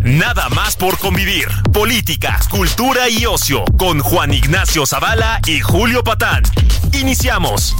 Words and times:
Nada 0.00 0.48
más 0.50 0.76
por 0.76 0.98
convivir. 0.98 1.48
Política, 1.72 2.38
cultura 2.50 3.08
y 3.08 3.26
ocio 3.26 3.64
con 3.78 4.00
Juan 4.00 4.32
Ignacio 4.32 4.86
Zavala 4.86 5.40
y 5.46 5.60
Julio 5.60 6.04
Patán. 6.04 6.42
Iniciamos. 6.92 7.74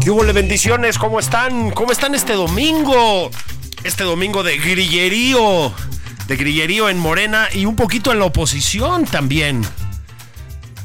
¿Qué 0.00 0.10
hubo, 0.10 0.22
bendiciones? 0.32 0.98
¿Cómo 0.98 1.18
están? 1.18 1.70
¿Cómo 1.70 1.92
están 1.92 2.14
este 2.14 2.34
domingo? 2.34 3.30
Este 3.82 4.04
domingo 4.04 4.42
de 4.42 4.58
grillerío. 4.58 5.72
De 6.28 6.36
grillerío 6.36 6.88
en 6.88 6.98
Morena 6.98 7.48
y 7.52 7.64
un 7.64 7.76
poquito 7.76 8.12
en 8.12 8.18
la 8.18 8.26
oposición 8.26 9.04
también. 9.06 9.62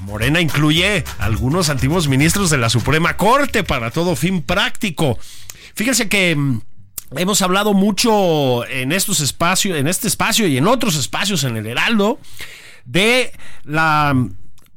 Morena 0.02 0.40
incluye 0.40 1.04
algunos 1.20 1.70
antiguos 1.70 2.08
ministros 2.08 2.50
de 2.50 2.58
la 2.58 2.70
Suprema 2.70 3.18
Corte 3.18 3.64
para 3.64 3.92
todo 3.92 4.16
fin 4.16 4.42
práctico. 4.42 5.20
Fíjense 5.76 6.08
que 6.08 6.36
mm, 6.36 6.62
hemos 7.18 7.42
hablado 7.42 7.74
mucho 7.74 8.66
en 8.68 8.92
estos 8.92 9.20
espacios, 9.20 9.78
en 9.78 9.88
este 9.88 10.08
espacio 10.08 10.48
y 10.48 10.58
en 10.58 10.68
otros 10.68 10.96
espacios 10.96 11.44
en 11.44 11.58
el 11.58 11.68
Heraldo 11.68 12.20
de 12.86 13.34
la 13.64 14.16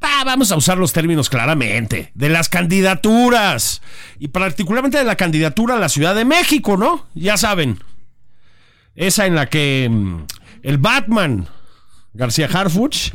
Ah, 0.01 0.23
vamos 0.25 0.53
a 0.53 0.57
usar 0.57 0.79
los 0.79 0.93
términos 0.93 1.29
claramente. 1.29 2.11
De 2.15 2.29
las 2.29 2.49
candidaturas. 2.49 3.83
Y 4.19 4.29
particularmente 4.29 4.99
de 4.99 5.05
la 5.05 5.17
candidatura 5.17 5.75
a 5.75 5.79
la 5.79 5.89
Ciudad 5.89 6.15
de 6.15 6.25
México, 6.25 6.77
¿no? 6.77 7.07
Ya 7.15 7.37
saben. 7.37 7.79
Esa 8.95 9.27
en 9.27 9.35
la 9.35 9.47
que 9.47 9.89
mm, 9.91 10.25
el 10.63 10.79
Batman, 10.79 11.49
García 12.13 12.49
Harfuch, 12.53 13.13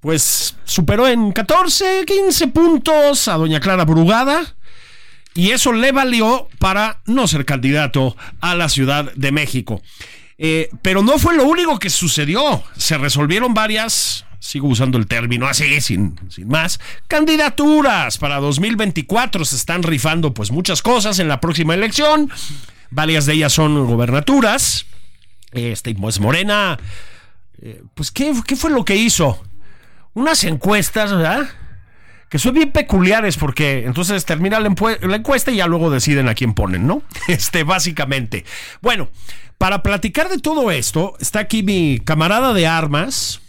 pues 0.00 0.56
superó 0.64 1.08
en 1.08 1.32
14, 1.32 2.04
15 2.06 2.48
puntos 2.48 3.28
a 3.28 3.34
doña 3.34 3.60
Clara 3.60 3.84
Brugada. 3.84 4.54
Y 5.34 5.50
eso 5.50 5.72
le 5.72 5.92
valió 5.92 6.48
para 6.58 7.00
no 7.06 7.28
ser 7.28 7.44
candidato 7.44 8.16
a 8.40 8.54
la 8.54 8.68
Ciudad 8.68 9.12
de 9.14 9.30
México. 9.32 9.80
Eh, 10.36 10.68
pero 10.82 11.02
no 11.02 11.18
fue 11.18 11.36
lo 11.36 11.44
único 11.44 11.78
que 11.78 11.90
sucedió. 11.90 12.62
Se 12.76 12.98
resolvieron 12.98 13.54
varias 13.54 14.24
sigo 14.40 14.68
usando 14.68 14.98
el 14.98 15.06
término 15.06 15.46
así, 15.46 15.80
sin, 15.80 16.18
sin 16.28 16.48
más, 16.48 16.80
candidaturas 17.06 18.18
para 18.18 18.36
2024. 18.38 19.44
Se 19.44 19.56
están 19.56 19.82
rifando 19.82 20.34
pues 20.34 20.50
muchas 20.50 20.82
cosas 20.82 21.18
en 21.18 21.28
la 21.28 21.40
próxima 21.40 21.74
elección. 21.74 22.30
Varias 22.90 23.26
de 23.26 23.34
ellas 23.34 23.52
son 23.52 23.86
gobernaturas. 23.86 24.86
Este, 25.52 25.94
pues 25.94 26.20
Morena, 26.20 26.78
eh, 27.60 27.82
pues 27.94 28.10
¿qué, 28.10 28.32
¿qué 28.46 28.56
fue 28.56 28.70
lo 28.70 28.84
que 28.84 28.96
hizo? 28.96 29.42
Unas 30.14 30.44
encuestas, 30.44 31.12
¿verdad? 31.12 31.48
que 32.28 32.38
son 32.38 32.54
bien 32.54 32.72
peculiares 32.72 33.36
porque 33.36 33.84
entonces 33.86 34.24
termina 34.24 34.60
la, 34.60 34.70
la, 35.00 35.16
encuesta 35.16 35.50
y 35.50 35.56
ya 35.56 35.66
luego 35.66 35.90
deciden 35.90 36.28
a 36.28 36.34
quién 36.34 36.54
ponen, 36.54 36.86
¿no? 36.86 37.02
Este, 37.28 37.64
básicamente. 37.64 38.44
Bueno, 38.82 39.08
para 39.56 39.82
platicar 39.82 40.28
de 40.28 40.38
todo 40.38 40.70
esto, 40.70 41.14
está 41.20 41.40
aquí 41.40 41.62
mi 41.62 42.00
camarada 42.04 42.52
de 42.52 42.66
armas, 42.66 43.40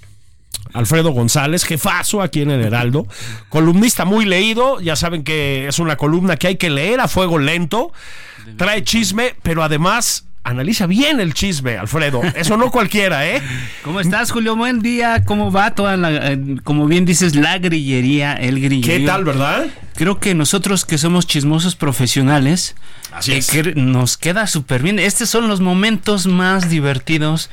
Alfredo 0.73 1.11
González, 1.11 1.63
jefazo 1.63 2.21
aquí 2.21 2.41
en 2.41 2.51
el 2.51 2.61
Heraldo, 2.63 3.07
columnista 3.49 4.05
muy 4.05 4.25
leído, 4.25 4.79
ya 4.79 4.95
saben 4.95 5.23
que 5.23 5.67
es 5.67 5.79
una 5.79 5.95
columna 5.95 6.37
que 6.37 6.47
hay 6.47 6.55
que 6.57 6.69
leer 6.69 6.99
a 6.99 7.07
fuego 7.07 7.39
lento, 7.39 7.91
trae 8.57 8.83
chisme, 8.83 9.35
pero 9.43 9.63
además 9.63 10.25
analiza 10.43 10.87
bien 10.87 11.19
el 11.19 11.33
chisme, 11.33 11.77
Alfredo. 11.77 12.21
Eso 12.35 12.57
no 12.57 12.71
cualquiera, 12.71 13.27
¿eh? 13.27 13.41
¿Cómo 13.83 13.99
estás, 13.99 14.31
Julio? 14.31 14.55
Buen 14.55 14.81
día. 14.81 15.23
¿Cómo 15.25 15.51
va 15.51 15.75
toda 15.75 15.95
la, 15.97 16.31
eh, 16.31 16.39
como 16.63 16.87
bien 16.87 17.05
dices, 17.05 17.35
la 17.35 17.57
grillería, 17.59 18.33
el 18.33 18.59
grillerío? 18.59 18.99
¿Qué 18.99 19.05
tal, 19.05 19.25
verdad? 19.25 19.67
Creo 19.95 20.19
que 20.19 20.33
nosotros 20.33 20.85
que 20.85 20.97
somos 20.97 21.27
chismosos 21.27 21.75
profesionales, 21.75 22.75
Así 23.11 23.33
es. 23.33 23.53
eh, 23.53 23.63
que 23.63 23.75
nos 23.75 24.17
queda 24.17 24.47
súper 24.47 24.81
bien. 24.81 24.97
Estos 24.97 25.29
son 25.29 25.47
los 25.47 25.61
momentos 25.61 26.25
más 26.25 26.69
divertidos. 26.69 27.49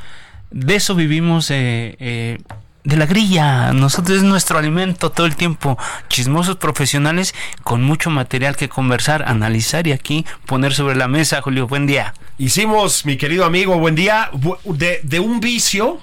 De 0.51 0.77
eso 0.77 0.95
vivimos 0.95 1.51
eh, 1.51 1.97
eh, 1.99 2.39
de 2.87 2.97
la 2.97 3.07
grilla. 3.07 3.73
Nosotros 3.73 4.19
es 4.19 4.23
nuestro 4.23 4.59
alimento 4.59 5.11
todo 5.11 5.27
el 5.27 5.37
tiempo. 5.37 5.77
Chismosos 6.09 6.57
profesionales 6.57 7.35
con 7.65 7.83
mucho 7.83 8.11
material 8.11 8.57
que 8.57 8.69
conversar, 8.69 9.25
analizar 9.27 9.87
y 9.89 9.93
aquí 9.93 10.25
poner 10.47 10.73
sobre 10.73 10.95
la 10.95 11.09
mesa. 11.09 11.43
Julio, 11.43 11.67
buen 11.67 11.87
día. 11.87 12.15
Hicimos, 12.39 13.05
mi 13.05 13.17
querido 13.17 13.45
amigo, 13.45 13.79
buen 13.79 13.97
día, 13.97 14.31
de, 14.65 15.01
de 15.03 15.21
un 15.21 15.41
vicio, 15.41 16.01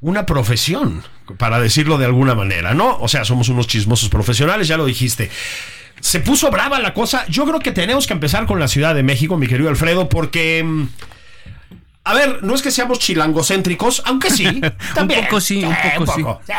una 0.00 0.26
profesión, 0.26 1.04
para 1.38 1.60
decirlo 1.60 1.98
de 1.98 2.06
alguna 2.06 2.34
manera, 2.34 2.74
¿no? 2.74 2.98
O 2.98 3.06
sea, 3.06 3.24
somos 3.24 3.48
unos 3.48 3.68
chismosos 3.68 4.08
profesionales, 4.08 4.66
ya 4.66 4.76
lo 4.76 4.86
dijiste. 4.86 5.30
Se 6.00 6.18
puso 6.18 6.50
brava 6.50 6.80
la 6.80 6.92
cosa. 6.94 7.24
Yo 7.28 7.44
creo 7.44 7.60
que 7.60 7.70
tenemos 7.70 8.08
que 8.08 8.12
empezar 8.12 8.46
con 8.46 8.58
la 8.58 8.66
Ciudad 8.66 8.94
de 8.94 9.04
México, 9.04 9.36
mi 9.36 9.46
querido 9.46 9.70
Alfredo, 9.70 10.08
porque... 10.08 10.86
A 12.04 12.12
ver, 12.14 12.42
no 12.42 12.54
es 12.54 12.60
que 12.62 12.70
seamos 12.70 12.98
chilangocéntricos, 12.98 14.02
aunque 14.04 14.30
sí, 14.30 14.60
también. 14.94 15.24
poco 15.24 15.40
sí, 15.40 15.64
un 15.64 15.74
poco 15.96 16.12
sí. 16.14 16.22
sí. 16.46 16.52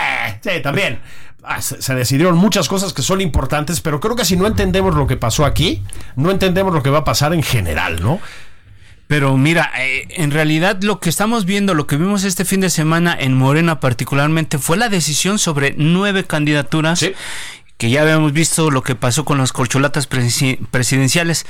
Sí, 0.49 0.61
también. 0.61 0.99
Ah, 1.43 1.61
se, 1.61 1.79
se 1.81 1.93
decidieron 1.93 2.35
muchas 2.37 2.67
cosas 2.67 2.91
que 2.93 3.03
son 3.03 3.21
importantes, 3.21 3.79
pero 3.79 3.99
creo 3.99 4.15
que 4.15 4.25
si 4.25 4.35
no 4.35 4.47
entendemos 4.47 4.95
lo 4.95 5.05
que 5.05 5.15
pasó 5.17 5.45
aquí, 5.45 5.83
no 6.15 6.31
entendemos 6.31 6.73
lo 6.73 6.81
que 6.81 6.89
va 6.89 6.99
a 6.99 7.03
pasar 7.03 7.33
en 7.35 7.43
general, 7.43 8.01
¿no? 8.01 8.19
Pero 9.07 9.37
mira, 9.37 9.71
eh, 9.77 10.07
en 10.09 10.31
realidad 10.31 10.81
lo 10.81 10.99
que 10.99 11.09
estamos 11.11 11.45
viendo, 11.45 11.75
lo 11.75 11.85
que 11.85 11.97
vimos 11.97 12.23
este 12.23 12.43
fin 12.43 12.61
de 12.61 12.71
semana 12.71 13.15
en 13.19 13.35
Morena 13.37 13.79
particularmente, 13.79 14.57
fue 14.57 14.77
la 14.77 14.89
decisión 14.89 15.37
sobre 15.37 15.75
nueve 15.77 16.23
candidaturas, 16.23 16.97
Sí. 16.97 17.13
que 17.77 17.91
ya 17.91 18.01
habíamos 18.01 18.33
visto 18.33 18.71
lo 18.71 18.81
que 18.81 18.95
pasó 18.95 19.23
con 19.23 19.37
las 19.37 19.53
corcholatas 19.53 20.09
presi- 20.09 20.57
presidenciales. 20.71 21.45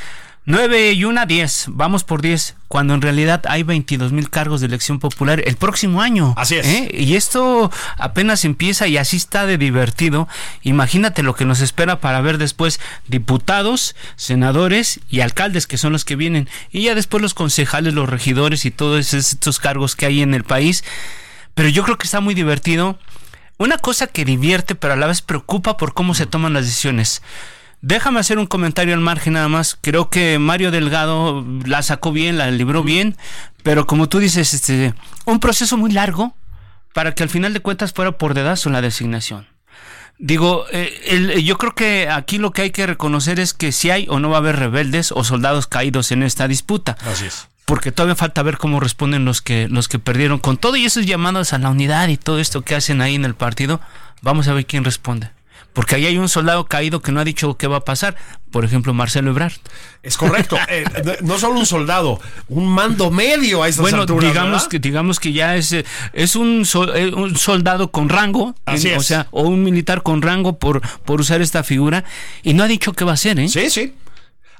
Nueve 0.47 0.94
y 0.94 1.06
una, 1.06 1.25
diez. 1.25 1.66
Vamos 1.69 2.03
por 2.03 2.22
diez. 2.22 2.56
Cuando 2.67 2.94
en 2.94 3.01
realidad 3.01 3.41
hay 3.47 3.63
22 3.63 4.11
mil 4.11 4.29
cargos 4.29 4.61
de 4.61 4.67
elección 4.67 5.00
popular 5.00 5.41
el 5.44 5.56
próximo 5.56 6.01
año. 6.01 6.35
Así 6.38 6.56
es. 6.56 6.67
¿eh? 6.67 6.91
Y 6.94 7.16
esto 7.16 7.72
apenas 7.97 8.45
empieza 8.45 8.88
y 8.88 8.97
así 8.97 9.17
está 9.17 9.47
de 9.47 9.57
divertido. 9.57 10.28
Imagínate 10.61 11.23
lo 11.23 11.34
que 11.34 11.45
nos 11.45 11.61
espera 11.61 12.00
para 12.00 12.22
ver 12.22 12.38
después 12.38 12.79
diputados, 13.07 13.95
senadores 14.17 15.00
y 15.09 15.22
alcaldes 15.22 15.66
que 15.66 15.79
son 15.79 15.94
los 15.94 16.05
que 16.05 16.16
vienen. 16.16 16.47
Y 16.69 16.84
ya 16.84 16.94
después 16.94 17.23
los 17.23 17.34
concejales, 17.34 17.95
los 17.95 18.07
regidores 18.07 18.66
y 18.66 18.72
todos 18.72 19.16
estos 19.16 19.59
cargos 19.59 19.95
que 19.95 20.05
hay 20.05 20.22
en 20.22 20.35
el 20.35 20.44
país. 20.44 20.84
Pero 21.55 21.69
yo 21.69 21.84
creo 21.84 21.97
que 21.97 22.05
está 22.05 22.19
muy 22.19 22.35
divertido. 22.35 23.00
Una 23.57 23.79
cosa 23.79 24.05
que 24.05 24.25
divierte, 24.25 24.75
pero 24.75 24.94
a 24.94 24.97
la 24.97 25.07
vez 25.07 25.23
preocupa 25.23 25.78
por 25.78 25.95
cómo 25.95 26.13
se 26.13 26.28
toman 26.28 26.53
las 26.53 26.66
decisiones. 26.66 27.23
Déjame 27.81 28.19
hacer 28.19 28.40
un 28.40 28.47
comentario 28.47 28.94
al 28.94 29.00
margen 29.02 29.34
nada 29.34 29.47
más. 29.47 29.78
Creo 29.80 30.09
que 30.09 30.40
Mario 30.40 30.72
Delgado 30.72 31.46
la 31.66 31.82
sacó 31.84 32.11
bien, 32.11 32.38
la 32.38 32.49
libró 32.49 32.84
bien, 32.84 33.16
pero 33.64 33.85
como 33.85 34.09
tú 34.09 34.20
dices, 34.20 34.53
este, 34.53 34.94
un 35.26 35.40
proceso 35.40 35.78
muy 35.78 35.91
largo 35.91 36.35
para 36.94 37.14
que 37.14 37.23
al 37.23 37.29
final 37.29 37.53
de 37.53 37.59
cuentas 37.59 37.94
fuera 37.94 38.14
por 38.14 38.34
dedazo 38.34 38.70
la 38.70 38.82
designación. 38.82 39.47
Digo, 40.17 40.66
eh, 40.72 40.97
el- 41.08 41.44
yo 41.44 41.58
creo 41.58 41.76
que 41.76 42.09
aquí 42.09 42.38
lo 42.38 42.52
que 42.52 42.61
hay 42.64 42.72
que 42.72 42.88
reconocer 42.88 43.40
es 43.40 43.53
que 43.53 43.72
si 43.73 43.90
hay 43.91 44.08
o 44.09 44.20
no 44.20 44.29
va 44.29 44.38
a 44.38 44.40
haber 44.40 44.55
rebeldes 44.55 45.11
o 45.11 45.23
soldados 45.26 45.67
caídos 45.67 46.11
en 46.14 46.23
esta 46.23 46.47
disputa 46.47 46.96
Así 47.05 47.26
es. 47.26 47.49
porque 47.66 47.91
todavía 47.91 48.16
falta 48.16 48.41
ver 48.41 48.58
cómo 48.58 48.79
responden 48.79 49.26
los 49.26 49.41
que 49.41 49.67
los 49.67 49.90
que 49.90 49.99
perdieron 49.99 50.40
con 50.40 50.55
todo 50.55 50.78
y 50.78 50.85
esos 50.85 51.05
llamados 51.05 51.52
a 51.52 51.58
la 51.58 51.70
unidad 51.70 52.08
y 52.08 52.16
todo 52.16 52.40
esto 52.40 52.61
que 52.61 52.76
hacen 52.76 53.02
ahí 53.02 53.16
en 53.16 53.26
el 53.26 53.35
partido. 53.35 53.82
Vamos 54.22 54.47
a 54.47 54.53
ver 54.53 54.66
quién 54.66 54.85
responde. 54.85 55.32
Porque 55.73 55.96
ahí 55.96 56.05
hay 56.05 56.17
un 56.17 56.29
soldado 56.29 56.66
caído 56.67 57.02
que 57.02 57.11
no 57.11 57.19
ha 57.19 57.25
dicho 57.25 57.57
qué 57.57 57.67
va 57.67 57.78
a 57.78 57.84
pasar. 57.85 58.16
Por 58.49 58.63
ejemplo, 58.63 58.93
Marcelo 58.93 59.31
Ebrard. 59.31 59.53
Es 60.03 60.16
correcto. 60.17 60.57
Eh, 60.69 60.85
no 61.22 61.37
solo 61.37 61.59
un 61.59 61.66
soldado, 61.66 62.19
un 62.47 62.67
mando 62.67 63.11
medio 63.11 63.61
a 63.63 63.67
estas 63.67 63.81
Bueno, 63.81 64.02
alturas, 64.02 64.29
digamos 64.31 64.52
¿verdad? 64.53 64.67
que 64.69 64.79
digamos 64.79 65.19
que 65.19 65.34
ya 65.34 65.55
es 65.57 65.75
es 66.13 66.35
un, 66.35 66.66
sol- 66.66 66.91
eh, 66.96 67.11
un 67.13 67.35
soldado 67.35 67.91
con 67.91 68.07
rango, 68.09 68.55
Así 68.66 68.87
en- 68.90 68.97
o 68.97 69.02
es. 69.02 69.07
sea, 69.07 69.28
o 69.31 69.43
un 69.43 69.63
militar 69.63 70.02
con 70.03 70.22
rango 70.22 70.57
por 70.57 70.81
por 71.03 71.19
usar 71.22 71.41
esta 71.41 71.63
figura 71.63 72.03
y 72.43 72.53
no 72.53 72.63
ha 72.63 72.67
dicho 72.67 72.93
qué 72.93 73.03
va 73.05 73.11
a 73.11 73.13
hacer, 73.16 73.40
¿eh? 73.40 73.49
Sí, 73.49 73.69
sí. 73.69 73.93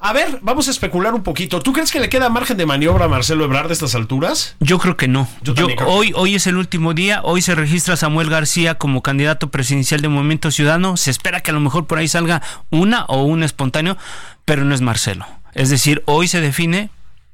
A 0.08 0.14
ver, 0.14 0.38
vamos 0.44 0.68
a 0.68 0.72
especular 0.72 1.16
un 1.16 1.24
poquito. 1.24 1.62
¿Tú 1.62 1.74
crees 1.74 1.92
que 1.92 2.00
le 2.00 2.10
queda 2.10 2.30
margen 2.30 2.58
de 2.58 2.68
maniobra 2.68 3.06
a 3.06 3.08
Marcelo 3.08 3.44
Ebrard 3.44 3.68
de 3.70 3.74
estas 3.74 3.96
alturas? 3.96 4.56
Yo 4.60 4.78
creo 4.78 4.96
que 4.98 5.08
no. 5.08 5.28
Yo 5.42 5.56
Yo- 5.56 5.66
creo 5.66 5.78
que 5.78 5.84
hoy, 5.84 6.14
hoy 6.16 6.36
es 6.36 6.46
el 6.46 6.58
último 6.58 6.94
día. 6.94 7.22
Hoy 7.24 7.42
se 7.42 7.56
registra 7.56 7.96
Samuel 7.96 8.30
García 8.30 8.76
como 8.76 9.02
candidato 9.02 9.50
presidencial 9.50 10.02
de 10.02 10.10
Movimiento 10.10 10.52
Ciudadano. 10.52 10.96
Se 10.96 11.10
espera 11.10 11.42
que 11.42 11.50
a 11.50 11.56
lo 11.56 11.60
mejor 11.60 11.88
por 11.88 11.98
ahí 11.98 12.08
salga 12.08 12.44
una 12.70 13.06
o 13.06 13.24
un 13.24 13.42
espontáneo, 13.42 13.98
pero 14.46 14.64
no 14.64 14.76
es 14.76 14.82
Marcelo. 14.82 15.26
Es 15.56 15.72
decir, 15.72 16.04
hoy 16.06 16.28
se 16.28 16.40
define. 16.40 16.92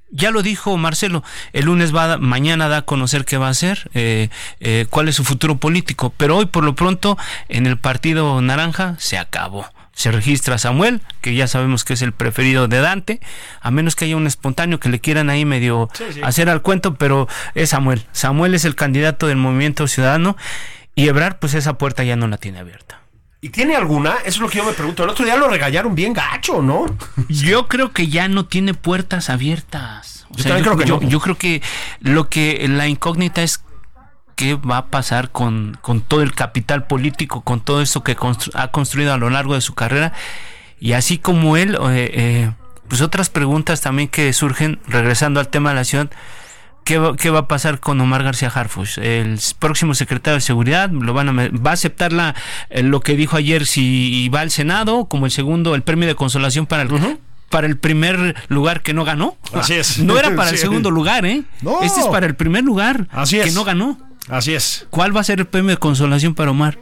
Ya 0.10 0.32
lo 0.32 0.42
dijo 0.42 0.78
Marcelo, 0.78 1.26
el 1.52 1.66
lunes 1.66 1.94
va, 1.94 2.14
a- 2.14 2.18
mañana 2.20 2.70
da 2.70 2.78
a 2.78 2.82
conocer 2.84 3.26
qué 3.26 3.36
va 3.38 3.48
a 3.48 3.52
hacer, 3.52 3.90
eh, 3.94 4.30
eh, 4.62 4.86
cuál 4.90 5.10
es 5.10 5.16
su 5.16 5.26
futuro 5.26 5.58
político, 5.58 6.14
pero 6.16 6.38
hoy 6.38 6.46
por 6.46 6.64
lo 6.64 6.74
pronto 6.76 7.18
en 7.50 7.66
el 7.68 7.78
partido 7.78 8.40
naranja 8.42 8.96
se 8.98 9.18
acabó. 9.18 9.66
Se 10.02 10.12
registra 10.12 10.58
Samuel, 10.58 11.00
que 11.22 11.36
ya 11.36 11.46
sabemos 11.46 11.84
que 11.84 11.94
es 11.94 12.02
el 12.02 12.12
preferido 12.12 12.68
de 12.68 12.82
Dante, 12.82 13.20
a 13.62 13.70
menos 13.70 13.96
que 13.96 14.06
haya 14.06 14.18
un 14.18 14.26
espontáneo 14.26 14.80
que 14.80 14.90
le 14.90 15.00
quieran 15.00 15.30
ahí 15.30 15.46
medio 15.46 15.90
hacer 16.24 16.50
al 16.50 16.64
cuento, 16.64 16.96
pero 16.96 17.28
es 17.54 17.70
Samuel. 17.70 18.08
Samuel 18.12 18.56
es 18.56 18.66
el 18.66 18.74
candidato 18.74 19.28
del 19.28 19.38
Movimiento 19.38 19.88
Ciudadano 19.88 20.38
y 20.96 21.08
Ebrar, 21.08 21.38
pues 21.38 21.54
esa 21.54 21.78
puerta 21.78 22.04
ya 22.04 22.16
no 22.16 22.28
la 22.28 22.38
tiene 22.38 22.58
abierta. 22.58 23.02
¿Y 23.42 23.50
tiene 23.50 23.76
alguna? 23.76 24.16
Eso 24.26 24.30
es 24.30 24.40
lo 24.40 24.50
que 24.50 24.58
yo 24.58 24.64
me 24.64 24.74
pregunto. 24.74 25.04
El 25.04 25.12
otro 25.12 25.24
día 25.24 25.36
lo 25.36 25.48
regañaron 25.48 25.94
bien 25.94 26.14
gacho, 26.14 26.64
¿no? 26.64 26.88
Yo 27.30 27.68
creo 27.68 27.92
que 27.92 28.08
ya 28.08 28.28
no 28.28 28.48
tiene 28.48 28.74
puertas 28.74 29.30
abiertas. 29.30 30.26
O 30.32 30.36
Yo 30.38 30.46
también 30.46 30.64
creo 30.64 30.78
que 30.78 30.86
yo, 30.86 31.00
no. 31.00 31.08
yo 31.08 31.20
creo 31.20 31.38
que 31.38 31.62
lo 32.00 32.28
que 32.28 32.68
la 32.68 32.88
incógnita 32.88 33.44
es 33.44 33.64
qué 34.36 34.56
va 34.56 34.78
a 34.78 34.86
pasar 34.88 35.30
con, 35.32 35.78
con 35.82 36.02
todo 36.02 36.22
el 36.22 36.34
capital 36.34 36.86
político, 36.88 37.42
con 37.42 37.62
todo 37.62 37.82
eso 37.82 38.04
que 38.04 38.16
constru- 38.18 38.52
ha 38.56 38.70
construido 38.70 39.14
a 39.14 39.18
lo 39.18 39.30
largo 39.30 39.54
de 39.56 39.62
su 39.62 39.74
carrera. 39.74 40.14
Y 40.80 40.94
así 40.94 41.18
como 41.18 41.58
él, 41.58 41.76
eh, 41.92 42.12
eh, 42.14 42.52
pues 42.88 43.02
otras 43.02 43.30
preguntas 43.30 43.82
también 43.82 44.10
que 44.10 44.34
surgen, 44.34 44.80
regresando 44.88 45.40
al 45.40 45.48
tema 45.50 45.70
de 45.70 45.76
la 45.76 45.84
ciudad. 45.84 46.10
¿Qué 46.84 46.98
va, 46.98 47.16
qué 47.16 47.30
va 47.30 47.40
a 47.40 47.48
pasar 47.48 47.80
con 47.80 48.02
Omar 48.02 48.24
García 48.24 48.50
Harfuch? 48.54 48.98
El 48.98 49.40
próximo 49.60 49.94
secretario 49.94 50.36
de 50.36 50.42
Seguridad 50.42 50.90
lo 50.90 51.14
van 51.14 51.30
a, 51.30 51.50
va 51.50 51.70
a 51.70 51.74
aceptar 51.74 52.12
la, 52.12 52.34
eh, 52.72 52.82
lo 52.82 53.02
que 53.02 53.16
dijo 53.16 53.38
ayer 53.38 53.68
si 53.68 54.28
va 54.30 54.40
al 54.42 54.50
Senado 54.50 55.06
como 55.06 55.28
el 55.28 55.32
segundo, 55.32 55.76
el 55.76 55.84
premio 55.84 56.08
de 56.08 56.16
consolación 56.16 56.66
para 56.66 56.82
el, 56.82 57.20
para 57.52 57.68
el 57.68 57.78
primer 57.78 58.36
lugar 58.48 58.82
que 58.82 58.94
no 58.96 59.04
ganó. 59.04 59.38
Así 59.54 59.76
es. 59.76 60.00
No 60.00 60.18
era 60.18 60.36
para 60.36 60.50
el 60.50 60.56
Sí. 60.58 60.64
segundo 60.64 60.90
lugar, 60.90 61.24
¿eh? 61.28 61.44
No. 61.62 61.84
Este 61.84 62.00
es 62.00 62.08
para 62.08 62.26
el 62.26 62.34
primer 62.36 62.64
lugar 62.64 63.08
Así 63.12 63.40
que 63.40 63.52
no 63.52 63.64
ganó. 63.64 64.00
Así 64.30 64.54
es. 64.54 64.88
¿Cuál 64.90 65.16
va 65.16 65.22
a 65.22 65.24
ser 65.24 65.40
el 65.40 65.48
premio 65.48 65.72
de 65.72 65.78
consolación 65.78 66.36
para 66.36 66.52
Omar? 66.52 66.78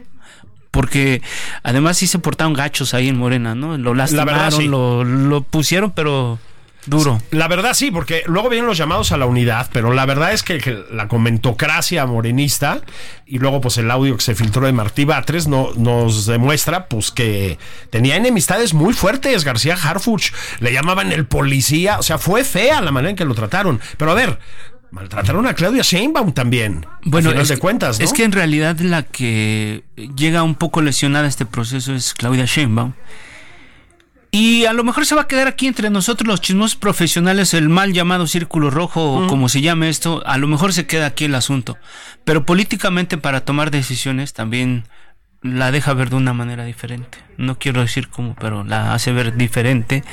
Porque 0.71 1.21
además 1.63 1.97
sí 1.97 2.07
se 2.07 2.19
portaron 2.19 2.53
gachos 2.53 2.94
ahí 2.94 3.07
en 3.07 3.18
Morena, 3.18 3.56
¿no? 3.56 3.77
Lo 3.77 3.95
lastimaron, 3.95 4.33
verdad, 4.36 4.51
sí. 4.51 4.68
lo, 4.68 5.03
lo 5.03 5.41
pusieron, 5.41 5.91
pero 5.91 6.39
duro. 6.86 7.21
La 7.31 7.47
verdad 7.47 7.74
sí, 7.74 7.91
porque 7.91 8.24
luego 8.25 8.50
vienen 8.50 8.68
los 8.68 8.77
llamados 8.77 9.12
a 9.12 9.18
la 9.18 9.25
unidad, 9.25 9.69
pero 9.71 9.94
la 9.94 10.06
verdad 10.06 10.33
es 10.33 10.44
que, 10.44 10.59
que 10.59 10.83
la 10.91 11.07
comentocracia 11.07 12.06
morenista 12.06 12.81
y 13.25 13.39
luego 13.39 13.62
pues 13.62 13.77
el 13.77 13.89
audio 13.92 14.15
que 14.15 14.24
se 14.24 14.35
filtró 14.35 14.65
de 14.65 14.71
Martí 14.71 15.06
Batres 15.06 15.47
no, 15.47 15.69
nos 15.75 16.25
demuestra 16.25 16.88
pues 16.88 17.12
que 17.12 17.57
tenía 17.89 18.15
enemistades 18.15 18.74
muy 18.74 18.94
fuertes 18.94 19.44
García 19.44 19.75
Harfuch, 19.75 20.31
le 20.59 20.74
llamaban 20.74 21.12
el 21.12 21.25
policía, 21.25 22.00
o 22.00 22.03
sea, 22.03 22.18
fue 22.18 22.44
fea 22.44 22.81
la 22.81 22.92
manera 22.92 23.12
en 23.12 23.15
que 23.15 23.25
lo 23.25 23.35
trataron. 23.35 23.80
Pero 23.97 24.12
a 24.12 24.15
ver, 24.15 24.39
maltrataron 24.91 25.45
a 25.47 25.53
Claudia 25.53 25.81
Sheinbaum 25.83 26.33
también, 26.33 26.86
Bueno, 27.03 27.30
final 27.30 27.44
es, 27.44 27.50
de 27.50 27.57
cuentas, 27.57 28.00
¿no? 28.00 28.06
es 28.06 28.13
que 28.13 28.24
en 28.24 28.31
realidad 28.31 28.80
la 28.80 29.03
que 29.03 29.83
llega 30.15 30.44
un 30.44 30.56
poco 30.56 30.81
lesionada 30.81 31.25
a 31.25 31.30
este 31.30 31.45
proceso 31.45 31.94
es 31.94 32.13
Claudia 32.13 32.45
Sheinbaum. 32.45 32.94
Y 34.31 34.65
a 34.65 34.74
lo 34.74 34.83
mejor 34.83 35.07
se 35.07 35.15
va 35.15 35.21
a 35.21 35.27
quedar 35.27 35.47
aquí 35.47 35.65
entre 35.65 35.89
nosotros 35.89 36.27
los 36.27 36.41
chismosos 36.41 36.75
profesionales, 36.75 37.56
el 37.56 37.68
mal 37.68 37.94
llamado 37.94 38.27
círculo 38.27 38.69
rojo, 38.69 39.13
o 39.13 39.27
como 39.27 39.50
se 39.50 39.62
llame 39.62 39.89
esto, 39.89 40.21
a 40.25 40.38
lo 40.38 40.47
mejor 40.47 40.71
se 40.71 40.86
queda 40.86 41.07
aquí 41.07 41.25
el 41.25 41.33
asunto. 41.33 41.77
Pero 42.25 42.45
políticamente 42.45 43.18
para 43.18 43.42
tomar 43.42 43.71
decisiones 43.71 44.33
también 44.33 44.83
la 45.42 45.71
deja 45.71 45.94
ver 45.94 46.12
de 46.12 46.18
una 46.18 46.33
manera 46.33 46.63
diferente. 46.65 47.18
No 47.38 47.57
quiero 47.57 47.81
decir 47.81 48.09
cómo, 48.09 48.35
pero 48.39 48.63
la 48.63 48.94
hace 48.94 49.12
ver 49.12 49.35
diferente. 49.35 50.03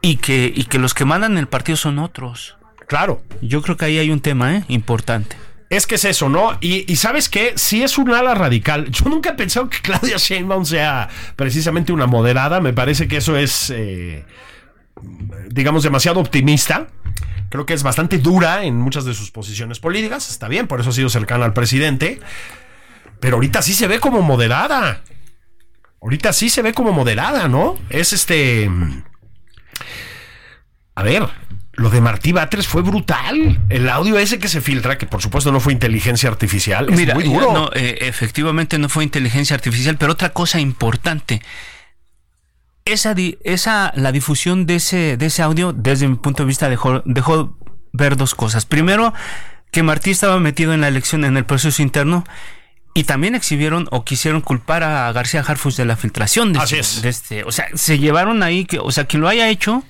Y 0.00 0.16
que, 0.16 0.50
y 0.54 0.64
que 0.64 0.78
los 0.78 0.94
que 0.94 1.04
mandan 1.04 1.36
el 1.36 1.46
partido 1.46 1.76
son 1.76 1.98
otros. 1.98 2.56
Claro. 2.86 3.22
Yo 3.40 3.62
creo 3.62 3.76
que 3.76 3.84
ahí 3.84 3.98
hay 3.98 4.10
un 4.10 4.20
tema 4.20 4.56
¿eh? 4.56 4.64
importante. 4.68 5.36
Es 5.70 5.86
que 5.86 5.96
es 5.96 6.04
eso, 6.04 6.28
¿no? 6.28 6.56
Y, 6.60 6.90
y 6.90 6.96
sabes 6.96 7.28
qué, 7.28 7.54
si 7.56 7.82
es 7.82 7.98
un 7.98 8.12
ala 8.12 8.34
radical. 8.34 8.90
Yo 8.90 9.08
nunca 9.08 9.30
he 9.30 9.34
pensado 9.34 9.68
que 9.68 9.78
Claudia 9.82 10.16
Sheinbaum 10.18 10.64
sea 10.64 11.08
precisamente 11.36 11.92
una 11.92 12.06
moderada. 12.06 12.60
Me 12.60 12.72
parece 12.72 13.08
que 13.08 13.16
eso 13.16 13.36
es, 13.36 13.70
eh, 13.70 14.24
digamos, 15.48 15.82
demasiado 15.82 16.20
optimista. 16.20 16.88
Creo 17.48 17.66
que 17.66 17.74
es 17.74 17.82
bastante 17.82 18.18
dura 18.18 18.64
en 18.64 18.76
muchas 18.76 19.04
de 19.04 19.14
sus 19.14 19.30
posiciones 19.30 19.80
políticas. 19.80 20.30
Está 20.30 20.48
bien, 20.48 20.66
por 20.66 20.80
eso 20.80 20.90
ha 20.90 20.92
sido 20.92 21.08
cercana 21.08 21.44
al 21.44 21.52
presidente. 21.52 22.20
Pero 23.20 23.36
ahorita 23.36 23.62
sí 23.62 23.72
se 23.74 23.86
ve 23.86 24.00
como 24.00 24.22
moderada. 24.22 25.02
Ahorita 26.02 26.32
sí 26.32 26.50
se 26.50 26.62
ve 26.62 26.74
como 26.74 26.92
moderada, 26.92 27.48
¿no? 27.48 27.76
Es 27.88 28.12
este... 28.12 28.70
A 30.94 31.02
ver, 31.02 31.28
lo 31.76 31.90
de 31.90 32.00
Martí 32.00 32.32
Batres 32.32 32.66
fue 32.66 32.82
brutal. 32.82 33.60
El 33.68 33.88
audio 33.88 34.18
ese 34.18 34.38
que 34.38 34.48
se 34.48 34.60
filtra, 34.60 34.98
que 34.98 35.06
por 35.06 35.20
supuesto 35.22 35.50
no 35.52 35.60
fue 35.60 35.72
inteligencia 35.72 36.28
artificial, 36.28 36.88
es 36.90 36.96
Mira, 36.96 37.14
muy 37.14 37.24
ya 37.24 37.30
duro. 37.30 37.52
no, 37.52 37.70
eh, 37.74 37.98
efectivamente 38.02 38.78
no 38.78 38.88
fue 38.88 39.04
inteligencia 39.04 39.54
artificial, 39.56 39.96
pero 39.98 40.12
otra 40.12 40.30
cosa 40.30 40.60
importante. 40.60 41.42
Esa, 42.84 43.14
di- 43.14 43.38
esa, 43.44 43.92
la 43.96 44.12
difusión 44.12 44.66
de 44.66 44.76
ese, 44.76 45.16
de 45.16 45.26
ese 45.26 45.42
audio, 45.42 45.72
desde 45.72 46.06
mi 46.06 46.16
punto 46.16 46.42
de 46.42 46.46
vista, 46.48 46.68
dejó, 46.68 47.02
dejó 47.06 47.56
ver 47.92 48.16
dos 48.16 48.34
cosas. 48.34 48.66
Primero, 48.66 49.14
que 49.70 49.82
Martí 49.82 50.10
estaba 50.10 50.38
metido 50.38 50.74
en 50.74 50.82
la 50.82 50.88
elección, 50.88 51.24
en 51.24 51.36
el 51.38 51.46
proceso 51.46 51.80
interno, 51.82 52.24
y 52.92 53.04
también 53.04 53.34
exhibieron 53.34 53.88
o 53.90 54.04
quisieron 54.04 54.40
culpar 54.42 54.82
a 54.82 55.10
García 55.12 55.40
Harfus 55.40 55.76
de 55.76 55.86
la 55.86 55.96
filtración 55.96 56.52
de, 56.52 56.58
Así 56.60 56.76
este- 56.76 56.96
es. 56.96 57.02
de 57.02 57.08
este. 57.08 57.44
O 57.44 57.52
sea, 57.52 57.66
se 57.74 57.98
llevaron 57.98 58.42
ahí 58.42 58.66
que, 58.66 58.78
o 58.78 58.90
sea, 58.92 59.06
quien 59.06 59.22
lo 59.22 59.28
haya 59.28 59.48
hecho, 59.48 59.82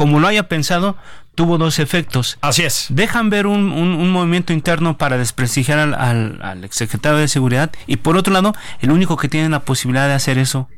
como 0.00 0.18
lo 0.18 0.28
haya 0.28 0.48
pensado, 0.48 0.96
tuvo 1.34 1.58
dos 1.58 1.78
efectos 1.78 2.38
Así 2.40 2.62
es. 2.62 2.86
dejan 2.88 3.28
ver 3.28 3.46
un, 3.46 3.70
un- 3.70 3.92
un 4.00 4.10
movimiento 4.10 4.54
interno 4.54 4.96
para 4.96 5.18
desprestigiar 5.18 5.78
al, 5.78 5.92
al, 5.92 6.40
al 6.40 6.64
exsecretario 6.64 7.18
de 7.18 7.28
Seguridad 7.28 7.70
y 7.86 7.98
por 7.98 8.16
otro 8.16 8.32
lado, 8.32 8.54
el 8.80 8.92
único 8.92 9.18
que 9.18 9.28
tiene 9.28 9.50
la 9.50 9.60
posibilidad 9.60 10.08
de 10.08 10.14
hacer 10.14 10.38
eso 10.38 10.70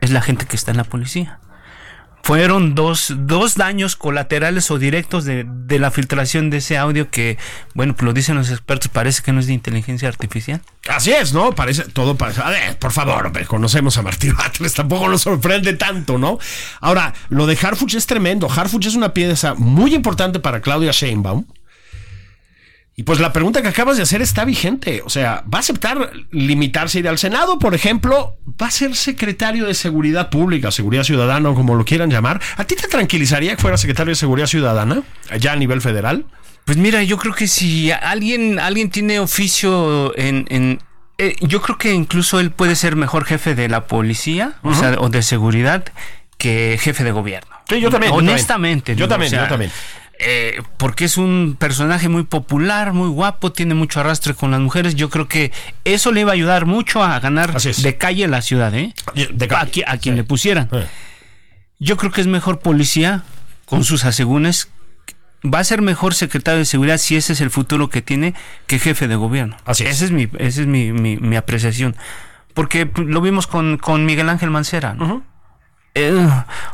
es 0.00 0.10
la 0.12 0.20
gente 0.22 0.46
que 0.46 0.54
está 0.54 0.70
en 0.70 0.76
la 0.76 0.84
policía. 0.84 1.40
Fueron 2.22 2.74
dos, 2.74 3.12
dos 3.16 3.56
daños 3.56 3.96
colaterales 3.96 4.70
o 4.70 4.78
directos 4.78 5.24
de, 5.24 5.44
de 5.46 5.78
la 5.78 5.90
filtración 5.90 6.50
de 6.50 6.58
ese 6.58 6.78
audio 6.78 7.10
que, 7.10 7.36
bueno, 7.74 7.94
pues 7.94 8.04
lo 8.04 8.12
dicen 8.12 8.36
los 8.36 8.50
expertos, 8.50 8.88
parece 8.88 9.22
que 9.22 9.32
no 9.32 9.40
es 9.40 9.48
de 9.48 9.54
inteligencia 9.54 10.08
artificial. 10.08 10.60
Así 10.88 11.12
es, 11.12 11.32
¿no? 11.32 11.52
Parece, 11.52 11.84
todo 11.84 12.16
parece. 12.16 12.40
A 12.42 12.50
ver, 12.50 12.78
por 12.78 12.92
favor, 12.92 13.26
hombre, 13.26 13.44
conocemos 13.44 13.96
a 13.98 14.02
Martí 14.02 14.30
Batres, 14.32 14.74
tampoco 14.74 15.08
nos 15.08 15.22
sorprende 15.22 15.72
tanto, 15.74 16.18
¿no? 16.18 16.38
Ahora, 16.80 17.12
lo 17.28 17.46
de 17.46 17.58
Harfuch 17.60 17.94
es 17.94 18.06
tremendo. 18.06 18.48
Harfuch 18.50 18.86
es 18.86 18.94
una 18.94 19.12
pieza 19.12 19.54
muy 19.54 19.94
importante 19.94 20.40
para 20.40 20.60
Claudia 20.60 20.92
Sheinbaum. 20.92 21.44
Y 22.94 23.04
pues 23.04 23.20
la 23.20 23.32
pregunta 23.32 23.62
que 23.62 23.68
acabas 23.68 23.96
de 23.96 24.02
hacer 24.02 24.20
está 24.20 24.44
vigente. 24.44 25.02
O 25.04 25.08
sea, 25.08 25.44
¿va 25.52 25.58
a 25.58 25.60
aceptar 25.60 26.12
limitarse 26.30 26.98
a 26.98 27.00
ir 27.00 27.08
al 27.08 27.18
Senado, 27.18 27.58
por 27.58 27.74
ejemplo? 27.74 28.36
¿Va 28.60 28.66
a 28.66 28.70
ser 28.70 28.94
secretario 28.94 29.66
de 29.66 29.74
Seguridad 29.74 30.28
Pública, 30.28 30.70
Seguridad 30.70 31.02
Ciudadana, 31.02 31.48
o 31.48 31.54
como 31.54 31.74
lo 31.74 31.84
quieran 31.84 32.10
llamar? 32.10 32.40
¿A 32.56 32.64
ti 32.64 32.76
te 32.76 32.88
tranquilizaría 32.88 33.56
que 33.56 33.62
fuera 33.62 33.78
secretario 33.78 34.10
de 34.10 34.16
Seguridad 34.16 34.46
Ciudadana, 34.46 35.02
allá 35.30 35.52
a 35.52 35.56
nivel 35.56 35.80
federal? 35.80 36.26
Pues 36.66 36.76
mira, 36.76 37.02
yo 37.02 37.16
creo 37.16 37.34
que 37.34 37.48
si 37.48 37.90
alguien, 37.90 38.58
alguien 38.58 38.90
tiene 38.90 39.18
oficio 39.20 40.16
en, 40.16 40.46
en 40.50 40.78
eh, 41.18 41.36
yo 41.40 41.62
creo 41.62 41.78
que 41.78 41.92
incluso 41.92 42.40
él 42.40 42.50
puede 42.50 42.76
ser 42.76 42.96
mejor 42.96 43.24
jefe 43.24 43.54
de 43.54 43.68
la 43.68 43.86
policía, 43.86 44.54
o 44.62 44.74
sea, 44.74 44.96
o 44.98 45.08
de 45.08 45.22
seguridad, 45.22 45.84
que 46.36 46.78
jefe 46.80 47.04
de 47.04 47.12
gobierno. 47.12 47.50
Sí, 47.68 47.80
yo 47.80 47.90
también, 47.90 48.12
yo 48.12 48.18
Honestamente. 48.18 48.96
Yo 48.96 49.08
también, 49.08 49.32
yo 49.32 49.46
también. 49.48 49.70
Eh, 50.22 50.62
porque 50.78 51.04
es 51.04 51.16
un 51.18 51.56
personaje 51.58 52.08
muy 52.08 52.22
popular, 52.24 52.92
muy 52.92 53.08
guapo, 53.08 53.52
tiene 53.52 53.74
mucho 53.74 54.00
arrastre 54.00 54.34
con 54.34 54.50
las 54.50 54.60
mujeres. 54.60 54.94
Yo 54.94 55.10
creo 55.10 55.28
que 55.28 55.52
eso 55.84 56.12
le 56.12 56.20
iba 56.22 56.30
a 56.30 56.34
ayudar 56.34 56.66
mucho 56.66 57.02
a 57.02 57.18
ganar 57.20 57.52
de 57.60 57.96
calle 57.98 58.26
la 58.28 58.42
ciudad, 58.42 58.74
¿eh? 58.74 58.94
De 59.14 59.48
calle. 59.48 59.62
a, 59.62 59.72
qui- 59.72 59.84
a 59.86 59.98
quien 59.98 60.14
Sí. 60.14 60.16
le 60.16 60.24
pusieran. 60.24 60.68
Yo 61.78 61.96
creo 61.96 62.12
que 62.12 62.20
es 62.20 62.26
mejor 62.26 62.60
policía 62.60 63.22
con 63.66 63.84
sus 63.84 64.04
asegúnes. 64.04 64.68
Va 65.44 65.58
a 65.58 65.64
ser 65.64 65.82
mejor 65.82 66.14
secretario 66.14 66.58
de 66.60 66.64
seguridad 66.64 66.98
si 66.98 67.16
ese 67.16 67.32
es 67.32 67.40
el 67.40 67.50
futuro 67.50 67.90
que 67.90 68.00
tiene 68.02 68.34
que 68.68 68.78
jefe 68.78 69.08
de 69.08 69.16
gobierno. 69.16 69.56
Así 69.64 69.82
es. 69.84 69.96
Esa 69.96 70.04
es 70.04 70.10
mi, 70.12 70.28
esa 70.38 70.60
es 70.60 70.66
mi, 70.68 70.92
mi- 70.92 71.16
mi 71.16 71.34
apreciación. 71.36 71.96
Porque 72.54 72.88
lo 72.94 73.20
vimos 73.20 73.46
con, 73.48 73.78
con 73.78 74.04
Miguel 74.04 74.28
Ángel 74.28 74.50
Mancera. 74.50 74.94
¿no? 74.94 75.24
Eh, 75.94 76.28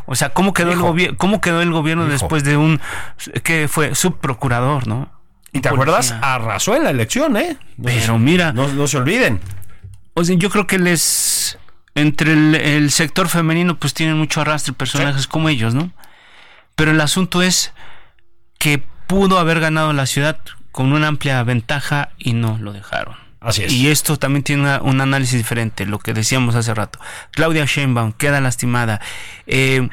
o 0.07 0.15
sea, 0.15 0.31
¿cómo 0.31 0.53
quedó, 0.53 0.73
el 0.73 0.79
Hijo. 0.79 0.95
gobi- 0.95 1.17
¿cómo 1.17 1.41
quedó 1.41 1.61
el 1.61 1.73
gobierno 1.73 2.05
Hijo. 2.05 2.13
después 2.13 2.45
de 2.45 2.57
un 2.57 2.81
que 3.43 3.67
fue 3.69 3.95
subprocurador, 3.95 4.87
¿no? 4.87 5.11
¿Y 5.53 5.61
te 5.61 5.69
acuerdas? 5.69 6.15
Arrasó 6.21 6.77
en 6.77 6.85
la 6.85 6.91
elección, 6.91 7.37
¿eh? 7.37 7.57
No, 7.79 7.85
Pero 7.87 8.19
mira, 8.19 8.53
no, 8.53 8.69
no 8.69 8.87
se 8.87 8.99
olviden. 8.99 9.41
o 10.15 10.23
sea, 10.25 10.37
yo 10.37 10.51
creo 10.51 10.67
que 10.67 10.79
les 10.79 11.59
entre 11.95 12.33
el, 12.33 12.55
el 12.55 12.91
sector 12.93 13.29
femenino 13.29 13.77
pues 13.77 13.93
tienen 13.95 14.17
mucho 14.19 14.41
arrastre 14.41 14.73
personajes 14.73 15.27
como 15.27 15.49
ellos, 15.49 15.75
¿no? 15.75 15.91
Pero 16.77 16.93
el 16.93 17.01
asunto 17.01 17.43
es 17.43 17.73
que 18.59 18.85
pudo 19.09 19.39
haber 19.41 19.59
ganado 19.59 19.93
la 19.93 20.07
ciudad 20.07 20.39
con 20.71 20.93
una 20.93 21.09
amplia 21.09 21.43
ventaja 21.43 22.11
y 22.19 22.35
no 22.35 22.57
lo 22.61 22.73
dejaron. 22.73 23.17
Así 23.41 23.63
es. 23.63 23.73
Y 23.73 23.89
esto 23.89 24.17
también 24.19 24.43
tiene 24.43 24.63
una- 24.63 24.81
un 24.83 25.01
análisis 25.01 25.37
diferente, 25.39 25.87
lo 25.87 25.99
que 25.99 26.13
decíamos 26.13 26.55
hace 26.55 26.75
rato. 26.75 26.99
Claudia 27.31 27.65
Sheinbaum 27.67 28.13
queda 28.13 28.41
lastimada. 28.41 29.01
Eh, 29.47 29.89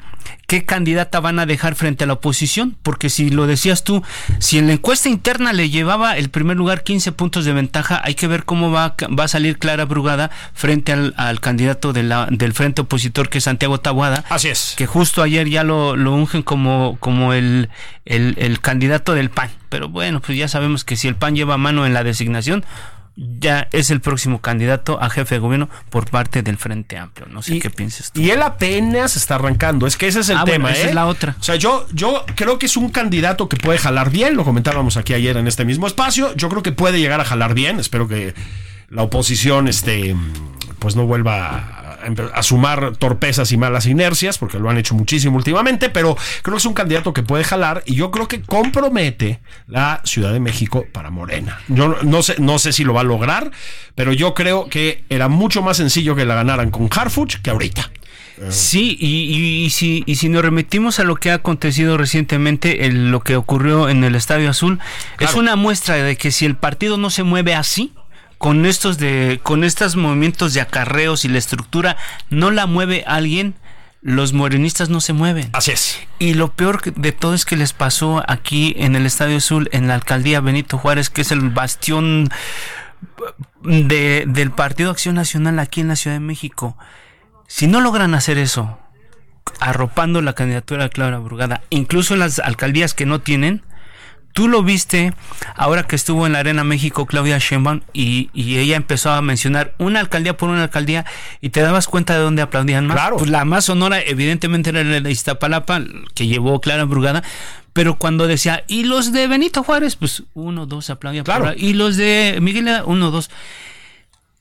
¿Qué 0.48 0.64
candidata 0.64 1.20
van 1.20 1.38
a 1.40 1.46
dejar 1.48 1.74
frente 1.76 2.04
a 2.04 2.08
la 2.08 2.14
oposición? 2.14 2.76
Porque 2.84 3.10
si 3.10 3.30
lo 3.30 3.46
decías 3.48 3.84
tú, 3.84 4.04
si 4.40 4.58
en 4.60 4.68
la 4.68 4.74
encuesta 4.74 5.10
interna 5.10 5.54
le 5.54 5.70
llevaba 5.72 6.18
el 6.18 6.30
primer 6.30 6.56
lugar 6.58 6.84
15 6.84 7.12
puntos 7.12 7.46
de 7.46 7.54
ventaja, 7.54 8.00
hay 8.04 8.14
que 8.16 8.28
ver 8.28 8.44
cómo 8.46 8.72
va, 8.72 8.96
va 9.18 9.24
a 9.24 9.28
salir 9.28 9.58
Clara 9.60 9.86
Brugada 9.86 10.30
frente 10.54 10.92
al, 10.94 11.14
al 11.18 11.40
candidato 11.42 11.94
de 11.94 12.04
la- 12.04 12.28
del 12.32 12.54
frente 12.54 12.82
opositor 12.82 13.30
que 13.30 13.40
es 13.40 13.44
Santiago 13.44 13.80
Tabuada 13.80 14.24
Así 14.30 14.50
es. 14.50 14.74
que 14.78 14.86
justo 14.88 15.22
ayer 15.24 15.48
ya 15.50 15.64
lo, 15.64 15.96
lo 15.96 16.14
ungen 16.14 16.42
como, 16.44 16.98
como 17.00 17.34
el, 17.34 17.70
el, 18.06 18.36
el 18.38 18.60
candidato 18.62 19.14
del 19.14 19.30
PAN. 19.32 19.50
Pero 19.70 19.90
bueno, 19.90 20.22
pues 20.22 20.38
ya 20.38 20.48
sabemos 20.48 20.84
que 20.84 20.96
si 20.96 21.08
el 21.08 21.16
PAN 21.16 21.36
lleva 21.36 21.58
mano 21.58 21.86
en 21.88 21.94
la 21.94 22.04
designación, 22.04 22.64
ya 23.16 23.70
es 23.72 23.92
el 23.92 24.02
próximo 24.02 24.42
candidato 24.42 25.02
a 25.02 25.10
jefe 25.10 25.36
de 25.36 25.40
gobierno 25.40 25.70
por 25.90 26.10
parte 26.10 26.42
del 26.42 26.58
Frente 26.58 26.98
Amplio. 26.98 27.28
No 27.30 27.42
sé 27.42 27.60
qué 27.60 27.70
piensas 27.70 28.12
tú. 28.12 28.20
Y 28.20 28.32
él 28.32 28.42
apenas 28.42 29.16
está 29.16 29.36
arrancando. 29.36 29.88
Es 29.88 29.96
que 29.96 30.08
ese 30.08 30.20
es 30.20 30.30
el 30.30 30.38
Ah, 30.38 30.42
bueno, 30.42 30.66
tema, 30.66 30.72
esa 30.72 30.86
¿eh? 30.86 30.90
es 30.90 30.96
la 30.96 31.06
otra. 31.06 31.36
O 31.40 31.44
sea, 31.44 31.56
yo, 31.56 31.88
yo 31.94 32.26
creo 32.36 32.60
que 32.60 32.66
es 32.66 32.76
un 32.76 32.90
candidato 32.90 33.48
que 33.48 33.56
puede 33.58 33.78
jalar 33.80 34.10
bien. 34.10 34.36
Lo 34.36 34.44
comentábamos 34.44 34.98
aquí 34.98 35.14
ayer 35.14 35.38
en 35.38 35.48
este 35.48 35.64
mismo 35.64 35.88
espacio. 35.88 36.36
Yo 36.36 36.50
creo 36.50 36.62
que 36.62 36.74
puede 36.74 37.00
llegar 37.00 37.22
a 37.22 37.26
jalar 37.26 37.54
bien. 37.54 37.80
Espero 37.80 38.08
que 38.08 38.34
la 38.90 39.04
oposición, 39.04 39.68
este, 39.68 40.16
pues 40.80 40.96
no 40.98 41.06
vuelva 41.06 41.58
a, 41.58 41.85
a 42.34 42.44
sumar 42.44 42.96
torpezas 42.98 43.52
y 43.52 43.58
malas 43.58 43.86
inercias, 43.86 44.38
porque 44.38 44.60
lo 44.60 44.70
han 44.70 44.78
hecho 44.78 44.96
muchísimo 44.96 45.38
últimamente. 45.38 45.90
Pero 45.90 46.16
creo 46.42 46.56
que 46.56 46.60
es 46.60 46.66
un 46.66 46.74
candidato 46.74 47.14
que 47.14 47.24
puede 47.24 47.44
jalar 47.44 47.84
y 47.86 47.96
yo 47.96 48.12
creo 48.12 48.28
que 48.28 48.42
compromete 48.42 49.40
la 49.68 50.02
Ciudad 50.04 50.34
de 50.34 50.40
México 50.40 50.86
para 50.92 51.10
Morena. 51.10 51.60
Yo 51.68 51.98
no- 52.04 52.24
sé, 52.24 52.36
no 52.40 52.60
sé 52.60 52.72
si 52.74 52.84
lo 52.84 52.94
va 52.94 53.02
a 53.02 53.04
lograr, 53.06 53.52
pero 53.96 54.14
yo 54.14 54.34
creo 54.34 54.68
que 54.70 55.04
era 55.10 55.28
mucho 55.28 55.62
más 55.62 55.78
sencillo 55.78 56.16
que 56.16 56.26
la 56.26 56.36
ganaran 56.36 56.72
con 56.72 56.90
Harfuch 56.92 57.38
que 57.42 57.50
ahorita. 57.50 57.92
Sí, 58.50 58.98
y, 59.00 59.08
y- 59.34 59.66
y 59.66 59.70
si, 59.70 60.04
y 60.06 60.16
si 60.16 60.28
nos 60.28 60.42
remitimos 60.42 61.00
a 61.00 61.06
lo 61.06 61.16
que 61.16 61.32
ha 61.32 61.36
acontecido 61.36 61.98
recientemente, 61.98 62.86
el- 62.86 63.10
lo 63.10 63.22
que 63.22 63.38
ocurrió 63.38 63.88
en 63.88 64.04
el 64.04 64.14
Estadio 64.14 64.50
Azul, 64.50 64.80
es 65.20 65.36
una 65.36 65.56
muestra 65.56 65.96
de 65.96 66.18
que 66.18 66.32
si 66.32 66.46
el 66.46 66.58
partido 66.58 66.98
no 66.98 67.10
se 67.10 67.24
mueve 67.24 67.56
así, 67.56 67.94
con 68.38 68.66
estos 68.66 68.98
de, 68.98 69.40
con 69.44 69.64
estos 69.64 69.96
movimientos 69.96 70.54
de 70.54 70.62
acarreos 70.62 71.26
y 71.26 71.30
la 71.30 71.38
estructura, 71.38 71.98
no 72.30 72.52
la 72.52 72.66
mueve 72.66 73.04
alguien, 73.08 73.56
los 74.02 74.34
morenistas 74.34 74.90
no 74.90 75.02
se 75.02 75.14
mueven. 75.14 75.50
Así 75.54 75.72
es. 75.72 76.00
Y 76.20 76.36
lo 76.36 76.52
peor 76.52 76.82
de 76.94 77.12
todo 77.12 77.34
es 77.34 77.44
que 77.46 77.56
les 77.58 77.74
pasó 77.74 78.24
aquí 78.28 78.76
en 78.78 78.96
el 78.96 79.06
Estadio 79.06 79.38
Azul, 79.38 79.68
en 79.72 79.88
la 79.88 79.96
alcaldía 79.96 80.42
Benito 80.42 80.78
Juárez, 80.78 81.10
que 81.10 81.22
es 81.22 81.32
el 81.32 81.50
bastión 81.50 82.30
de- 83.64 84.26
del 84.28 84.52
Partido 84.52 84.92
Acción 84.92 85.16
Nacional 85.16 85.60
aquí 85.60 85.82
en 85.82 85.88
la 85.88 85.96
Ciudad 85.96 86.16
de 86.16 86.20
México. 86.22 86.78
Si 87.48 87.68
no 87.68 87.82
logran 87.82 88.14
hacer 88.14 88.38
eso, 88.38 88.78
arropando 89.60 90.22
la 90.22 90.34
candidatura 90.34 90.84
de 90.84 90.90
Clara 90.90 91.20
Brugada, 91.20 91.62
incluso 91.70 92.14
en 92.14 92.20
las 92.20 92.40
alcaldías 92.40 92.94
que 92.94 93.06
no 93.06 93.22
tienen, 93.22 93.64
tú 94.36 94.50
lo 94.50 94.64
viste 94.64 95.14
ahora 95.56 95.84
que 95.84 95.96
estuvo 95.96 96.28
en 96.28 96.34
la 96.34 96.40
Arena 96.40 96.66
México 96.66 97.06
Claudia 97.06 97.38
Sheinbaum 97.40 97.82
y, 97.94 98.30
y 98.34 98.58
ella 98.58 98.76
empezó 98.76 99.12
a 99.12 99.22
mencionar 99.22 99.74
una 99.78 100.02
alcaldía 100.02 100.36
por 100.36 100.50
una 100.50 100.64
alcaldía 100.64 101.06
y 101.40 101.52
te 101.52 101.62
dabas 101.62 101.88
cuenta 101.88 102.16
de 102.16 102.20
dónde 102.20 102.42
aplaudían 102.42 102.86
más. 102.86 102.98
Claro. 102.98 103.16
Pues 103.16 103.30
la 103.30 103.46
más 103.46 103.64
sonora 103.64 104.02
evidentemente 104.02 104.72
era 104.72 104.84
la 104.84 105.00
de 105.00 105.10
Iztapalapa 105.10 105.82
que 106.14 106.28
llevó 106.28 106.60
Clara 106.60 106.84
Brugada, 106.84 107.24
pero 107.72 107.98
cuando 107.98 108.28
decía, 108.28 108.66
y 108.68 108.84
los 108.84 109.14
de 109.14 109.28
Benito 109.28 109.64
Juárez, 109.64 109.96
pues 109.96 110.24
uno, 110.34 110.66
dos 110.66 110.90
aplaudían. 110.90 111.24
Claro. 111.24 111.54
Y 111.56 111.72
los 111.72 111.96
de 111.96 112.38
Miguel, 112.42 112.70
uno, 112.86 113.12
dos 113.12 113.30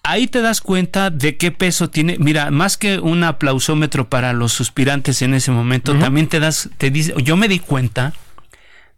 ahí 0.03 0.27
te 0.27 0.43
das 0.43 0.61
cuenta 0.61 1.11
de 1.11 1.37
qué 1.37 1.53
peso 1.53 1.89
tiene. 1.89 2.17
Mira, 2.19 2.51
más 2.51 2.77
que 2.77 2.99
un 2.99 3.23
aplausómetro 3.23 4.09
para 4.09 4.33
los 4.33 4.53
suspirantes 4.53 5.23
en 5.23 5.35
ese 5.35 5.53
momento, 5.53 5.95
también 5.95 6.27
te 6.27 6.41
das, 6.41 6.69
te 6.79 6.91
dice, 6.91 7.15
yo 7.23 7.37
me 7.37 7.47
di 7.47 7.61
cuenta 7.61 8.13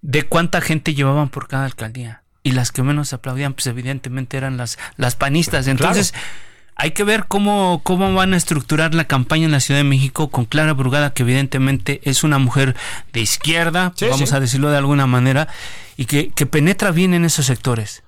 de 0.07 0.23
cuánta 0.23 0.61
gente 0.61 0.95
llevaban 0.95 1.29
por 1.29 1.49
cada 1.49 1.65
alcaldía. 1.65 2.23
Y 2.45 2.53
las 2.53 2.71
que 2.71 2.85
menos 2.85 3.13
aplaudían, 3.13 3.55
pues 3.55 3.67
evidentemente 3.67 4.37
eran 4.37 4.57
las, 4.57 4.79
las 4.97 5.17
panistas. 5.17 5.67
Entonces, 5.67 6.15
hay 6.77 6.93
que 6.93 7.03
ver 7.03 7.25
cómo, 7.27 7.81
cómo 7.83 8.15
van 8.15 8.33
a 8.33 8.37
estructurar 8.37 8.95
la 8.95 9.07
campaña 9.07 9.47
en 9.47 9.51
la 9.51 9.59
Ciudad 9.59 9.81
de 9.81 9.85
México 9.85 10.29
con 10.29 10.45
Clara 10.45 10.75
Brugada, 10.75 11.13
que 11.13 11.25
evidentemente 11.25 12.01
es 12.05 12.23
una 12.23 12.39
mujer 12.39 12.77
de 13.13 13.21
izquierda, 13.21 13.93
Sí, 13.97 14.07
vamos 14.09 14.29
sí. 14.29 14.35
a 14.37 14.39
decirlo 14.39 14.71
de 14.71 14.77
alguna 14.77 15.09
manera, 15.09 15.49
y 15.97 16.05
que, 16.05 16.31
que 16.31 16.47
penetra 16.47 16.93
bien 16.93 17.13
en 17.13 17.25
esos 17.25 17.47
sectores. 17.47 18.05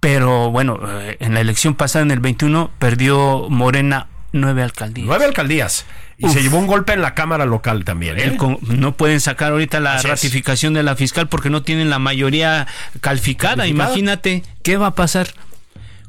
Pero 0.00 0.50
bueno, 0.50 0.80
eh, 1.00 1.18
en 1.20 1.34
la 1.34 1.40
elección 1.40 1.76
pasada, 1.76 2.02
en 2.02 2.10
el 2.10 2.18
21, 2.18 2.72
perdió 2.80 3.46
Morena 3.48 4.08
nueve 4.32 4.62
alcaldías. 4.62 5.06
Nueve 5.06 5.24
alcaldías. 5.24 5.86
Y 6.18 6.26
Uf. 6.26 6.32
se 6.32 6.42
llevó 6.42 6.58
un 6.58 6.66
golpe 6.66 6.92
en 6.92 7.00
la 7.02 7.14
Cámara 7.14 7.46
local 7.46 7.84
también. 7.84 8.18
¿eh? 8.18 8.36
No 8.62 8.92
pueden 8.96 9.20
sacar 9.20 9.52
ahorita 9.52 9.78
la 9.80 9.94
Así 9.94 10.06
es. 10.06 10.10
ratificación 10.10 10.74
de 10.74 10.82
la 10.82 10.96
fiscal 10.96 11.28
porque 11.28 11.48
no 11.50 11.62
tienen 11.62 11.90
la 11.90 11.98
mayoría 11.98 12.66
calificada. 13.00 13.56
Calificada. 13.56 13.66
Imagínate 13.68 14.42
qué 14.62 14.76
va 14.76 14.88
a 14.88 14.94
pasar 14.94 15.28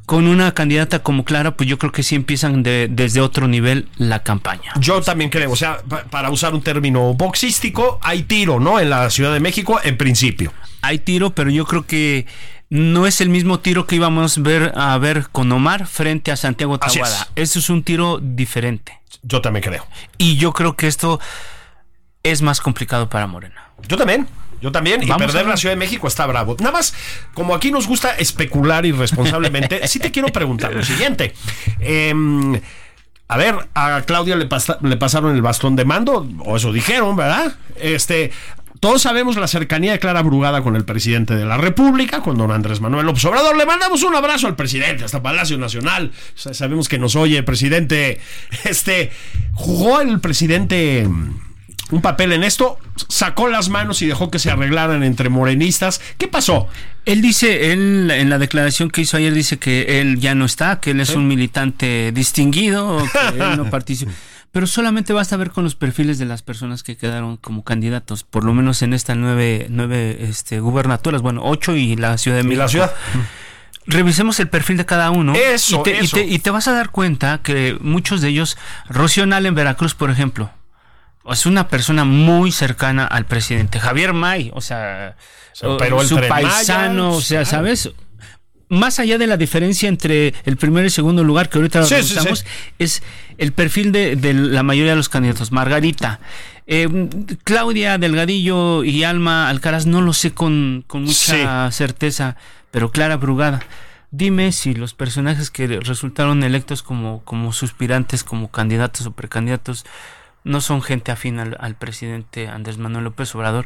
con 0.07 0.25
una 0.27 0.53
candidata 0.55 1.03
como 1.03 1.23
Clara. 1.25 1.55
Pues 1.55 1.69
yo 1.69 1.77
creo 1.77 1.91
que 1.91 2.01
sí 2.01 2.15
empiezan 2.15 2.63
de- 2.63 2.87
desde 2.89 3.21
otro 3.21 3.47
nivel 3.47 3.87
la 3.97 4.23
campaña. 4.23 4.73
Yo 4.79 4.99
también 5.01 5.29
creo, 5.29 5.51
o 5.51 5.55
sea, 5.55 5.77
pa- 5.87 6.05
para 6.05 6.31
usar 6.31 6.55
un 6.55 6.63
término 6.63 7.13
boxístico, 7.13 7.99
hay 8.01 8.23
tiro, 8.23 8.59
¿no? 8.59 8.79
En 8.79 8.89
la 8.89 9.09
Ciudad 9.11 9.31
de 9.33 9.39
México, 9.39 9.79
en 9.83 9.95
principio. 9.97 10.51
Hay 10.81 10.97
tiro, 10.97 11.29
pero 11.35 11.51
yo 11.51 11.65
creo 11.65 11.85
que 11.85 12.25
no 12.69 13.07
es 13.07 13.19
el 13.21 13.29
mismo 13.29 13.59
tiro 13.59 13.87
que 13.87 13.95
íbamos 13.95 14.41
ver, 14.41 14.73
a 14.75 14.97
ver 14.97 15.29
con 15.31 15.51
Omar 15.51 15.87
frente 15.87 16.31
a 16.31 16.35
Santiago 16.35 16.77
Tahuada. 16.77 17.21
es. 17.21 17.27
Eso 17.35 17.59
es 17.59 17.69
un 17.69 17.83
tiro 17.83 18.19
diferente. 18.21 18.99
Yo 19.23 19.41
también 19.41 19.63
creo. 19.63 19.85
Y 20.17 20.37
yo 20.37 20.53
creo 20.53 20.75
que 20.75 20.87
esto 20.87 21.19
es 22.23 22.41
más 22.41 22.61
complicado 22.61 23.09
para 23.09 23.27
Morena. 23.27 23.71
Yo 23.87 23.97
también. 23.97 24.27
Yo 24.61 24.71
también. 24.71 25.01
Y 25.01 25.07
Vamos 25.07 25.23
a 25.23 25.25
perder 25.27 25.47
la 25.47 25.57
Ciudad 25.57 25.73
de 25.73 25.79
México 25.79 26.07
está 26.07 26.25
bravo. 26.25 26.55
Nada 26.59 26.71
más, 26.71 26.93
como 27.33 27.55
aquí 27.55 27.71
nos 27.71 27.87
gusta 27.87 28.11
especular 28.15 28.85
irresponsablemente, 28.85 29.87
sí 29.87 29.99
te 29.99 30.11
quiero 30.11 30.27
preguntar 30.29 30.73
lo 30.73 30.83
siguiente. 30.83 31.33
Em, 31.79 32.59
a 33.27 33.37
ver, 33.37 33.55
a 33.73 34.01
Claudia 34.05 34.35
le, 34.35 34.47
le 34.81 34.97
pasaron 34.97 35.35
el 35.35 35.41
bastón 35.41 35.75
de 35.75 35.85
mando, 35.85 36.27
o 36.45 36.57
eso 36.57 36.73
dijeron, 36.73 37.15
¿verdad? 37.15 37.55
Este. 37.77 38.31
Todos 38.79 39.01
sabemos 39.01 39.35
la 39.35 39.47
cercanía 39.47 39.91
de 39.91 39.99
Clara 39.99 40.21
Brugada 40.21 40.61
con 40.61 40.75
el 40.77 40.85
presidente 40.85 41.35
de 41.35 41.45
la 41.45 41.57
República, 41.57 42.21
con 42.21 42.37
don 42.37 42.51
Andrés 42.51 42.79
Manuel 42.79 43.05
López 43.05 43.25
Obrador. 43.25 43.57
Le 43.57 43.65
mandamos 43.65 44.03
un 44.03 44.15
abrazo 44.15 44.47
al 44.47 44.55
presidente, 44.55 45.03
hasta 45.03 45.21
Palacio 45.21 45.57
Nacional. 45.57 46.11
O 46.13 46.39
sea, 46.39 46.53
sabemos 46.53 46.87
que 46.87 46.97
nos 46.97 47.15
oye, 47.15 47.43
presidente. 47.43 48.19
Este, 48.63 49.11
jugó 49.53 49.99
el 49.99 50.19
presidente 50.19 51.05
mm, 51.07 51.33
un 51.91 52.01
papel 52.01 52.33
en 52.33 52.43
esto, 52.43 52.77
sacó 53.07 53.47
las 53.47 53.69
manos 53.69 54.01
y 54.01 54.07
dejó 54.07 54.29
que 54.29 54.39
se 54.39 54.51
arreglaran 54.51 55.03
entre 55.03 55.29
morenistas. 55.29 55.99
¿Qué 56.17 56.27
pasó? 56.27 56.67
Él 57.05 57.21
dice, 57.21 57.73
él 57.73 58.11
en 58.11 58.29
la 58.29 58.37
declaración 58.37 58.91
que 58.91 59.01
hizo 59.01 59.17
ayer 59.17 59.33
dice 59.33 59.57
que 59.57 59.99
él 59.99 60.19
ya 60.19 60.35
no 60.35 60.45
está, 60.45 60.79
que 60.79 60.91
él 60.91 61.01
es 61.01 61.09
un 61.15 61.27
militante 61.27 62.11
distinguido, 62.13 63.03
que 63.31 63.37
él 63.43 63.57
no 63.57 63.69
participa. 63.69 64.11
Pero 64.51 64.65
solamente 64.65 65.13
basta 65.13 65.37
ver 65.37 65.51
con 65.51 65.63
los 65.63 65.75
perfiles 65.75 66.17
de 66.17 66.25
las 66.25 66.41
personas 66.41 66.81
que 66.81 66.97
quedaron 66.97 67.37
como 67.37 67.63
candidatos, 67.63 68.23
por 68.23 68.43
lo 68.43 68.53
menos 68.53 68.81
en 68.81 68.93
estas 68.93 69.15
nueve, 69.15 69.67
nueve 69.69 70.17
este, 70.21 70.59
gubernaturas, 70.59 71.21
bueno, 71.21 71.41
ocho 71.43 71.75
y 71.75 71.95
la 71.95 72.17
Ciudad 72.17 72.37
de 72.37 72.43
Y 72.43 72.45
México. 72.47 72.63
la 72.63 72.67
ciudad. 72.69 72.91
Revisemos 73.85 74.39
el 74.39 74.47
perfil 74.49 74.77
de 74.77 74.85
cada 74.85 75.09
uno. 75.11 75.33
Eso, 75.35 75.79
y 75.79 75.83
te, 75.83 75.91
y 76.01 76.05
eso. 76.05 76.17
te- 76.17 76.25
y 76.25 76.39
te 76.39 76.51
vas 76.51 76.67
a 76.67 76.73
dar 76.73 76.89
cuenta 76.89 77.41
que 77.43 77.77
muchos 77.81 78.21
de 78.21 78.29
ellos, 78.29 78.57
Rocío 78.87 79.25
Nal 79.25 79.45
en 79.45 79.55
Veracruz, 79.55 79.95
por 79.95 80.11
ejemplo, 80.11 80.51
es 81.31 81.45
una 81.45 81.67
persona 81.67 82.03
muy 82.03 82.51
cercana 82.51 83.05
al 83.05 83.25
presidente. 83.25 83.79
Javier 83.79 84.13
May, 84.13 84.51
o 84.53 84.61
sea, 84.61 85.15
Se 85.53 85.65
su 85.65 86.15
Maya, 86.15 86.27
paisano, 86.27 87.11
o 87.13 87.21
sea. 87.21 87.45
¿sabes? 87.45 87.89
Más 88.69 88.99
allá 88.99 89.17
de 89.17 89.25
la 89.25 89.35
diferencia 89.35 89.89
entre 89.89 90.35
el 90.45 90.55
primer 90.55 90.85
y 90.85 90.91
segundo 90.91 91.23
lugar, 91.23 91.49
que 91.49 91.57
ahorita 91.57 91.79
lo 91.79 91.85
sí, 91.87 91.95
es 92.77 93.01
el 93.39 93.51
perfil 93.51 93.91
de, 93.91 94.15
de 94.15 94.33
la 94.33 94.61
mayoría 94.61 94.91
de 94.91 94.97
los 94.97 95.09
candidatos. 95.09 95.51
Margarita, 95.51 96.19
eh, 96.67 96.87
Claudia 97.43 97.97
Delgadillo 97.97 98.83
y 98.83 99.03
Alma 99.03 99.49
Alcaraz, 99.49 99.87
no 99.87 100.01
lo 100.01 100.13
sé 100.13 100.31
con, 100.35 100.83
con 100.85 101.03
mucha 101.03 101.71
certeza, 101.71 102.37
pero 102.69 102.91
Clara 102.91 103.17
Brugada. 103.17 103.61
Dime 104.11 104.51
si 104.51 104.75
los 104.75 104.93
personajes 104.93 105.49
que 105.49 105.67
resultaron 105.67 106.43
electos 106.43 106.83
como, 106.83 107.23
como 107.23 107.53
suspirantes, 107.53 108.23
como 108.23 108.51
candidatos 108.51 109.07
o 109.07 109.11
precandidatos, 109.11 109.83
no 110.43 110.61
son 110.61 110.83
gente 110.83 111.11
afín 111.11 111.39
al, 111.39 111.57
al 111.59 111.73
presidente 111.73 112.47
Andrés 112.47 112.77
Manuel 112.77 113.05
López 113.05 113.33
Obrador. 113.33 113.65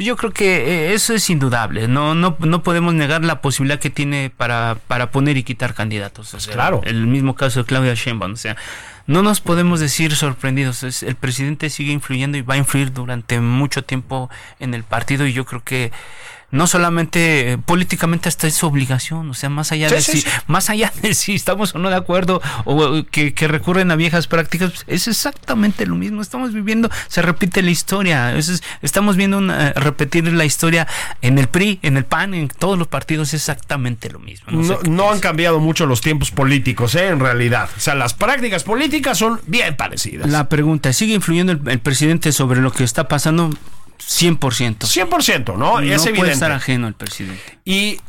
Pues 0.00 0.06
Yo 0.06 0.16
creo 0.16 0.30
que 0.30 0.56
eh, 0.56 0.94
eso 0.94 1.12
es 1.12 1.28
indudable. 1.28 1.86
No, 1.86 2.14
no, 2.14 2.34
no 2.38 2.62
podemos 2.62 2.94
negar 2.94 3.22
la 3.22 3.42
posibilidad 3.42 3.78
que 3.78 3.90
tiene 3.90 4.32
para, 4.34 4.78
para 4.86 5.10
poner 5.10 5.36
y 5.36 5.42
quitar 5.42 5.74
candidatos. 5.74 6.32
O 6.32 6.40
sea, 6.40 6.54
claro. 6.54 6.80
El 6.84 7.06
mismo 7.06 7.34
caso 7.34 7.60
de 7.60 7.66
Claudia 7.66 7.92
Sheinbaum. 7.92 8.32
O 8.32 8.36
sea, 8.36 8.56
no 9.06 9.22
nos 9.22 9.42
podemos 9.42 9.78
decir 9.78 10.16
sorprendidos. 10.16 11.02
El 11.02 11.16
presidente 11.16 11.68
sigue 11.68 11.92
influyendo 11.92 12.38
y 12.38 12.40
va 12.40 12.54
a 12.54 12.56
influir 12.56 12.94
durante 12.94 13.40
mucho 13.40 13.84
tiempo 13.84 14.30
en 14.58 14.72
el 14.72 14.84
partido 14.84 15.26
y 15.26 15.34
yo 15.34 15.44
creo 15.44 15.62
que 15.62 15.92
no 16.50 16.66
solamente 16.66 17.52
eh, 17.52 17.58
políticamente 17.58 18.28
hasta 18.28 18.46
es 18.46 18.54
su 18.54 18.66
obligación, 18.66 19.30
o 19.30 19.34
sea, 19.34 19.48
más 19.50 19.72
allá 19.72 19.88
Sí, 19.88 19.94
de 19.94 20.00
sí, 20.02 20.12
si, 20.12 20.20
sí. 20.22 20.28
más 20.46 20.68
allá 20.70 20.92
de 21.02 21.14
si 21.14 21.34
estamos 21.34 21.74
o 21.74 21.78
no 21.78 21.90
de 21.90 21.96
acuerdo 21.96 22.42
o 22.64 22.96
eh, 22.96 23.06
que, 23.10 23.34
que 23.34 23.46
recurren 23.48 23.90
a 23.90 23.96
viejas 23.96 24.26
prácticas, 24.26 24.84
es 24.86 25.06
exactamente 25.08 25.86
lo 25.86 25.94
mismo. 25.94 26.22
Estamos 26.22 26.52
viviendo, 26.52 26.90
se 27.08 27.22
repite 27.22 27.62
la 27.62 27.70
historia. 27.70 28.34
Es- 28.36 28.62
estamos 28.82 29.16
viendo 29.16 29.38
una- 29.38 29.72
repetir 29.74 30.30
la 30.32 30.44
historia 30.44 30.86
en 31.22 31.38
el 31.38 31.46
PRI, 31.48 31.78
en 31.82 31.96
el 31.96 32.04
PAN, 32.04 32.34
en 32.34 32.48
todos 32.48 32.78
los 32.78 32.88
partidos, 32.88 33.28
es 33.28 33.34
exactamente 33.34 34.10
lo 34.10 34.18
mismo. 34.18 34.46
No 34.88 35.10
han 35.10 35.20
cambiado 35.20 35.60
mucho 35.60 35.86
los 35.86 36.00
tiempos 36.00 36.30
políticos, 36.30 36.94
¿eh? 36.94 37.08
en 37.08 37.20
realidad. 37.20 37.68
O 37.76 37.80
sea, 37.80 37.94
las 37.94 38.14
prácticas 38.14 38.64
políticas 38.64 39.18
son 39.18 39.40
bien 39.46 39.76
parecidas. 39.76 40.28
La 40.28 40.48
pregunta, 40.48 40.92
¿sigue 40.92 41.14
influyendo 41.14 41.52
el, 41.52 41.60
el 41.68 41.78
presidente 41.78 42.32
sobre 42.32 42.60
lo 42.60 42.72
que 42.72 42.84
está 42.84 43.06
pasando? 43.08 43.50
100%. 44.00 44.78
100%, 44.78 45.56
¿no? 45.56 45.56
no 45.56 45.80
es 45.80 46.02
puede 46.02 46.08
evidente. 46.10 46.32
estar 46.32 46.52
ajeno 46.52 46.86
al 46.86 46.94
presidente. 46.94 47.58
Y 47.64 48.00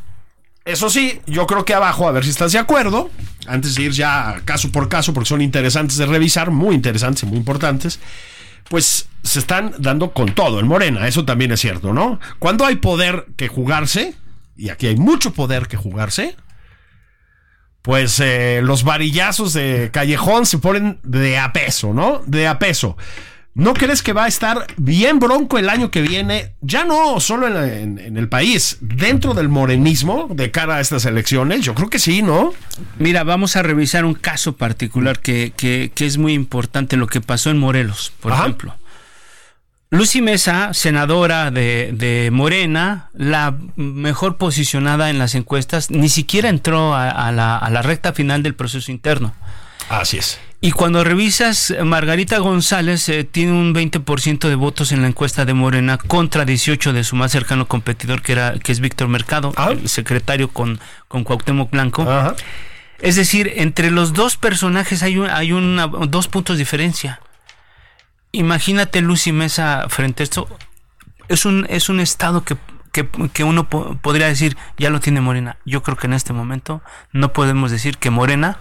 eso 0.64 0.90
sí, 0.90 1.20
yo 1.26 1.46
creo 1.46 1.64
que 1.64 1.74
abajo, 1.74 2.08
a 2.08 2.12
ver 2.12 2.24
si 2.24 2.30
estás 2.30 2.52
de 2.52 2.58
acuerdo, 2.58 3.10
antes 3.46 3.74
de 3.74 3.82
ir 3.82 3.92
ya 3.92 4.42
caso 4.44 4.70
por 4.70 4.88
caso, 4.88 5.12
porque 5.12 5.28
son 5.28 5.42
interesantes 5.42 5.96
de 5.96 6.06
revisar, 6.06 6.50
muy 6.50 6.74
interesantes 6.74 7.24
y 7.24 7.26
muy 7.26 7.36
importantes, 7.36 7.98
pues 8.68 9.08
se 9.22 9.38
están 9.38 9.74
dando 9.78 10.12
con 10.12 10.34
todo 10.34 10.60
en 10.60 10.66
Morena, 10.66 11.06
eso 11.08 11.24
también 11.24 11.52
es 11.52 11.60
cierto, 11.60 11.92
¿no? 11.92 12.20
Cuando 12.38 12.64
hay 12.64 12.76
poder 12.76 13.26
que 13.36 13.48
jugarse, 13.48 14.14
y 14.56 14.68
aquí 14.68 14.86
hay 14.86 14.96
mucho 14.96 15.32
poder 15.32 15.66
que 15.66 15.76
jugarse, 15.76 16.36
pues 17.82 18.20
eh, 18.20 18.60
los 18.62 18.84
varillazos 18.84 19.52
de 19.52 19.90
Callejón 19.92 20.46
se 20.46 20.58
ponen 20.58 21.00
de 21.02 21.38
a 21.38 21.52
peso, 21.52 21.92
¿no? 21.92 22.22
De 22.26 22.46
a 22.46 22.60
peso. 22.60 22.96
¿No 23.54 23.74
crees 23.74 24.02
que 24.02 24.14
va 24.14 24.24
a 24.24 24.28
estar 24.28 24.66
bien 24.78 25.18
bronco 25.18 25.58
el 25.58 25.68
año 25.68 25.90
que 25.90 26.00
viene? 26.00 26.54
Ya 26.62 26.84
no 26.84 27.20
solo 27.20 27.46
en, 27.48 27.54
la- 27.54 27.66
en- 27.80 27.98
en 27.98 28.16
el 28.16 28.26
país, 28.28 28.78
dentro 28.80 29.34
del 29.34 29.50
morenismo 29.50 30.26
de 30.30 30.50
cara 30.50 30.76
a 30.76 30.80
estas 30.80 31.04
elecciones. 31.04 31.60
Yo 31.60 31.74
creo 31.74 31.90
que 31.90 31.98
sí, 31.98 32.22
¿no? 32.22 32.54
Mira, 32.98 33.24
vamos 33.24 33.54
a 33.56 33.62
revisar 33.62 34.06
un 34.06 34.14
caso 34.14 34.56
particular 34.56 35.18
que, 35.20 35.52
que- 35.54 35.92
que 35.94 36.06
es 36.06 36.16
muy 36.16 36.32
importante, 36.32 36.96
lo 36.96 37.06
que 37.08 37.20
pasó 37.20 37.50
en 37.50 37.58
Morelos, 37.58 38.12
por 38.20 38.32
Ajá. 38.32 38.44
ejemplo. 38.44 38.74
Lucy 39.90 40.22
Mesa, 40.22 40.72
senadora 40.72 41.50
de, 41.50 41.90
de 41.92 42.30
Morena, 42.32 43.10
la 43.12 43.54
mejor 43.76 44.38
posicionada 44.38 45.10
en 45.10 45.18
las 45.18 45.34
encuestas, 45.34 45.90
ni 45.90 46.08
siquiera 46.08 46.48
entró 46.48 46.94
a, 46.94 47.10
a 47.10 47.30
la, 47.32 47.58
a 47.58 47.68
la 47.68 47.82
recta 47.82 48.14
final 48.14 48.42
del 48.42 48.54
proceso 48.54 48.90
interno. 48.90 49.34
Así 49.90 50.16
es. 50.16 50.38
Y 50.64 50.70
cuando 50.70 51.02
revisas, 51.02 51.74
Margarita 51.84 52.38
González 52.38 53.08
eh, 53.08 53.24
tiene 53.24 53.50
un 53.50 53.74
20% 53.74 54.48
de 54.48 54.54
votos 54.54 54.92
en 54.92 55.02
la 55.02 55.08
encuesta 55.08 55.44
de 55.44 55.54
Morena 55.54 55.98
contra 55.98 56.44
18 56.44 56.92
de 56.92 57.02
su 57.02 57.16
más 57.16 57.32
cercano 57.32 57.66
competidor, 57.66 58.22
que, 58.22 58.30
era, 58.32 58.54
que 58.60 58.70
es 58.70 58.78
Víctor 58.78 59.08
Mercado, 59.08 59.52
Ah. 59.56 59.70
el 59.72 59.88
secretario 59.88 60.48
con, 60.48 60.78
con 61.08 61.24
Cuauhtémoc 61.24 61.68
Blanco. 61.72 62.02
Ajá. 62.02 62.36
Es 63.00 63.16
decir, 63.16 63.52
entre 63.56 63.90
los 63.90 64.12
dos 64.12 64.36
personajes 64.36 65.02
hay, 65.02 65.18
un- 65.18 65.28
hay 65.28 65.50
una, 65.50 65.88
dos 65.88 66.28
puntos 66.28 66.56
de 66.56 66.60
diferencia. 66.60 67.20
Imagínate 68.30 69.00
Lucy 69.00 69.32
Mesa 69.32 69.86
frente 69.88 70.22
a 70.22 70.24
esto. 70.24 70.46
Es 71.28 71.44
un, 71.44 71.66
es 71.70 71.88
un 71.88 71.98
estado 71.98 72.44
que, 72.44 72.56
que, 72.92 73.08
que 73.32 73.42
uno 73.42 73.68
po- 73.68 73.96
podría 74.00 74.28
decir 74.28 74.56
ya 74.78 74.90
lo 74.90 75.00
tiene 75.00 75.20
Morena. 75.20 75.56
Yo 75.66 75.82
creo 75.82 75.96
que 75.96 76.06
en 76.06 76.12
este 76.12 76.32
momento 76.32 76.82
no 77.12 77.32
podemos 77.32 77.72
decir 77.72 77.98
que 77.98 78.10
Morena 78.10 78.58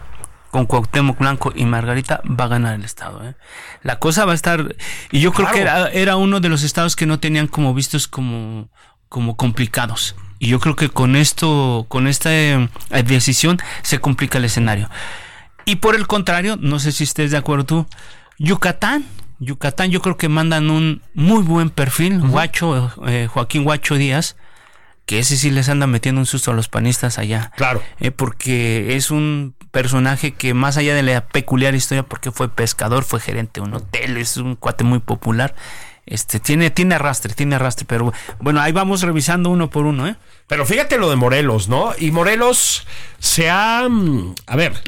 con 0.51 0.65
Cuauhtémoc 0.65 1.17
Blanco 1.17 1.51
y 1.55 1.65
Margarita 1.65 2.21
va 2.27 2.45
a 2.45 2.49
ganar 2.49 2.75
el 2.75 2.83
estado. 2.83 3.27
¿eh? 3.27 3.35
La 3.81 3.97
cosa 3.99 4.25
va 4.25 4.33
a 4.33 4.35
estar... 4.35 4.75
Y 5.11 5.19
yo 5.19 5.31
creo 5.31 5.49
que 5.51 5.61
era 5.61 6.15
uno 6.17 6.39
de 6.39 6.49
los 6.49 6.63
estados 6.63 6.95
que 6.95 7.05
no 7.05 7.19
tenían 7.19 7.47
como 7.47 7.73
vistos 7.73 8.07
como, 8.07 8.69
como 9.09 9.35
complicados. 9.35 10.15
Y 10.39 10.47
yo 10.47 10.59
creo 10.59 10.75
que 10.75 10.89
con 10.89 11.15
esto, 11.15 11.85
con 11.87 12.07
esta 12.07 12.33
eh, 12.33 12.67
decisión, 13.05 13.59
se 13.83 13.99
complica 13.99 14.39
el 14.39 14.45
escenario. 14.45 14.89
Y 15.65 15.75
por 15.75 15.95
el 15.95 16.07
contrario, 16.07 16.57
no 16.59 16.79
sé 16.79 16.91
si 16.91 17.03
estés 17.03 17.29
de 17.29 17.37
acuerdo 17.37 17.65
tú, 17.65 17.85
Yucatán, 18.39 19.05
Yucatán 19.39 19.91
yo 19.91 20.01
creo 20.01 20.17
que 20.17 20.29
mandan 20.29 20.71
un 20.71 21.03
muy 21.13 21.43
buen 21.43 21.69
perfil, 21.69 22.21
Guacho, 22.21 22.91
eh, 23.05 23.27
Joaquín 23.31 23.63
Guacho 23.65 23.95
Díaz, 23.95 24.35
que 25.11 25.19
ese 25.19 25.35
sí 25.35 25.51
les 25.51 25.67
anda 25.67 25.87
metiendo 25.87 26.21
un 26.21 26.25
susto 26.25 26.51
a 26.51 26.53
los 26.53 26.69
panistas 26.69 27.17
allá. 27.17 27.51
Claro. 27.57 27.83
Eh, 27.99 28.11
porque 28.11 28.95
es 28.95 29.11
un 29.11 29.53
personaje 29.71 30.31
que 30.31 30.53
más 30.53 30.77
allá 30.77 30.95
de 30.95 31.03
la 31.03 31.25
peculiar 31.27 31.75
historia, 31.75 32.03
porque 32.03 32.31
fue 32.31 32.47
pescador, 32.47 33.03
fue 33.03 33.19
gerente 33.19 33.59
de 33.59 33.67
un 33.67 33.73
hotel, 33.73 34.15
es 34.15 34.37
un 34.37 34.55
cuate 34.55 34.85
muy 34.85 34.99
popular. 34.99 35.53
Este 36.05 36.39
tiene 36.39 36.69
tiene 36.69 36.95
arrastre, 36.95 37.33
tiene 37.33 37.55
arrastre, 37.55 37.83
pero 37.85 38.13
bueno, 38.39 38.61
ahí 38.61 38.71
vamos 38.71 39.01
revisando 39.01 39.49
uno 39.49 39.69
por 39.69 39.85
uno, 39.85 40.07
¿eh? 40.07 40.15
Pero 40.47 40.65
fíjate 40.65 40.97
lo 40.97 41.09
de 41.09 41.17
Morelos, 41.17 41.67
¿no? 41.67 41.91
Y 41.97 42.11
Morelos 42.11 42.87
se 43.19 43.49
ha... 43.49 43.89
mm, 43.89 44.35
A 44.47 44.55
ver, 44.55 44.81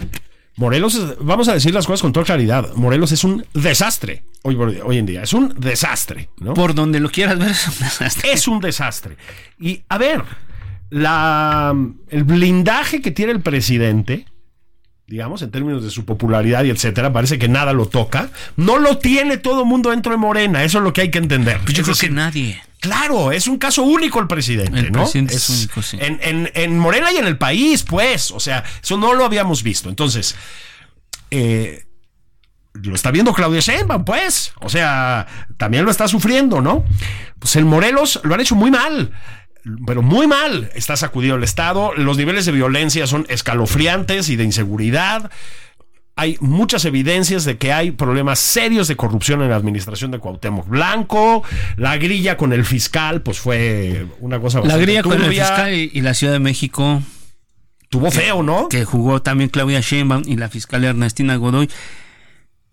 Morelos, 0.56 0.96
es- 0.96 1.18
vamos 1.20 1.48
a 1.48 1.54
decir 1.54 1.74
las 1.74 1.86
cosas 1.88 2.02
con 2.02 2.12
toda 2.14 2.26
claridad. 2.26 2.74
Morelos 2.76 3.12
es 3.12 3.24
un 3.24 3.46
desastre 3.54 4.24
hoy, 4.44 4.58
en 4.98 5.06
día. 5.06 5.24
Es 5.24 5.34
un 5.34 5.54
desastre, 5.60 6.30
¿no? 6.40 6.54
Por 6.54 6.76
donde 6.76 7.00
lo 7.00 7.10
quieras 7.10 7.40
ver 7.40 7.52
es 7.52 7.68
un 7.68 7.80
desastre. 7.80 8.32
es 8.34 8.48
un 8.48 8.60
desastre. 8.60 9.18
Y 9.60 9.82
a 9.90 9.98
ver, 9.98 10.24
la, 10.90 11.76
el 12.10 12.24
blindaje 12.24 13.02
que 13.02 13.12
tiene 13.12 13.32
el 13.32 13.42
presidente, 13.42 14.26
digamos, 15.08 15.42
en 15.42 15.50
términos 15.52 15.84
de 15.84 15.90
su 15.90 16.06
popularidad 16.06 16.64
y 16.64 16.70
etcétera, 16.70 17.12
parece 17.12 17.40
que 17.40 17.48
nada 17.48 17.74
lo 17.74 17.88
toca. 17.88 18.30
No 18.56 18.78
lo 18.78 18.98
tiene 19.00 19.38
todo 19.38 19.62
el 19.64 19.68
mundo 19.68 19.90
dentro 19.90 20.12
de 20.12 20.18
Morena, 20.18 20.64
eso 20.64 20.78
es 20.78 20.84
lo 20.84 20.94
que 20.94 21.02
hay 21.02 21.12
que 21.12 21.18
entender. 21.20 21.60
Pues 21.64 21.74
yo 21.74 21.82
Es 21.82 21.86
creo 21.86 21.96
decir, 21.96 22.10
que 22.10 22.16
nadie. 22.16 22.62
Claro, 22.84 23.32
es 23.32 23.48
un 23.48 23.58
caso 23.58 23.84
único 23.84 24.20
el 24.20 24.28
presidente, 24.28 24.78
El 24.78 24.92
¿no? 24.92 25.00
presidente 25.04 25.36
es 25.36 25.50
único, 25.50 25.82
sí. 25.82 25.98
En, 26.02 26.20
en- 26.22 26.52
en 26.54 26.78
Morena 26.78 27.14
y 27.14 27.18
en 27.18 27.26
el 27.26 27.38
país, 27.38 27.84
pues. 27.84 28.30
O 28.32 28.42
sea, 28.42 28.62
eso 28.84 28.98
no 28.98 29.14
lo 29.14 29.24
habíamos 29.24 29.64
visto. 29.64 29.88
Entonces, 29.88 30.36
eh, 31.32 31.86
lo 32.74 32.94
está 32.94 33.10
viendo 33.12 33.34
Claudia 33.34 33.62
Sheinbaum, 33.62 34.04
pues. 34.04 34.52
O 34.60 34.68
sea, 34.68 35.28
también 35.58 35.86
lo 35.86 35.92
está 35.92 36.10
sufriendo, 36.10 36.60
¿no? 36.60 36.84
Pues 37.40 37.56
el 37.56 37.64
Morelos 37.64 38.20
lo 38.24 38.34
han 38.36 38.42
hecho 38.42 38.56
muy 38.56 38.70
mal. 38.70 39.14
Pero 39.88 40.02
muy 40.02 40.28
mal. 40.28 40.70
Está 40.76 40.98
sacudido 40.98 41.36
el 41.38 41.44
Estado. 41.46 41.94
Los 41.96 42.18
niveles 42.18 42.46
de 42.46 42.52
violencia 42.52 43.08
son 43.08 43.26
escalofriantes 43.30 44.28
y 44.28 44.36
de 44.36 44.44
inseguridad. 44.44 45.32
Hay 46.16 46.38
muchas 46.42 46.86
evidencias 46.86 47.44
de 47.44 47.58
que 47.58 47.74
hay 47.74 47.90
problemas 47.92 48.38
serios 48.38 48.88
de 48.88 48.96
corrupción 48.96 49.42
en 49.42 49.50
la 49.50 49.56
administración 49.56 50.12
de 50.12 50.20
Cuauhtémoc 50.20 50.68
Blanco. 50.68 51.44
La 51.76 51.98
grilla 51.98 52.38
con 52.38 52.54
el 52.54 52.66
fiscal, 52.66 53.22
pues 53.24 53.40
fue 53.40 54.06
una 54.20 54.40
cosa 54.40 54.60
La 54.60 54.64
bastante 54.66 54.86
grilla 54.86 55.02
con 55.04 55.14
el 55.22 55.30
fiscal 55.30 55.74
y, 55.74 55.90
y 55.92 56.02
la 56.02 56.14
Ciudad 56.14 56.34
de 56.34 56.40
México, 56.40 57.02
Tuvo 57.90 58.10
feo, 58.12 58.42
¿no? 58.44 58.70
que 58.70 58.86
jugó 58.86 59.22
también 59.22 59.50
Claudia 59.50 59.80
Sheinbaum 59.82 60.24
y 60.26 60.36
la 60.38 60.50
fiscal 60.50 60.84
Ernestina 60.84 61.36
Godoy, 61.36 61.70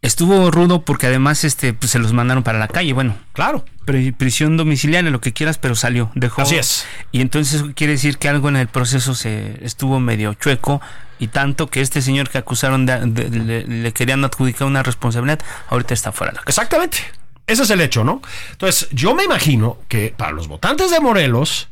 estuvo 0.02 0.50
rudo 0.50 0.82
porque 0.84 1.06
además 1.06 1.44
este 1.44 1.72
pues, 1.74 1.92
se 1.92 1.98
los 1.98 2.12
mandaron 2.12 2.42
para 2.42 2.58
la 2.58 2.68
calle. 2.68 2.92
Bueno, 2.92 3.16
Claro. 3.32 3.64
pri- 3.84 4.12
prisión 4.12 4.56
domiciliaria, 4.56 5.10
lo 5.10 5.20
que 5.20 5.32
quieras, 5.32 5.58
pero 5.58 5.74
salió, 5.74 6.10
dejó. 6.14 6.42
Así 6.42 6.56
es. 6.56 6.86
Y 7.12 7.20
entonces 7.20 7.64
quiere 7.74 7.94
decir 7.94 8.18
que 8.18 8.28
algo 8.28 8.48
en 8.48 8.56
el 8.56 8.68
proceso 8.68 9.14
se 9.14 9.62
estuvo 9.64 10.00
medio 10.00 10.34
chueco 10.34 10.80
y 11.20 11.28
tanto 11.28 11.68
que 11.68 11.82
este 11.82 12.02
señor 12.02 12.30
que 12.30 12.38
acusaron 12.38 12.86
de, 12.86 13.64
le 13.68 13.92
querían 13.92 14.24
adjudicar 14.24 14.66
una 14.66 14.82
responsabilidad, 14.82 15.38
ahorita 15.68 15.94
está 15.94 16.10
fuera 16.10 16.32
de 16.32 16.38
la 16.38 16.42
casa. 16.42 16.62
Exactamente. 16.62 16.98
Ese 17.46 17.62
es 17.62 17.70
el 17.70 17.80
hecho, 17.80 18.04
¿no? 18.04 18.22
Entonces, 18.52 18.88
yo 18.90 19.14
me 19.14 19.24
imagino 19.24 19.78
que 19.86 20.14
para 20.16 20.32
los 20.32 20.48
votantes 20.48 20.90
de 20.90 20.98
Morelos, 20.98 21.68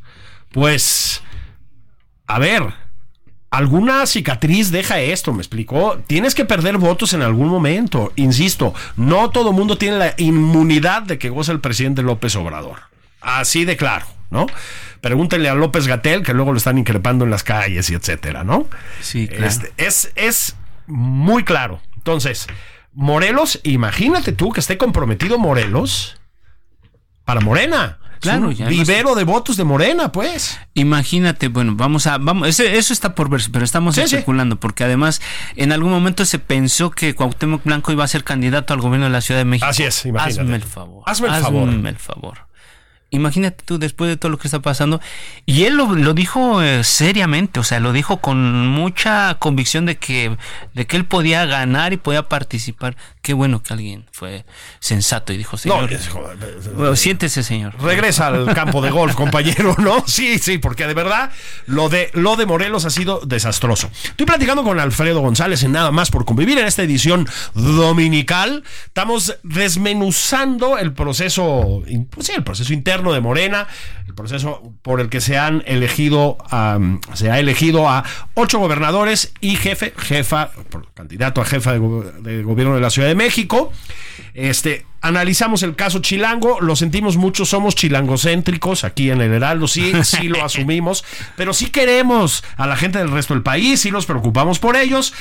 pues, 0.53 1.23
a 2.27 2.39
ver, 2.39 2.63
alguna 3.51 4.07
cicatriz 4.07 4.71
deja 4.71 5.01
esto, 5.01 5.33
me 5.33 5.41
explicó. 5.41 5.99
Tienes 6.07 6.35
que 6.35 6.45
perder 6.45 6.77
votos 6.77 7.15
en 7.15 7.23
algún 7.23 7.49
momento. 7.49 8.13
Insisto, 8.17 8.75
no 8.97 9.31
todo 9.31 9.53
mundo 9.53 9.79
tiene 9.79 9.97
la 9.99 10.15
inmunidad 10.19 11.03
de 11.03 11.19
que 11.19 11.31
goza 11.31 11.53
el 11.53 11.61
presidente 11.61 12.03
López 12.03 12.37
Obrador. 12.37 12.81
Así 13.21 13.65
de 13.65 13.77
claro, 13.77 14.07
¿no? 14.31 14.47
Pregúntenle 15.01 15.49
a 15.49 15.55
López 15.55 15.87
Gatel, 15.87 16.23
que 16.23 16.35
luego 16.35 16.53
lo 16.53 16.59
están 16.59 16.79
increpando 16.79 17.25
en 17.25 17.31
las 17.31 17.43
calles 17.45 17.89
y 17.91 17.95
etcétera, 17.95 18.45
¿no? 18.45 18.67
Sí, 19.01 19.29
claro. 19.29 19.47
Este, 19.47 19.73
es, 19.77 20.13
es 20.17 20.57
muy 20.87 21.45
claro. 21.45 21.81
Entonces, 21.97 22.47
Morelos, 22.93 23.61
imagínate 23.63 24.33
tú 24.33 24.51
que 24.53 24.61
esté 24.61 24.77
comprometido 24.79 25.39
Morelos 25.39 26.19
para 27.25 27.41
Morena. 27.41 27.99
Claro, 28.21 28.51
ya 28.51 28.65
no 28.65 28.71
vivero 28.73 29.15
de 29.15 29.23
votos 29.23 29.57
de 29.57 29.63
Morena, 29.63 30.11
pues. 30.11 30.59
Imagínate, 30.75 31.47
bueno, 31.47 31.75
vamos 31.77 32.09
a, 32.09 32.19
vamos, 32.19 32.49
ese- 32.49 32.77
eso 32.77 32.93
está 32.93 33.15
por 33.15 33.29
verse, 33.31 33.49
pero 33.53 33.65
estamos 33.65 33.95
Sí, 33.95 34.01
sí. 34.09 34.17
especulando, 34.17 34.59
porque 34.59 34.83
además 34.83 35.21
en 35.55 35.71
algún 35.71 35.93
momento 35.93 36.25
se 36.25 36.41
pensó 36.41 36.91
que 36.91 37.15
Cuauhtémoc 37.15 37.63
Blanco 37.63 37.93
iba 37.93 38.03
a 38.03 38.09
ser 38.09 38.25
candidato 38.25 38.75
al 38.75 38.81
gobierno 38.81 39.07
de 39.07 39.13
la 39.13 39.21
Ciudad 39.21 39.39
de 39.41 39.45
México. 39.45 39.67
Así 39.69 39.85
es, 39.85 40.05
imagínate. 40.05 40.41
Hazme 40.41 40.57
el 40.57 40.65
favor. 40.65 41.05
Hazme 41.07 41.29
el 41.29 41.35
favor. 41.43 41.69
Hazme 41.69 41.89
el 41.91 41.97
favor. 41.99 42.48
Imagínate 43.11 43.65
tú 43.65 43.79
después 43.79 44.11
de 44.11 44.19
todo 44.19 44.31
lo 44.31 44.39
que 44.39 44.49
está 44.49 44.61
pasando. 44.61 45.01
Y 45.47 45.65
él 45.65 45.77
lo, 45.77 45.95
lo 45.95 46.13
dijo 46.13 46.63
eh, 46.63 46.85
seriamente, 46.85 47.59
o 47.59 47.65
sea, 47.65 47.81
lo 47.81 47.93
dijo 47.93 48.19
con 48.19 48.69
mucha 48.69 49.37
convicción 49.39 49.87
de 49.87 49.97
que, 49.97 50.37
de 50.75 50.87
que 50.87 50.97
él 50.97 51.07
podía 51.07 51.47
ganar 51.47 51.95
y 51.95 51.97
podía 51.97 52.29
participar. 52.29 52.97
Qué 53.23 53.33
bueno 53.33 53.63
que 53.63 53.73
alguien 53.73 54.07
fue 54.13 54.45
sensato 54.81 55.33
y 55.33 55.39
dijo, 55.39 55.57
señor, 55.57 55.91
bueno, 56.77 56.97
siéntese, 56.97 57.43
señor. 57.43 57.81
Regresa 57.81 58.27
al 58.27 58.55
campo 58.55 58.83
de 58.83 58.91
golf, 58.91 59.15
compañero, 59.15 59.75
¿no? 59.79 60.05
Sí, 60.19 60.39
sí, 60.39 60.59
porque 60.59 60.87
de 60.87 60.95
verdad 60.95 61.31
lo 61.67 61.89
de, 61.89 62.11
lo 62.15 62.37
de 62.37 62.45
Morelos 62.45 62.85
ha 62.85 62.91
sido 62.91 63.21
desastroso. 63.25 63.91
Estoy 64.05 64.27
platicando 64.27 64.65
con 64.65 64.81
Alfredo 64.81 65.21
González 65.21 65.63
en 65.63 65.73
Nada 65.73 65.93
más 65.93 66.11
por 66.11 66.25
convivir 66.25 66.59
en 66.59 66.67
esta 66.67 66.83
edición 66.83 67.29
dominical. 67.55 68.65
Estamos 68.87 69.37
desmenuzando 69.43 70.77
el 70.77 70.93
proceso, 70.93 71.83
pues 72.11 72.27
sí, 72.27 72.33
el 72.35 72.45
proceso 72.45 72.73
interno 72.73 72.98
de 73.13 73.21
Morena, 73.21 73.67
el 74.07 74.15
proceso 74.15 74.73
por 74.83 75.01
el 75.01 75.09
que 75.09 75.21
se 75.21 75.39
han 75.39 75.63
elegido, 75.67 76.37
am, 76.51 77.01
se 77.15 77.31
ha 77.31 77.39
elegido 77.39 77.89
a 77.89 78.05
ocho 78.35 78.59
gobernadores 78.59 79.33
y 79.41 79.57
jefe, 79.57 79.95
jefa, 79.97 80.51
por- 80.71 80.93
candidato 80.93 81.41
a 81.41 81.45
jefa 81.45 81.73
de, 81.73 81.79
go- 81.79 82.03
de 82.03 82.43
gobierno 82.43 82.75
de 82.75 82.81
la 82.81 82.91
Ciudad 82.91 83.09
de 83.09 83.15
México. 83.15 83.73
Este, 84.35 84.85
analizamos 85.01 85.63
el 85.63 85.75
caso 85.77 86.01
Chilango, 86.01 86.61
lo 86.61 86.77
sentimos 86.77 87.17
mucho, 87.17 87.45
somos 87.45 87.75
chilangocéntricos 87.75 88.85
aquí 88.85 89.11
en 89.11 89.21
el 89.21 89.33
Heraldo, 89.33 89.67
sí, 89.69 89.93
sí 90.05 90.29
lo 90.29 90.45
asumimos, 90.45 91.05
pero 91.37 91.53
sí 91.53 91.67
queremos 91.71 92.45
a 92.57 92.67
la 92.67 92.77
gente 92.77 92.99
del 92.99 93.11
resto 93.11 93.35
del 93.35 93.43
país, 93.43 93.81
sí 93.81 93.91
nos 93.91 94.07
preocupamos 94.07 94.59
por 94.59 94.77
ellos. 94.77 95.15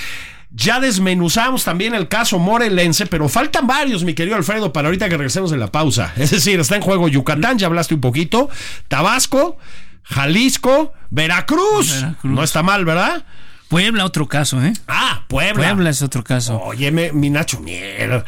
Ya 0.49 0.79
desmenuzamos 0.79 1.63
también 1.63 1.93
el 1.93 2.07
caso 2.07 2.39
morelense, 2.39 3.05
pero 3.05 3.27
faltan 3.27 3.67
varios, 3.67 4.03
mi 4.03 4.13
querido 4.13 4.37
Alfredo, 4.37 4.71
para 4.71 4.87
ahorita 4.87 5.09
que 5.09 5.17
regresemos 5.17 5.51
de 5.51 5.57
la 5.57 5.71
pausa. 5.71 6.13
Es 6.17 6.31
decir, 6.31 6.59
está 6.59 6.75
en 6.75 6.81
juego 6.81 7.09
Yucatán, 7.09 7.57
ya 7.57 7.67
hablaste 7.67 7.93
un 7.93 8.01
poquito, 8.01 8.49
Tabasco, 8.87 9.57
Jalisco, 10.03 10.93
Veracruz. 11.09 12.01
Veracruz. 12.01 12.31
No 12.31 12.43
está 12.43 12.63
mal, 12.63 12.85
¿verdad? 12.85 13.25
Puebla, 13.67 14.05
otro 14.05 14.27
caso, 14.27 14.63
¿eh? 14.63 14.71
Ah, 14.87 15.25
Puebla. 15.27 15.67
Puebla 15.67 15.89
es 15.89 16.01
otro 16.01 16.23
caso. 16.23 16.57
Óyeme, 16.57 17.11
mi 17.11 17.29
Nacho 17.29 17.59
Mier. 17.59 18.23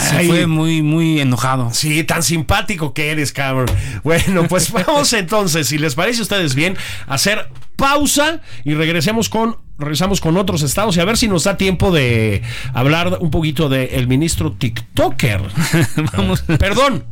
Se 0.00 0.24
fue 0.24 0.46
muy, 0.48 0.82
muy 0.82 1.20
enojado. 1.20 1.70
Sí, 1.72 2.02
tan 2.02 2.24
simpático 2.24 2.92
que 2.92 3.12
eres, 3.12 3.32
cabrón. 3.32 3.68
Bueno, 4.02 4.48
pues 4.48 4.72
vamos 4.86 5.12
entonces, 5.12 5.68
si 5.68 5.78
les 5.78 5.94
parece 5.94 6.18
a 6.18 6.22
ustedes 6.22 6.56
bien, 6.56 6.76
a 7.06 7.14
hacer 7.14 7.48
pausa 7.76 8.40
y 8.64 8.74
regresemos 8.74 9.28
con 9.28 9.56
regresamos 9.78 10.20
con 10.20 10.36
otros 10.36 10.62
estados 10.62 10.96
y 10.96 11.00
a 11.00 11.04
ver 11.04 11.16
si 11.16 11.28
nos 11.28 11.44
da 11.44 11.56
tiempo 11.56 11.92
de 11.92 12.42
hablar 12.72 13.18
un 13.20 13.30
poquito 13.30 13.68
del 13.68 13.88
el 13.92 14.08
ministro 14.08 14.52
TikToker. 14.52 15.42
Vamos. 16.16 16.42
Perdón, 16.42 17.04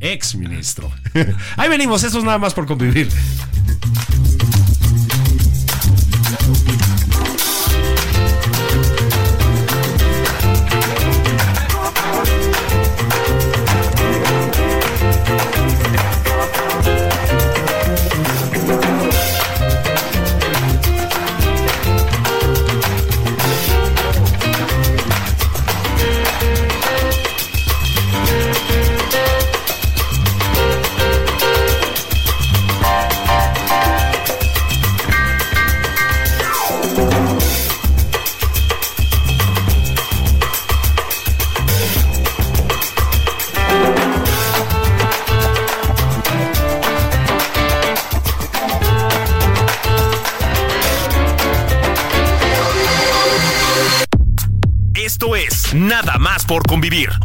ex 0.00 0.34
ministro. 0.34 0.90
Ahí 1.56 1.68
venimos, 1.68 2.04
eso 2.04 2.18
es 2.18 2.24
nada 2.24 2.38
más 2.38 2.54
por 2.54 2.66
convivir. 2.66 3.08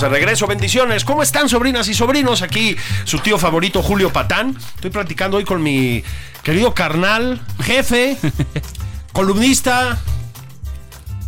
Estamos 0.00 0.14
de 0.14 0.18
regreso, 0.18 0.46
bendiciones. 0.46 1.04
¿Cómo 1.04 1.22
están, 1.22 1.50
sobrinas 1.50 1.86
y 1.88 1.92
sobrinos? 1.92 2.40
Aquí 2.40 2.74
su 3.04 3.18
tío 3.18 3.36
favorito, 3.36 3.82
Julio 3.82 4.10
Patán. 4.10 4.56
Estoy 4.76 4.88
platicando 4.88 5.36
hoy 5.36 5.44
con 5.44 5.62
mi 5.62 6.02
querido 6.42 6.72
carnal, 6.72 7.38
jefe, 7.62 8.16
columnista. 9.12 9.98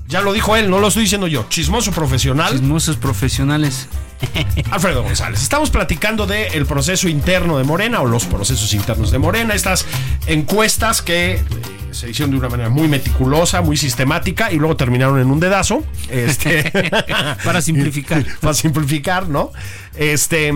Ya 0.06 0.22
lo 0.22 0.32
dijo 0.32 0.56
él, 0.56 0.70
no 0.70 0.78
lo 0.78 0.88
estoy 0.88 1.02
diciendo 1.02 1.26
yo. 1.26 1.44
Chismoso 1.50 1.90
profesional, 1.90 2.52
Chismosos 2.52 2.96
profesionales. 2.96 3.88
Alfredo 4.70 5.02
González. 5.02 5.42
Estamos 5.42 5.68
platicando 5.68 6.26
del 6.26 6.64
proceso 6.64 7.10
interno 7.10 7.58
de 7.58 7.64
Morena 7.64 8.00
o 8.00 8.06
los 8.06 8.24
procesos 8.24 8.72
internos 8.72 9.10
de 9.10 9.18
Morena, 9.18 9.52
estas 9.52 9.84
encuestas 10.26 11.02
que 11.02 11.44
se 11.92 12.10
hicieron 12.10 12.30
de 12.30 12.38
una 12.38 12.48
manera 12.48 12.68
muy 12.70 12.88
meticulosa, 12.88 13.60
muy 13.60 13.76
sistemática 13.76 14.50
y 14.50 14.56
luego 14.56 14.76
terminaron 14.76 15.20
en 15.20 15.30
un 15.30 15.40
dedazo. 15.40 15.84
Este, 16.08 16.70
Para 17.44 17.60
simplificar. 17.62 18.24
Para 18.40 18.54
simplificar, 18.54 19.28
¿no? 19.28 19.52
Este, 19.96 20.52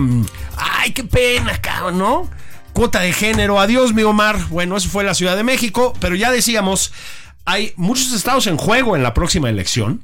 ay, 0.57 0.91
qué 0.91 1.03
pena, 1.03 1.59
cabrón, 1.61 1.97
¿no? 1.97 2.29
Cuota 2.73 3.01
de 3.01 3.13
género, 3.13 3.59
adiós, 3.59 3.93
mi 3.93 4.03
Omar. 4.03 4.47
Bueno, 4.49 4.77
eso 4.77 4.89
fue 4.89 5.03
la 5.03 5.13
Ciudad 5.13 5.35
de 5.35 5.43
México, 5.43 5.93
pero 5.99 6.15
ya 6.15 6.31
decíamos, 6.31 6.93
hay 7.45 7.73
muchos 7.75 8.13
estados 8.13 8.47
en 8.47 8.57
juego 8.57 8.95
en 8.95 9.03
la 9.03 9.13
próxima 9.13 9.49
elección. 9.49 10.01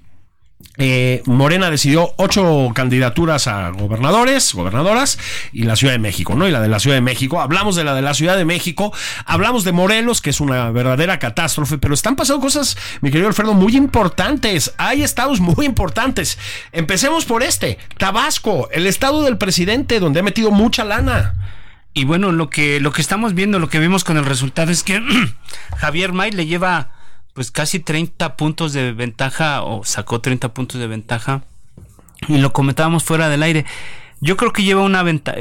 Eh, 0.79 1.21
Morena 1.25 1.69
decidió 1.69 2.13
ocho 2.17 2.71
candidaturas 2.73 3.47
a 3.47 3.69
gobernadores, 3.69 4.55
gobernadoras 4.55 5.19
y 5.51 5.63
la 5.63 5.75
Ciudad 5.75 5.93
de 5.93 5.99
México, 5.99 6.33
¿no? 6.35 6.47
Y 6.47 6.51
la 6.51 6.61
de 6.61 6.67
la 6.67 6.79
Ciudad 6.79 6.97
de 6.97 7.01
México. 7.01 7.39
Hablamos 7.41 7.75
de 7.75 7.83
la 7.83 7.93
de 7.93 8.01
la 8.01 8.15
Ciudad 8.15 8.37
de 8.37 8.45
México, 8.45 8.91
hablamos 9.25 9.63
de 9.65 9.71
Morelos, 9.71 10.19
que 10.19 10.31
es 10.31 10.41
una 10.41 10.71
verdadera 10.71 11.19
catástrofe, 11.19 11.77
pero 11.77 11.93
están 11.93 12.15
pasando 12.15 12.41
cosas, 12.41 12.75
mi 13.01 13.11
querido 13.11 13.27
Alfredo, 13.27 13.53
muy 13.53 13.75
importantes. 13.77 14.73
Hay 14.77 15.03
estados 15.03 15.39
muy 15.39 15.65
importantes. 15.65 16.39
Empecemos 16.71 17.25
por 17.25 17.43
este, 17.43 17.77
Tabasco, 17.97 18.67
el 18.71 18.87
estado 18.87 19.21
del 19.21 19.37
presidente, 19.37 19.99
donde 19.99 20.21
ha 20.21 20.23
metido 20.23 20.49
mucha 20.49 20.83
lana. 20.83 21.35
Y 21.93 22.05
bueno, 22.05 22.31
lo 22.31 22.49
que, 22.49 22.79
lo 22.79 22.91
que 22.91 23.01
estamos 23.01 23.35
viendo, 23.35 23.59
lo 23.59 23.69
que 23.69 23.77
vimos 23.77 24.03
con 24.03 24.17
el 24.17 24.25
resultado 24.25 24.71
es 24.71 24.81
que 24.81 24.99
Javier 25.77 26.13
May 26.13 26.31
le 26.31 26.47
lleva 26.47 26.89
pues 27.33 27.51
casi 27.51 27.79
30 27.79 28.37
puntos 28.37 28.73
de 28.73 28.91
ventaja 28.93 29.63
o 29.63 29.83
sacó 29.83 30.21
30 30.21 30.53
puntos 30.53 30.79
de 30.79 30.87
ventaja 30.87 31.43
y 32.27 32.37
lo 32.37 32.53
comentábamos 32.53 33.03
fuera 33.03 33.29
del 33.29 33.43
aire. 33.43 33.65
Yo 34.21 34.37
creo 34.37 34.53
que 34.53 34.63
lleva 34.63 34.83
una 34.83 35.03
ventaja. 35.03 35.37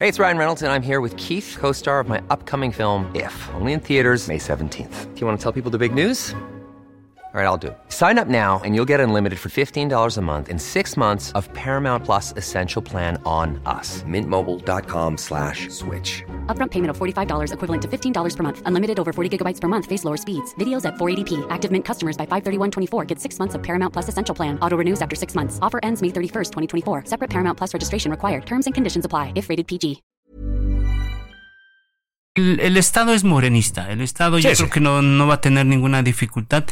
Hey, 0.00 0.06
it's 0.06 0.20
Ryan 0.20 0.38
Reynolds, 0.38 0.62
and 0.62 0.70
I'm 0.70 0.82
here 0.82 1.00
with 1.00 1.16
Keith, 1.16 1.56
co 1.58 1.72
star 1.72 1.98
of 1.98 2.08
my 2.08 2.20
upcoming 2.30 2.70
film, 2.70 3.10
If, 3.16 3.34
only 3.56 3.72
in 3.72 3.80
theaters, 3.80 4.28
May 4.28 4.38
17th. 4.38 5.12
Do 5.12 5.20
you 5.20 5.26
want 5.26 5.40
to 5.40 5.42
tell 5.42 5.50
people 5.50 5.72
the 5.72 5.78
big 5.78 5.92
news? 5.92 6.36
All 7.34 7.40
right, 7.42 7.46
I'll 7.46 7.58
do 7.58 7.66
it. 7.68 7.78
Sign 7.90 8.18
up 8.18 8.26
now 8.26 8.58
and 8.64 8.74
you'll 8.74 8.86
get 8.88 9.00
unlimited 9.00 9.38
for 9.38 9.50
$15 9.50 10.16
a 10.16 10.20
month 10.22 10.48
and 10.48 10.60
six 10.60 10.96
months 10.96 11.30
of 11.32 11.52
Paramount 11.52 12.02
Plus 12.06 12.32
Essential 12.38 12.80
Plan 12.80 13.20
on 13.26 13.60
us. 13.66 14.02
Mintmobile.com 14.04 15.16
slash 15.18 15.68
switch. 15.68 16.24
Upfront 16.46 16.70
payment 16.70 16.90
of 16.90 16.96
$45 16.96 17.52
equivalent 17.52 17.82
to 17.82 17.88
$15 17.88 18.36
per 18.36 18.42
month. 18.42 18.62
Unlimited 18.64 18.98
over 18.98 19.12
40 19.12 19.28
gigabytes 19.38 19.60
per 19.60 19.68
month. 19.68 19.84
Face 19.84 20.04
lower 20.04 20.16
speeds. 20.16 20.54
Videos 20.54 20.86
at 20.86 20.94
480p. 20.94 21.46
Active 21.50 21.70
Mint 21.70 21.84
customers 21.84 22.16
by 22.16 22.24
531.24 22.26 23.06
get 23.06 23.20
six 23.20 23.38
months 23.38 23.54
of 23.54 23.62
Paramount 23.62 23.92
Plus 23.92 24.08
Essential 24.08 24.34
Plan. 24.34 24.58
Auto 24.60 24.78
renews 24.78 25.02
after 25.02 25.14
six 25.14 25.34
months. 25.34 25.58
Offer 25.60 25.80
ends 25.82 26.00
May 26.00 26.08
31st, 26.08 26.50
2024. 26.50 27.04
Separate 27.04 27.28
Paramount 27.28 27.58
Plus 27.58 27.74
registration 27.74 28.10
required. 28.10 28.46
Terms 28.46 28.66
and 28.66 28.74
conditions 28.74 29.04
apply 29.04 29.32
if 29.36 29.50
rated 29.50 29.66
PG. 29.66 30.02
El, 32.36 32.60
el 32.60 32.76
Estado 32.78 33.12
es 33.12 33.22
morenista. 33.22 33.90
El 33.90 34.00
Estado 34.00 34.38
yo 34.38 34.48
Sí, 34.48 34.56
creo 34.56 34.70
que 34.70 34.80
no, 34.80 35.02
no 35.02 35.26
va 35.26 35.34
a 35.34 35.40
tener 35.42 35.66
ninguna 35.66 36.02
dificultad. 36.02 36.64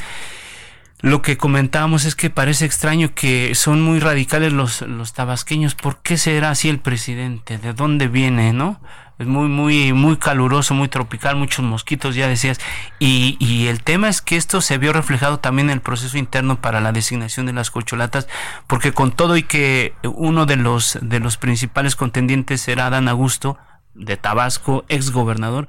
Lo 1.01 1.21
que 1.21 1.37
comentábamos 1.37 2.05
es 2.07 2.15
que 2.17 2.31
parece 2.31 2.65
extraño 2.65 3.15
que 3.15 3.55
son 3.55 3.83
muy 3.83 4.01
radicales 4.01 4.53
los, 4.53 4.81
los 4.83 5.13
tabasqueños. 5.13 5.75
¿Por 5.75 5.99
qué 5.99 6.17
será 6.17 6.51
así 6.51 6.69
el 6.69 6.79
presidente? 6.79 7.59
¿De 7.59 7.75
dónde 7.75 8.09
viene, 8.09 8.53
no? 8.55 8.81
Es 9.19 9.27
muy, 9.27 9.49
muy, 9.49 9.93
muy 9.93 10.17
caluroso, 10.17 10.75
muy 10.75 10.89
tropical, 10.89 11.37
muchos 11.37 11.65
mosquitos, 11.65 12.15
ya 12.15 12.29
decías. 12.29 12.61
Y, 12.99 13.37
y 13.41 13.69
el 13.69 13.83
tema 13.83 14.09
es 14.09 14.21
que 14.21 14.37
esto 14.37 14.61
se 14.61 14.79
vio 14.79 14.93
reflejado 14.93 15.39
también 15.39 15.69
en 15.69 15.75
el 15.75 15.81
proceso 15.81 16.19
interno 16.19 16.61
para 16.61 16.81
la 16.81 16.93
designación 16.93 17.47
de 17.47 17.55
las 17.55 17.71
colcholatas, 17.71 18.27
porque 18.67 18.93
con 18.93 19.13
todo 19.13 19.37
y 19.37 19.43
que 19.43 19.95
uno 20.03 20.45
de 20.45 20.57
los, 20.57 20.99
de 21.01 21.21
los 21.21 21.37
principales 21.37 21.97
contendientes 21.97 22.69
era 22.69 22.87
Adán 22.87 23.09
Augusto, 23.09 23.59
de 23.95 24.17
Tabasco, 24.19 24.85
ex 24.89 25.11
gobernador, 25.11 25.67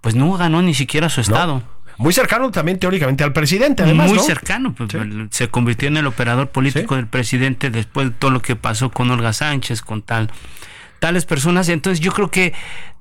pues 0.00 0.14
no 0.14 0.32
ganó 0.32 0.62
ni 0.62 0.72
siquiera 0.72 1.08
su 1.10 1.20
estado. 1.20 1.62
Muy 1.98 2.12
cercano 2.12 2.50
también 2.50 2.78
teóricamente 2.78 3.24
al 3.24 3.32
presidente, 3.32 3.82
además. 3.82 4.08
Muy 4.08 4.18
¿no? 4.18 4.22
cercano, 4.22 4.74
pues, 4.74 4.90
se 5.30 5.48
convirtió 5.48 5.88
en 5.88 5.96
el 5.96 6.06
operador 6.06 6.48
político 6.50 6.94
Sí. 6.94 7.00
del 7.00 7.06
presidente 7.06 7.70
después 7.70 8.08
de 8.08 8.14
todo 8.14 8.30
lo 8.30 8.42
que 8.42 8.54
pasó 8.56 8.90
con 8.90 9.10
Olga 9.10 9.32
Sánchez, 9.32 9.82
con 9.82 10.02
tal 10.02 10.30
tales 10.98 11.24
personas. 11.24 11.68
Entonces 11.68 12.00
yo 12.00 12.12
creo 12.12 12.30
que 12.30 12.52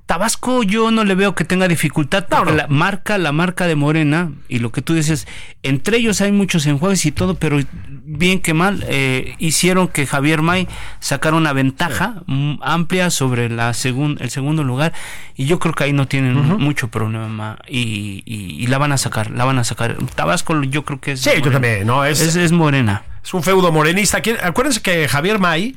Tabasco 0.06 0.62
yo 0.62 0.91
no 0.91 1.04
le 1.04 1.15
veo 1.15 1.34
que 1.34 1.46
tenga 1.46 1.68
dificultad 1.68 2.26
porque 2.30 2.52
no. 2.52 2.58
la 2.58 2.68
marca, 2.68 3.18
la 3.18 3.32
marca 3.32 3.65
de 3.65 3.76
Morena 3.76 4.32
y 4.48 4.60
lo 4.60 4.72
que 4.72 4.84
tú 4.84 4.94
dices, 4.94 5.28
entre 5.63 5.98
ellos 5.98 6.22
hay 6.22 6.32
muchos 6.32 6.68
enjuagues 6.68 7.08
y 7.08 7.12
todo, 7.12 7.34
pero 7.36 7.60
bien 8.08 8.39
que 8.39 8.54
mal 8.54 8.86
eh, 8.88 9.34
hicieron 9.39 9.88
que 9.88 10.06
Javier 10.06 10.44
May 10.44 10.68
sacara 11.00 11.36
una 11.36 11.54
ventaja 11.54 12.22
amplia 12.62 13.10
sobre 13.10 13.50
la 13.50 13.74
segun, 13.74 14.18
el 14.22 14.30
segundo 14.30 14.63
lugar 14.63 14.94
y 15.36 15.46
yo 15.48 15.58
creo 15.58 15.74
que 15.74 15.86
ahí 15.86 15.94
no 15.94 16.08
tienen 16.08 16.36
mucho 16.60 16.89
problema 16.89 17.58
y, 17.68 18.22
y- 18.26 18.62
y 18.63 18.68
la 18.68 18.78
van 18.78 18.91
a 18.91 18.98
sacar, 19.00 19.32
la 19.32 19.44
van 19.44 19.58
a 19.58 19.63
sacar. 19.63 19.98
Tabasco 20.13 20.62
yo 20.63 20.86
creo 20.86 21.02
que 21.02 21.13
es 21.13 21.22
Sí, 21.22 21.30
yo 21.32 21.38
Morena. 21.39 21.52
también, 21.54 21.88
¿no? 21.88 22.06
Es- 22.06 22.22
es, 22.22 22.36
es 22.36 22.52
Morena. 22.52 23.02
Es 23.24 23.34
un 23.34 23.41
feudo 23.41 23.72
morenista. 23.72 24.22
Acuérdense 24.44 24.82
que 24.84 25.08
Javier 25.08 25.39
May 25.39 25.76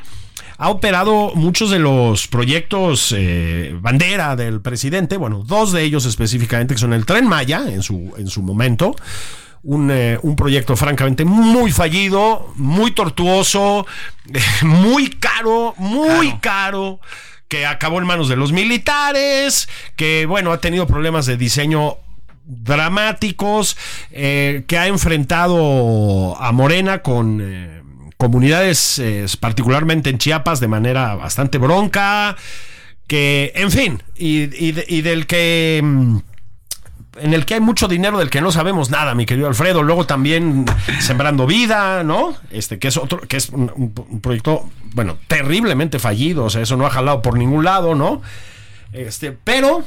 ha 0.57 0.71
operado 0.71 1.33
muchos 1.35 1.71
de 1.71 1.79
los 1.79 2.27
proyectos 2.27 3.15
eh, 3.17 3.75
bandera 3.81 4.37
del 4.37 4.61
presidente, 4.61 5.17
bueno, 5.17 5.43
dos 5.47 5.73
de 5.73 5.83
ellos 5.83 6.05
específicamente, 6.05 6.75
que 6.75 6.81
son 6.81 6.93
el 6.93 7.07
Tren 7.07 7.27
Maya 7.27 7.65
en 7.69 7.83
su, 7.83 8.13
en 8.17 8.29
su 8.29 8.43
momento. 8.43 8.95
Un, 9.63 9.91
eh, 9.91 10.19
un 10.23 10.37
proyecto 10.37 10.77
francamente 10.77 11.25
muy 11.25 11.73
fallido, 11.73 12.53
muy 12.57 12.93
tortuoso, 12.93 13.87
muy 14.63 15.11
caro, 15.11 15.75
muy 15.79 16.39
caro, 16.39 17.01
que 17.49 17.67
acabó 17.67 17.99
en 17.99 18.07
manos 18.07 18.29
de 18.29 18.37
los 18.37 18.53
militares, 18.53 19.69
que 19.97 20.27
bueno, 20.27 20.53
ha 20.53 20.61
tenido 20.61 20.87
problemas 20.87 21.27
de 21.27 21.37
diseño 21.37 21.97
dramáticos, 22.45 23.77
eh, 24.11 24.65
que 24.67 24.79
ha 24.79 24.87
enfrentado 24.87 26.41
a 26.41 26.53
Morena 26.53 27.03
con 27.03 27.78
comunidades, 28.19 28.99
eh, 28.99 29.25
particularmente 29.41 30.11
en 30.11 30.19
Chiapas, 30.19 30.61
de 30.61 30.69
manera 30.69 31.15
bastante 31.15 31.57
bronca, 31.59 32.37
que, 33.07 33.53
en 33.55 33.71
fin, 33.71 34.03
y, 34.17 34.43
y 34.55 34.75
y 34.87 35.01
del 35.03 35.27
que... 35.27 35.81
mm, 35.83 36.19
En 37.23 37.33
el 37.35 37.45
que 37.47 37.55
hay 37.55 37.61
mucho 37.61 37.89
dinero 37.89 38.19
del 38.19 38.29
que 38.31 38.41
no 38.41 38.53
sabemos 38.53 38.91
nada, 38.91 39.15
mi 39.15 39.25
querido 39.27 39.49
Alfredo. 39.49 39.83
Luego 39.83 40.05
también 40.07 40.67
Sembrando 41.01 41.47
Vida, 41.47 42.05
¿no? 42.05 42.37
Este, 42.53 42.79
que 42.79 42.89
es 42.89 42.97
otro, 42.97 43.21
que 43.23 43.37
es 43.39 43.49
un- 43.49 43.73
un 43.77 44.21
proyecto, 44.21 44.69
bueno, 44.95 45.17
terriblemente 45.27 45.99
fallido. 45.99 46.45
O 46.45 46.51
sea, 46.51 46.63
eso 46.63 46.77
no 46.77 46.87
ha 46.87 46.91
jalado 46.91 47.21
por 47.23 47.37
ningún 47.37 47.65
lado, 47.65 47.95
¿no? 47.97 48.21
Este, 48.93 49.33
pero 49.33 49.83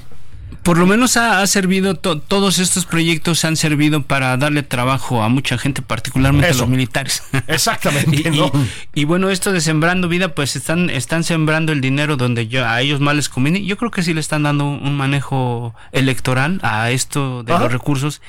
Por 0.63 0.77
lo 0.77 0.85
menos 0.85 1.17
ha, 1.17 1.41
ha 1.41 1.47
servido, 1.47 1.95
to- 1.95 2.19
todos 2.19 2.59
estos 2.59 2.85
proyectos 2.85 3.43
han 3.45 3.55
servido 3.55 4.03
para 4.03 4.37
darle 4.37 4.61
trabajo 4.63 5.23
a 5.23 5.29
mucha 5.29 5.57
gente, 5.57 5.81
particularmente 5.81 6.49
Eso. 6.49 6.59
a 6.59 6.61
los 6.61 6.69
militares. 6.69 7.23
Exactamente, 7.47 8.29
y, 8.29 8.37
¿no? 8.37 8.51
y- 8.93 9.01
y 9.01 9.05
bueno, 9.05 9.29
esto 9.29 9.51
de 9.51 9.61
sembrando 9.61 10.07
vida, 10.07 10.35
pues 10.35 10.55
están, 10.55 10.89
están 10.89 11.23
sembrando 11.23 11.71
el 11.71 11.81
dinero 11.81 12.15
donde 12.17 12.47
yo, 12.47 12.67
a 12.67 12.79
ellos 12.81 12.99
más 12.99 13.15
les 13.15 13.27
conviene. 13.29 13.63
Yo 13.65 13.75
creo 13.77 13.89
que 13.91 14.03
sí 14.03 14.13
le 14.13 14.19
están 14.19 14.43
dando 14.43 14.65
un, 14.65 14.95
manejo 14.95 15.73
electoral 15.91 16.59
a 16.63 16.91
esto 16.91 17.43
de 17.43 17.53
Ajá. 17.53 17.63
los 17.63 17.71
recursos. 17.71 18.21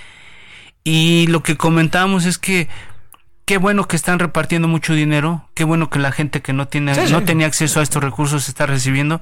Y 0.84 1.26
lo 1.28 1.42
que 1.42 1.56
comentábamos 1.56 2.24
es 2.24 2.38
que 2.38 2.68
qué 3.44 3.58
bueno 3.58 3.86
que 3.86 3.96
están 3.96 4.18
repartiendo 4.18 4.68
mucho 4.68 4.94
dinero, 4.94 5.48
qué 5.54 5.64
bueno 5.64 5.90
que 5.90 5.98
la 5.98 6.12
gente 6.12 6.40
que 6.40 6.52
no 6.52 6.66
tiene, 6.68 6.94
Sí, 6.94 7.12
no 7.12 7.18
sí. 7.20 7.24
tenía 7.24 7.46
acceso 7.46 7.80
a 7.80 7.82
estos 7.82 8.02
recursos 8.02 8.48
está 8.48 8.66
recibiendo. 8.66 9.20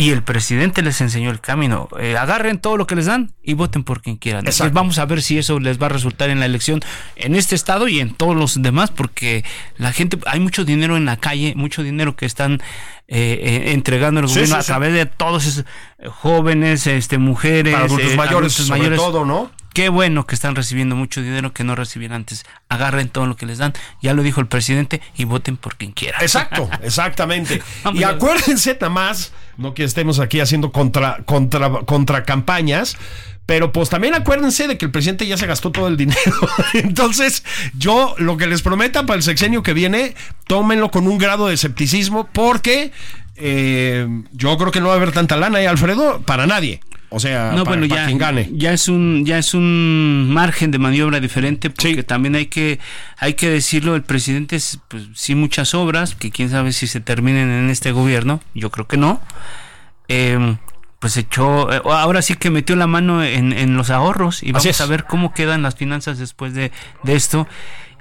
Y 0.00 0.12
el 0.12 0.22
presidente 0.22 0.80
les 0.80 0.98
enseñó 1.02 1.30
el 1.30 1.40
camino. 1.40 1.88
Eh, 1.98 2.16
agarren 2.16 2.58
todo 2.58 2.78
lo 2.78 2.86
que 2.86 2.96
les 2.96 3.04
dan 3.04 3.32
y 3.42 3.52
voten 3.52 3.84
por 3.84 4.00
quien 4.00 4.16
quieran. 4.16 4.40
Entonces, 4.46 4.72
vamos 4.72 4.98
a 4.98 5.04
ver 5.04 5.20
si 5.20 5.36
eso 5.36 5.60
les 5.60 5.78
va 5.78 5.86
a 5.86 5.88
resultar 5.90 6.30
en 6.30 6.40
la 6.40 6.46
elección 6.46 6.80
en 7.16 7.34
este 7.34 7.54
estado 7.54 7.86
y 7.86 8.00
en 8.00 8.14
todos 8.14 8.34
los 8.34 8.62
demás, 8.62 8.90
porque 8.90 9.44
la 9.76 9.92
gente, 9.92 10.18
hay 10.24 10.40
mucho 10.40 10.64
dinero 10.64 10.96
en 10.96 11.04
la 11.04 11.18
calle, 11.18 11.52
mucho 11.54 11.82
dinero 11.82 12.16
que 12.16 12.24
están 12.24 12.62
eh, 13.08 13.40
eh, 13.68 13.72
entregando 13.72 14.20
el 14.20 14.28
Sí, 14.28 14.34
gobierno 14.36 14.54
sí, 14.54 14.58
a 14.58 14.62
sí. 14.62 14.66
través 14.68 14.94
de 14.94 15.04
todos 15.04 15.44
esos 15.46 15.64
jóvenes, 16.08 16.86
este, 16.86 17.18
mujeres, 17.18 17.74
para 17.74 17.84
adultos 17.84 18.12
eh, 18.12 18.16
mayores, 18.16 18.36
adultos 18.54 18.66
sobre 18.66 18.78
mayores. 18.78 18.98
todo, 18.98 19.24
¿no? 19.26 19.50
Qué 19.72 19.88
bueno 19.88 20.26
que 20.26 20.34
están 20.34 20.56
recibiendo 20.56 20.96
mucho 20.96 21.22
dinero 21.22 21.52
que 21.52 21.62
no 21.62 21.76
recibían 21.76 22.12
antes. 22.12 22.44
Agarren 22.68 23.08
todo 23.08 23.26
lo 23.26 23.36
que 23.36 23.46
les 23.46 23.58
dan. 23.58 23.72
Ya 24.02 24.14
lo 24.14 24.22
dijo 24.22 24.40
el 24.40 24.48
presidente 24.48 25.00
y 25.16 25.24
voten 25.24 25.56
por 25.56 25.76
quien 25.76 25.92
quiera. 25.92 26.18
Exacto, 26.20 26.68
exactamente. 26.82 27.62
Y 27.94 28.02
acuérdense 28.02 28.74
nada 28.74 28.88
más, 28.88 29.32
no 29.56 29.74
que 29.74 29.84
estemos 29.84 30.18
aquí 30.20 30.40
haciendo 30.40 30.72
contra, 30.72 31.22
contra, 31.24 31.70
contra 31.84 32.24
campañas, 32.24 32.96
pero 33.46 33.72
pues 33.72 33.88
también 33.88 34.14
acuérdense 34.14 34.68
de 34.68 34.78
que 34.78 34.84
el 34.84 34.90
presidente 34.90 35.26
ya 35.26 35.36
se 35.36 35.46
gastó 35.46 35.70
todo 35.70 35.88
el 35.88 35.96
dinero. 35.96 36.20
Entonces, 36.74 37.44
yo 37.76 38.14
lo 38.18 38.36
que 38.36 38.46
les 38.46 38.62
prometa 38.62 39.06
para 39.06 39.16
el 39.16 39.22
sexenio 39.22 39.62
que 39.62 39.72
viene, 39.72 40.14
tómenlo 40.46 40.90
con 40.90 41.06
un 41.06 41.18
grado 41.18 41.48
de 41.48 41.54
escepticismo, 41.54 42.28
porque 42.32 42.92
eh, 43.36 44.06
yo 44.32 44.56
creo 44.56 44.70
que 44.70 44.80
no 44.80 44.88
va 44.88 44.94
a 44.94 44.96
haber 44.96 45.12
tanta 45.12 45.36
lana, 45.36 45.60
¿eh, 45.60 45.68
Alfredo? 45.68 46.20
Para 46.22 46.46
nadie. 46.46 46.80
O 47.12 47.18
sea, 47.18 47.52
No, 47.56 47.64
para, 47.64 47.76
bueno, 47.76 47.88
para 47.88 48.02
ya, 48.02 48.06
quien 48.06 48.18
gane. 48.18 48.48
ya 48.52 48.72
es 48.72 48.88
un 48.88 49.24
ya 49.26 49.36
es 49.38 49.52
un 49.54 50.30
margen 50.32 50.70
de 50.70 50.78
maniobra 50.78 51.18
diferente 51.20 51.68
porque 51.70 51.94
Sí. 51.96 52.02
también 52.04 52.36
hay 52.36 52.46
que 52.46 52.78
hay 53.18 53.34
que 53.34 53.50
decirlo 53.50 53.96
el 53.96 54.02
presidente 54.02 54.54
es, 54.56 54.78
pues, 54.88 55.08
sí 55.14 55.34
muchas 55.34 55.74
obras 55.74 56.14
que 56.14 56.30
quién 56.30 56.50
sabe 56.50 56.72
si 56.72 56.86
se 56.86 57.00
terminen 57.00 57.50
en 57.50 57.68
este 57.68 57.90
gobierno 57.92 58.40
yo 58.54 58.70
creo 58.70 58.86
que 58.86 58.96
no 58.96 59.20
Eh, 60.08 60.56
pues 60.98 61.16
echó 61.16 61.72
eh, 61.72 61.80
ahora 61.84 62.20
sí 62.22 62.34
que 62.34 62.50
metió 62.50 62.76
la 62.76 62.86
mano 62.86 63.24
en, 63.24 63.52
en 63.52 63.76
los 63.76 63.90
ahorros 63.90 64.42
y 64.42 64.52
vamos 64.52 64.80
a 64.80 64.86
ver 64.86 65.04
cómo 65.04 65.32
quedan 65.32 65.62
las 65.62 65.74
finanzas 65.76 66.18
después 66.18 66.52
de, 66.54 66.70
de 67.02 67.14
esto 67.16 67.46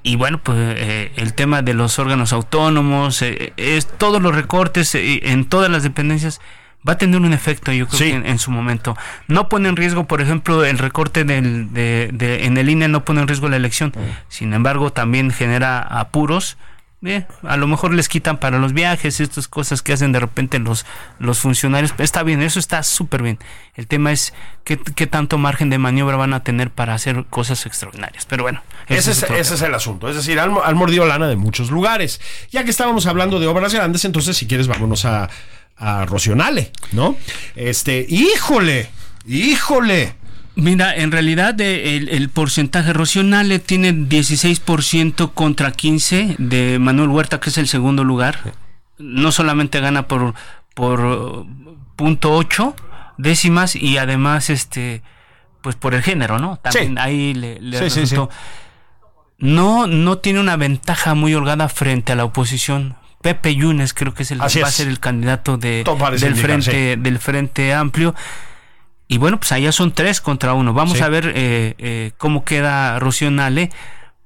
y 0.02 0.15
bueno, 0.15 0.39
pues 0.41 0.58
eh, 0.78 1.12
el 1.17 1.34
tema 1.34 1.62
de 1.62 1.74
los 1.74 2.00
órganos 2.00 2.32
autónomos, 2.32 3.22
eh, 3.22 3.52
es 3.58 3.86
todos 3.86 4.22
los 4.22 4.34
recortes 4.34 4.95
eh, 4.95 5.19
en 5.32 5.43
todas 5.45 5.69
las 5.69 5.84
dependencias 5.84 6.39
va 6.87 6.93
a 6.93 6.97
tener 6.97 7.19
un 7.21 7.33
efecto, 7.33 7.71
yo 7.71 7.87
creo 7.87 7.97
Sí. 7.97 8.05
que 8.05 8.15
en, 8.15 8.25
en 8.25 8.39
su 8.39 8.51
momento. 8.51 8.95
No 9.27 9.49
pone 9.49 9.69
en 9.69 9.75
riesgo, 9.75 10.05
por 10.05 10.21
ejemplo, 10.21 10.63
el 10.65 10.77
recorte 10.77 11.23
del, 11.23 11.73
de, 11.73 12.09
de- 12.13 12.45
en 12.45 12.57
el 12.57 12.69
INE 12.69 12.87
no 12.87 13.03
pone 13.05 13.21
en 13.21 13.27
riesgo 13.27 13.49
la 13.49 13.57
elección. 13.57 13.93
Sin 14.29 14.53
embargo, 14.53 14.91
también 14.91 15.31
genera 15.31 15.79
apuros. 15.81 16.57
Eh, 17.05 17.25
a 17.43 17.55
lo 17.55 17.65
mejor 17.65 17.93
les 17.93 18.09
quitan 18.09 18.39
para 18.39 18.59
los 18.59 18.73
viajes, 18.73 19.21
estas 19.21 19.47
cosas 19.47 19.81
que 19.81 19.93
hacen 19.93 20.11
de 20.11 20.19
repente 20.19 20.59
los, 20.59 20.85
los 21.17 21.39
funcionarios. 21.39 21.93
Está 21.97 22.23
bien, 22.23 22.41
eso 22.41 22.59
está 22.59 22.83
súper 22.83 23.23
bien. 23.23 23.39
El 23.75 23.87
tema 23.87 24.11
es 24.11 24.33
qué, 24.65 24.77
qué 24.77 25.07
tanto 25.07 25.37
margen 25.37 25.69
de 25.69 25.77
maniobra 25.77 26.17
van 26.17 26.33
a 26.33 26.43
tener 26.43 26.71
para 26.71 26.93
hacer 26.93 27.23
cosas 27.29 27.65
extraordinarias. 27.65 28.25
Pero 28.25 28.43
bueno, 28.43 28.61
Ese 28.89 29.11
es, 29.11 29.23
ese 29.23 29.53
es 29.55 29.61
el 29.61 29.73
asunto. 29.75 30.09
Es 30.09 30.17
decir, 30.17 30.41
han, 30.41 30.53
han 30.61 30.75
mordido 30.75 31.05
lana 31.05 31.29
de 31.29 31.37
muchos 31.37 31.71
lugares. 31.71 32.19
Ya 32.51 32.65
que 32.65 32.69
estábamos 32.69 33.05
hablando 33.05 33.39
de 33.39 33.47
obras 33.47 33.73
grandes, 33.73 34.03
entonces, 34.03 34.35
si 34.35 34.45
quieres, 34.45 34.67
vámonos 34.67 35.05
a, 35.05 35.29
a 35.79 36.05
Rocionale, 36.05 36.71
¿no? 36.91 37.15
Este, 37.55 38.05
híjole, 38.09 38.89
híjole. 39.25 40.15
Mira, 40.55 40.93
en 40.95 41.11
realidad 41.11 41.59
eh, 41.61 41.95
el, 41.95 42.09
el 42.09 42.29
porcentaje 42.29 42.91
Rocionale 42.91 43.59
tiene 43.59 43.93
16% 43.93 45.33
contra 45.33 45.71
15 45.71 46.35
de 46.37 46.79
Manuel 46.79 47.09
Huerta, 47.09 47.39
que 47.39 47.49
es 47.49 47.57
el 47.57 47.67
segundo 47.67 48.03
lugar. 48.03 48.53
No 48.97 49.31
solamente 49.31 49.79
gana 49.79 50.07
por 50.07 50.33
por 50.73 51.45
punto 51.95 52.33
ocho 52.33 52.75
décimas 53.17 53.75
y 53.75 53.97
además 53.97 54.49
este 54.49 55.01
pues 55.61 55.75
por 55.75 55.93
el 55.93 56.03
género, 56.03 56.39
¿no? 56.39 56.57
También 56.57 56.95
Sí. 56.95 56.95
ahí 56.99 57.33
le, 57.33 57.59
le 57.61 57.79
Sí, 57.79 57.89
sí, 57.89 57.99
resultó. 58.01 58.29
No 59.37 59.87
no 59.87 60.17
tiene 60.17 60.39
una 60.41 60.57
ventaja 60.57 61.13
muy 61.15 61.33
holgada 61.33 61.69
frente 61.69 62.11
a 62.11 62.15
la 62.15 62.25
oposición. 62.25 62.95
Pepe 63.21 63.55
Yunes 63.55 63.93
creo 63.93 64.13
que 64.13 64.23
es 64.23 64.32
el 64.32 64.41
Así 64.41 64.60
va 64.62 64.67
a 64.67 64.71
ser 64.71 64.88
el 64.88 64.99
candidato 64.99 65.58
de, 65.58 65.84
del 66.19 66.36
frente 66.36 66.95
del 66.97 67.19
frente 67.19 67.73
amplio. 67.73 68.15
Y 69.08 69.17
bueno, 69.17 69.39
pues 69.39 69.51
allá 69.51 69.71
son 69.71 69.91
tres 69.93 70.21
contra 70.21 70.53
uno. 70.53 70.73
Vamos 70.73 70.97
Sí. 70.97 71.03
a 71.03 71.10
ver 71.10 71.34
eh, 71.36 71.73
eh, 71.79 72.12
cómo 72.17 72.45
queda 72.45 72.97
Rocío 72.99 73.32
Nale, 73.32 73.71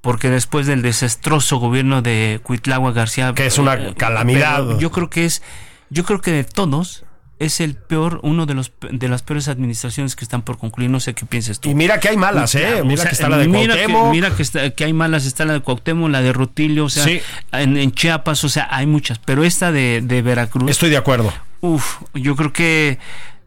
porque 0.02 0.30
después 0.30 0.68
del 0.68 0.82
desastroso 0.82 1.58
gobierno 1.58 2.02
de 2.02 2.42
Cuitlagua 2.44 2.92
García, 2.92 3.34
Que 3.34 3.46
es 3.48 3.58
una 3.58 3.76
eh, 3.76 3.94
calamidad. 3.98 4.78
Yo 4.80 4.92
creo 4.92 5.10
que 5.10 5.24
es, 5.26 5.42
yo 5.90 6.04
creo 6.04 6.20
que 6.22 6.32
de 6.32 6.44
todos 6.44 7.03
es 7.44 7.60
el 7.60 7.76
peor, 7.76 8.20
uno 8.24 8.46
de 8.46 8.54
los 8.54 8.72
de 8.92 9.08
las 9.08 9.22
peores 9.22 9.48
administraciones 9.48 10.16
que 10.16 10.24
están 10.26 10.42
por 10.42 10.58
concluir. 10.58 10.90
No 10.90 11.00
sé 11.00 11.14
qué 11.14 11.26
piensas 11.26 11.60
tú. 11.60 11.70
Y 11.70 11.76
mira 11.76 12.00
que 12.00 12.10
hay 12.10 12.18
malas, 12.18 12.56
¿eh? 12.56 12.82
O 12.82 12.86
Mira 12.86 13.02
sea, 13.04 13.10
que 13.10 13.16
está 13.16 13.30
la 13.30 13.38
de 13.38 13.48
mira 13.48 13.76
que, 13.76 13.84
Cuauhtémoc. 13.86 14.12
mira 14.12 14.36
que, 14.36 14.42
está- 14.44 14.70
que 14.72 14.84
hay 14.86 14.94
malas, 14.94 15.26
está 15.26 15.46
la 15.46 15.54
de 15.54 15.60
Cuauhtémoc, 15.62 16.10
la 16.10 16.22
de 16.22 16.34
Rutilio, 16.34 16.86
o 16.86 16.90
sea, 16.90 17.04
Sí. 17.06 17.20
en, 17.52 17.78
en 17.78 17.92
Chiapas, 17.92 18.44
o 18.44 18.50
sea, 18.50 18.68
hay 18.72 18.86
muchas, 18.86 19.20
pero 19.20 19.44
esta 19.44 19.72
de, 19.72 20.02
de 20.04 20.22
Veracruz, 20.22 20.70
Estoy 20.72 20.90
de 20.90 20.98
acuerdo. 20.98 21.34
Uf, 21.62 22.02
yo 22.14 22.36
creo 22.36 22.52
que 22.54 23.00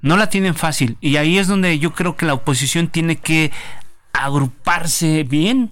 no 0.02 0.16
la 0.16 0.28
tienen 0.30 0.54
fácil. 0.54 0.96
Y 1.00 1.16
ahí 1.16 1.38
es 1.38 1.46
donde 1.48 1.78
yo 1.78 1.92
creo 1.92 2.16
que 2.16 2.26
la 2.26 2.34
oposición 2.34 2.88
tiene 2.88 3.16
que 3.16 3.50
agruparse 4.12 5.24
bien 5.24 5.70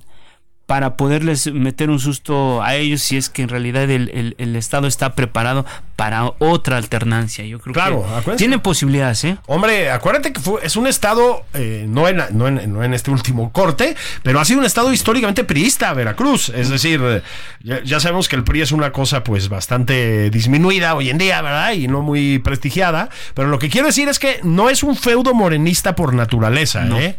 para 0.66 0.96
poderles 0.96 1.52
meter 1.52 1.90
un 1.90 1.98
susto 2.00 2.62
a 2.62 2.74
ellos 2.74 3.02
si 3.02 3.18
es 3.18 3.28
que 3.28 3.42
en 3.42 3.50
realidad 3.50 3.90
el, 3.90 4.08
el- 4.14 4.34
el 4.38 4.56
Estado 4.56 4.86
está 4.86 5.14
preparado 5.14 5.66
para 5.94 6.32
otra 6.38 6.78
alternancia. 6.78 7.44
Yo 7.44 7.60
creo 7.60 7.74
Claro, 7.74 8.00
que 8.02 8.08
acuérdense. 8.08 8.36
tienen 8.38 8.60
posibilidades, 8.60 9.22
¿eh? 9.24 9.36
Hombre, 9.46 9.90
acuérdate 9.90 10.32
que 10.32 10.40
fue- 10.40 10.60
es 10.64 10.76
un 10.76 10.86
estado, 10.86 11.44
eh, 11.52 11.84
no, 11.86 12.08
en, 12.08 12.22
no, 12.30 12.48
en, 12.48 12.72
no 12.72 12.82
en 12.82 12.94
este 12.94 13.10
último 13.10 13.52
corte, 13.52 13.94
pero 14.22 14.40
ha 14.40 14.44
sido 14.46 14.60
un 14.60 14.64
estado 14.66 14.90
históricamente 14.92 15.44
priista, 15.44 15.92
Veracruz. 15.92 16.48
Es 16.48 16.70
decir, 16.70 16.98
eh, 17.04 17.22
ya, 17.62 17.82
ya 17.84 18.00
sabemos 18.00 18.28
que 18.28 18.36
el 18.36 18.42
PRI 18.44 18.62
es 18.62 18.72
una 18.72 18.90
cosa 18.90 19.22
pues 19.22 19.50
bastante 19.50 20.30
disminuida 20.30 20.94
hoy 20.94 21.10
en 21.10 21.18
día, 21.18 21.42
¿verdad? 21.42 21.72
Y 21.74 21.88
no 21.88 22.00
muy 22.00 22.38
prestigiada. 22.38 23.10
Pero 23.34 23.48
lo 23.48 23.58
que 23.58 23.68
quiero 23.68 23.86
decir 23.88 24.08
es 24.08 24.18
que 24.18 24.40
no 24.42 24.70
es 24.70 24.82
un 24.82 24.96
feudo 24.96 25.34
morenista 25.34 25.94
por 25.94 26.14
naturaleza, 26.14 26.86
¿eh? 26.98 27.16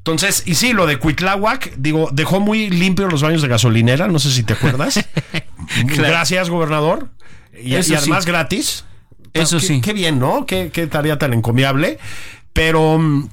Entonces, 0.00 0.42
y 0.46 0.54
sí, 0.54 0.72
lo 0.72 0.86
de 0.86 0.96
Cuitláhuac, 0.96 1.74
digo, 1.76 2.08
dejó 2.12 2.40
muy 2.40 2.70
limpios 2.70 3.12
los 3.12 3.22
baños 3.22 3.42
de 3.42 3.48
gasolinera, 3.48 4.08
no 4.08 4.18
sé 4.18 4.30
si 4.30 4.42
te 4.42 4.54
acuerdas. 4.54 4.98
Gracias, 5.84 6.48
gobernador. 6.48 7.10
Y, 7.54 7.72
y 7.72 7.94
además 7.94 8.24
sí. 8.24 8.30
gratis. 8.30 8.84
Eso 9.34 9.58
Qué- 9.60 9.66
sí. 9.66 9.80
Qué 9.80 9.92
bien, 9.92 10.18
¿no? 10.18 10.46
Qué, 10.46 10.70
qué 10.72 10.86
tarea 10.86 11.18
tan 11.18 11.34
encomiable. 11.34 11.98
Pero 12.54 12.98
mm, 12.98 13.28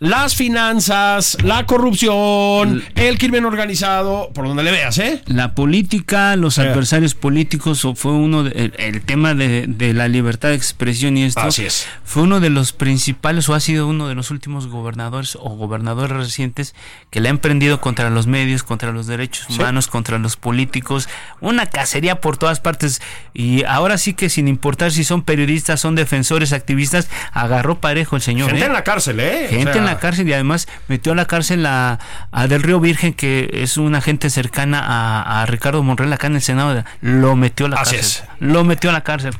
las 0.00 0.34
finanzas, 0.34 1.36
la 1.44 1.66
corrupción, 1.66 2.82
el 2.94 3.18
crimen 3.18 3.44
organizado, 3.44 4.30
por 4.34 4.46
donde 4.48 4.62
le 4.62 4.70
veas, 4.70 4.96
¿eh? 4.98 5.22
La 5.26 5.54
política, 5.54 6.34
los 6.36 6.58
adversarios 6.58 7.14
políticos, 7.14 7.84
o 7.84 7.94
fue 7.94 8.12
uno 8.12 8.42
de- 8.42 8.50
el, 8.52 8.74
el 8.78 9.02
tema 9.02 9.34
de, 9.34 9.66
de 9.68 9.92
la 9.92 10.08
libertad 10.08 10.48
de 10.48 10.54
expresión 10.54 11.18
y 11.18 11.24
esto 11.24 11.40
Así 11.42 11.66
es. 11.66 11.86
fue 12.02 12.22
uno 12.22 12.40
de 12.40 12.48
los 12.48 12.72
principales 12.72 13.46
o 13.50 13.54
ha 13.54 13.60
sido 13.60 13.86
uno 13.86 14.08
de 14.08 14.14
los 14.14 14.30
últimos 14.30 14.68
gobernadores 14.68 15.36
o 15.38 15.50
gobernadores 15.50 16.16
recientes 16.16 16.74
que 17.10 17.20
le 17.20 17.28
ha 17.28 17.30
emprendido 17.30 17.82
contra 17.82 18.08
los 18.08 18.26
medios, 18.26 18.62
contra 18.62 18.92
los 18.92 19.06
derechos 19.06 19.50
humanos, 19.50 19.86
contra 19.86 20.18
los 20.18 20.36
políticos, 20.36 21.10
una 21.42 21.66
cacería 21.66 22.22
por 22.22 22.38
todas 22.38 22.58
partes 22.58 23.02
y 23.34 23.64
ahora 23.64 23.98
sí 23.98 24.14
que 24.14 24.30
sin 24.30 24.48
importar 24.48 24.92
si 24.92 25.04
son 25.04 25.22
periodistas, 25.24 25.78
son 25.78 25.94
defensores, 25.94 26.54
activistas, 26.54 27.10
agarró 27.32 27.80
parejo 27.80 28.16
el 28.16 28.22
señor. 28.22 28.48
Gente 28.48 28.64
¿eh? 28.64 28.68
en 28.68 28.72
la 28.72 28.82
cárcel, 28.84 29.20
¿eh? 29.20 29.44
O 29.46 29.50
Gente 29.50 29.72
sea, 29.72 29.80
en 29.82 29.86
la 29.86 29.89
cárcel 29.98 30.28
y 30.28 30.32
además 30.32 30.68
metió 30.88 31.12
a 31.12 31.14
la 31.16 31.26
cárcel 31.26 31.64
a, 31.66 31.98
a 32.30 32.46
Del 32.46 32.62
Río 32.62 32.80
Virgen, 32.80 33.12
que 33.14 33.50
es 33.52 33.76
una 33.76 34.00
gente 34.00 34.30
cercana 34.30 34.80
a, 34.80 35.42
a 35.42 35.46
Ricardo 35.46 35.82
Monreal 35.82 36.12
acá 36.12 36.26
en 36.28 36.36
el 36.36 36.42
Senado. 36.42 36.84
Lo 37.00 37.36
metió 37.36 37.66
a 37.66 37.70
la 37.70 37.76
Así 37.76 37.96
cárcel. 37.96 38.24
es. 38.24 38.40
Lo 38.40 38.64
metió 38.64 38.90
a 38.90 38.92
la 38.92 39.02
cárcel. 39.02 39.34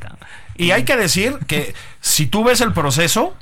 Y 0.57 0.71
hay 0.71 0.83
que 0.83 0.95
decir 0.97 1.37
que 1.47 1.73
si 2.01 2.27
tú 2.27 2.43
ves 2.43 2.61
el 2.61 2.73
proceso 2.73 3.35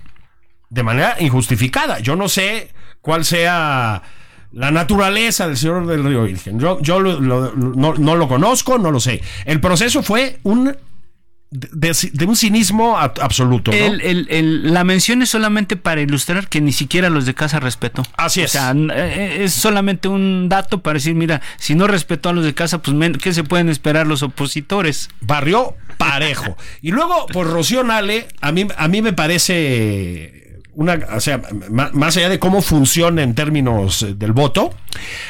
de 0.69 0.83
manera 0.83 1.15
injustificada, 1.19 1.99
yo 1.99 2.15
no 2.15 2.29
sé 2.29 2.71
cuál 3.01 3.25
sea 3.25 4.03
la 4.51 4.71
naturaleza 4.71 5.47
del 5.47 5.57
señor 5.57 5.85
del 5.87 6.03
Río 6.03 6.23
Virgen. 6.23 6.59
Yo, 6.59 6.79
yo 6.81 6.99
lo- 6.99 7.19
lo- 7.19 7.53
no, 7.55 7.93
no 7.95 8.15
lo 8.15 8.27
conozco, 8.27 8.77
no 8.77 8.91
lo 8.91 8.99
sé. 8.99 9.21
El 9.45 9.59
proceso 9.59 10.01
fue 10.03 10.39
un 10.43 10.75
de, 11.51 11.95
de 12.13 12.25
un 12.25 12.35
cinismo 12.35 12.97
absoluto. 12.97 13.71
¿no? 13.71 13.77
El- 13.77 14.01
el- 14.01 14.27
el- 14.29 14.73
la 14.73 14.83
mención 14.83 15.21
es 15.23 15.29
solamente 15.29 15.75
para 15.77 15.99
ilustrar 16.01 16.47
que 16.47 16.61
ni 16.61 16.71
siquiera 16.71 17.09
los 17.09 17.25
de 17.25 17.33
casa 17.33 17.59
respetó. 17.59 18.03
Así 18.17 18.41
O 18.41 18.45
es. 18.45 18.51
sea, 18.51 18.69
n- 18.71 18.93
eh, 18.95 19.43
es 19.43 19.53
solamente 19.53 20.07
un 20.07 20.47
dato 20.47 20.81
para 20.81 20.95
decir, 20.95 21.15
mira, 21.15 21.41
si 21.57 21.73
no 21.73 21.87
respetó 21.87 22.29
a 22.29 22.33
los 22.33 22.45
de 22.45 22.53
casa, 22.53 22.81
pues 22.83 22.95
¿qué 23.21 23.33
se 23.33 23.43
pueden 23.43 23.69
esperar 23.69 24.05
los 24.05 24.21
opositores? 24.21 25.09
barrió 25.21 25.75
parejo. 25.97 26.55
Y 26.81 26.91
luego, 26.91 27.25
pues 27.33 27.47
Rocío 27.47 27.83
Nale, 27.83 28.27
a 28.41 28.51
mí, 28.51 28.67
a 28.77 28.87
mí 28.87 29.01
me 29.01 29.13
parece 29.13 30.61
una, 30.73 30.99
o 31.13 31.19
sea, 31.19 31.41
más 31.69 32.15
allá 32.15 32.29
de 32.29 32.39
cómo 32.39 32.61
funciona 32.61 33.21
en 33.23 33.35
términos 33.35 34.01
eh, 34.03 34.13
del 34.15 34.31
voto, 34.33 34.73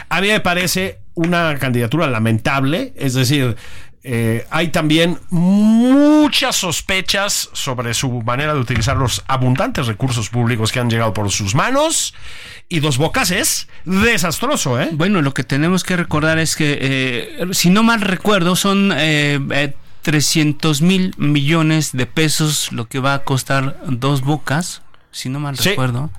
a 0.09 0.21
mí 0.21 0.27
me 0.27 0.41
parece 0.41 0.99
una 1.15 1.57
candidatura 1.57 2.07
lamentable, 2.07 2.93
es 2.95 3.13
decir, 3.13 3.55
eh, 4.03 4.45
hay 4.49 4.69
también 4.69 5.19
muchas 5.29 6.55
sospechas 6.55 7.49
sobre 7.53 7.93
su 7.93 8.09
manera 8.21 8.53
de 8.53 8.59
utilizar 8.59 8.95
los 8.97 9.23
abundantes 9.27 9.87
recursos 9.87 10.29
públicos 10.29 10.71
que 10.71 10.79
han 10.79 10.89
llegado 10.89 11.13
por 11.13 11.29
sus 11.31 11.55
manos. 11.55 12.13
Y 12.69 12.79
Dos 12.81 12.97
Bocas 12.97 13.31
es 13.31 13.67
desastroso, 13.85 14.79
¿eh? 14.79 14.89
Bueno, 14.93 15.21
lo 15.21 15.33
que 15.33 15.43
tenemos 15.43 15.83
que 15.83 15.97
recordar 15.97 16.37
es 16.39 16.55
que, 16.55 16.77
eh, 16.81 17.47
si 17.51 17.69
no 17.71 17.83
mal 17.83 18.01
recuerdo, 18.01 18.55
son 18.55 18.93
eh, 18.95 19.39
eh, 19.51 19.73
300 20.03 20.81
mil 20.81 21.13
millones 21.17 21.91
de 21.93 22.05
pesos 22.05 22.71
lo 22.71 22.87
que 22.87 22.99
va 22.99 23.15
a 23.15 23.23
costar 23.23 23.79
dos 23.87 24.21
bocas, 24.21 24.81
si 25.11 25.29
no 25.29 25.39
mal 25.39 25.57
Sí. 25.57 25.69
recuerdo. 25.69 26.09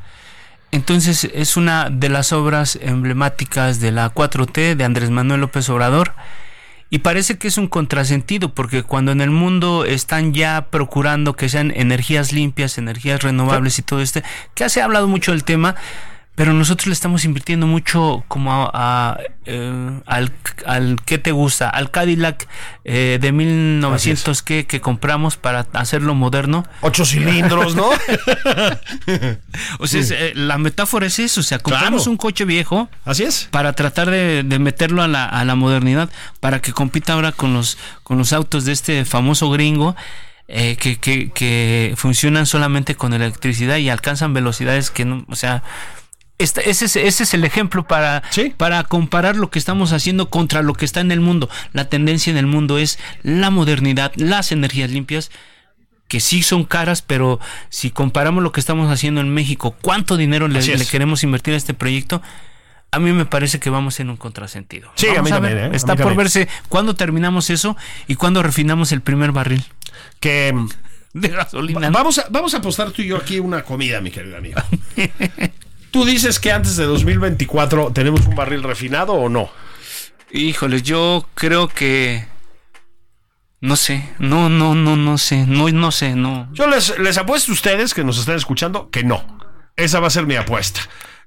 Entonces 0.73 1.29
es 1.35 1.57
una 1.57 1.89
de 1.91 2.09
las 2.09 2.33
obras 2.33 2.79
emblemáticas 2.83 3.81
de 3.81 3.91
la 3.93 4.11
4T 4.13 4.77
de 4.77 4.85
Andrés 4.85 5.11
Manuel 5.11 5.41
López 5.41 5.69
Obrador. 5.69 6.13
Y 6.91 6.99
parece 6.99 7.39
que 7.39 7.47
es 7.47 7.57
un 7.57 7.69
contrasentido, 7.69 8.53
porque 8.53 8.83
cuando 8.83 9.13
en 9.13 9.21
el 9.21 9.31
mundo 9.31 9.85
están 9.85 10.35
ya 10.35 10.67
procurando 10.71 11.35
que 11.35 11.49
sean 11.49 11.73
energías 11.75 12.33
limpias, 12.33 12.79
energías 12.79 13.23
renovables 13.23 13.79
y 13.79 13.83
todo 13.83 14.01
este, 14.01 14.25
que 14.55 14.69
se 14.69 14.81
ha 14.81 14.85
hablado 14.85 15.07
mucho 15.07 15.31
del 15.31 15.45
tema, 15.45 15.77
pero 16.35 16.55
nosotros 16.55 16.87
le 16.87 16.95
estamos 16.95 17.25
invirtiendo 17.27 17.67
mucho 17.67 18.25
como 18.29 18.53
a, 18.53 18.71
a, 18.73 19.19
eh, 19.45 20.01
al, 20.07 20.33
al 20.65 20.97
que 21.05 21.19
te 21.19 21.33
gusta, 21.33 21.69
al 21.69 21.91
Cadillac 21.91 22.49
eh, 22.85 23.19
de 23.21 23.33
1900 23.33 24.43
que, 24.43 24.67
que 24.67 24.81
compramos 24.81 25.37
para 25.37 25.67
hacerlo 25.75 26.15
moderno. 26.15 26.65
Ocho 26.81 27.05
cilindros, 27.05 27.75
¿no? 27.75 27.91
O 29.79 29.87
sea, 29.87 30.01
es, 30.01 30.11
eh, 30.11 30.33
la 30.35 30.59
metáfora 30.59 31.07
es 31.07 31.19
eso, 31.19 31.41
o 31.41 31.45
sea, 31.45 31.59
compramos 31.59 32.03
Claro. 32.03 32.11
un 32.13 32.17
coche 32.17 32.45
viejo 32.45 32.89
Así 33.05 33.25
es. 33.25 33.49
para 33.51 33.73
tratar 33.75 34.11
de, 34.11 34.43
de 34.43 34.59
meterlo 34.59 35.03
a 35.03 35.09
la, 35.09 35.25
a 35.27 35.45
la 35.45 35.55
modernidad, 35.55 36.09
para 36.41 36.61
que 36.63 36.73
compita 36.73 37.15
ahora 37.15 37.33
con 37.33 37.53
los, 37.55 37.79
con 38.03 38.19
los 38.19 38.33
autos 38.33 38.65
de 38.65 38.73
este 38.73 39.05
famoso 39.05 39.51
gringo. 39.51 39.97
eh, 40.49 40.77
que, 40.77 40.99
que, 40.99 41.31
que 41.31 41.95
funcionan 41.97 42.45
solamente 42.47 42.97
con 42.97 43.13
electricidad 43.13 43.77
y 43.77 43.89
alcanzan 43.89 44.35
velocidades 44.35 44.91
que 44.91 45.05
no, 45.05 45.25
o 45.29 45.37
sea, 45.37 45.63
ese, 46.43 46.69
es, 46.71 46.83
ese 46.97 47.23
es 47.23 47.35
el 47.35 47.45
ejemplo 47.45 47.87
para, 47.87 48.23
Sí. 48.31 48.53
para 48.57 48.83
comparar 48.85 49.37
lo 49.37 49.51
que 49.51 49.59
estamos 49.59 49.93
haciendo 49.93 50.31
contra 50.31 50.63
lo 50.63 50.75
que 50.75 50.85
está 50.85 51.01
en 51.01 51.13
el 51.13 51.21
mundo. 51.21 51.49
La 51.73 51.89
tendencia 51.89 52.31
en 52.31 52.37
el 52.37 52.47
mundo 52.47 52.79
es 52.79 52.99
la 53.23 53.51
modernidad, 53.51 54.13
las 54.17 54.53
energías 54.53 54.91
limpias, 54.91 55.31
que 56.09 56.19
sí 56.21 56.43
son 56.43 56.65
caras, 56.65 57.03
pero 57.03 57.39
si 57.69 57.91
comparamos 57.91 58.43
lo 58.43 58.51
que 58.51 58.59
estamos 58.61 58.91
haciendo 58.91 59.21
en 59.21 59.33
México, 59.33 59.77
cuánto 59.81 60.17
dinero 60.17 60.49
le, 60.49 60.61
queremos 60.87 61.23
invertir 61.23 61.55
a 61.55 61.57
este 61.57 61.73
proyecto, 61.73 62.21
a 62.91 62.99
mí 62.99 63.13
me 63.13 63.25
parece 63.27 63.61
que 63.61 63.71
vamos 63.71 64.01
en 64.01 64.11
un 64.11 64.17
contrasentido. 64.17 64.91
Sí, 64.97 65.07
a 65.09 65.23
mí 65.23 65.31
ver. 65.31 65.57
¿eh? 65.57 65.65
A 65.67 65.77
Está 65.77 65.95
mí 65.95 66.03
por 66.03 66.17
verse 66.17 66.49
cuándo 66.69 66.97
terminamos 66.97 67.49
eso 67.51 67.77
y 68.09 68.17
cuándo 68.17 68.43
refinamos 68.43 68.91
el 68.91 69.01
primer 69.01 69.31
barril 69.31 69.65
Que 70.19 70.53
mm, 70.55 70.69
de 71.13 71.29
gasolina. 71.29 71.91
vamos 71.91 72.19
a, 72.19 72.27
vamos 72.31 72.55
a 72.55 72.57
apostar 72.59 72.91
tú 72.91 73.03
y 73.03 73.07
yo 73.07 73.17
aquí 73.17 73.39
una 73.39 73.63
comida, 73.63 74.01
mi 74.01 74.11
querido 74.11 74.37
amigo. 74.37 74.61
¿Tú 75.91 76.05
dices 76.05 76.39
que 76.39 76.53
antes 76.53 76.77
de 76.77 76.85
2024 76.85 77.93
tenemos 77.93 78.27
un 78.27 78.35
barril 78.35 78.63
refinado 78.63 79.15
o 79.15 79.29
no? 79.29 79.51
Híjole, 80.31 80.83
yo 80.83 81.27
creo 81.35 81.69
que 81.69 82.25
no 83.61 83.77
sé, 83.77 84.09
no, 84.19 84.49
no, 84.49 84.75
no, 84.75 84.97
no 84.97 85.19
sé, 85.19 85.47
no, 85.47 85.69
no 85.69 85.91
sé, 85.91 86.15
no. 86.15 86.49
Yo 86.53 86.67
les, 86.67 86.99
les 86.99 87.19
apuesto 87.19 87.53
a 87.53 87.55
ustedes 87.55 87.93
que 87.93 88.05
nos 88.05 88.19
están 88.19 88.37
escuchando 88.37 88.91
que 88.91 89.05
no. 89.05 89.23
Esa 89.77 90.01
va 90.01 90.07
a 90.07 90.11
ser 90.11 90.27
mi 90.27 90.37
apuesta. 90.37 90.81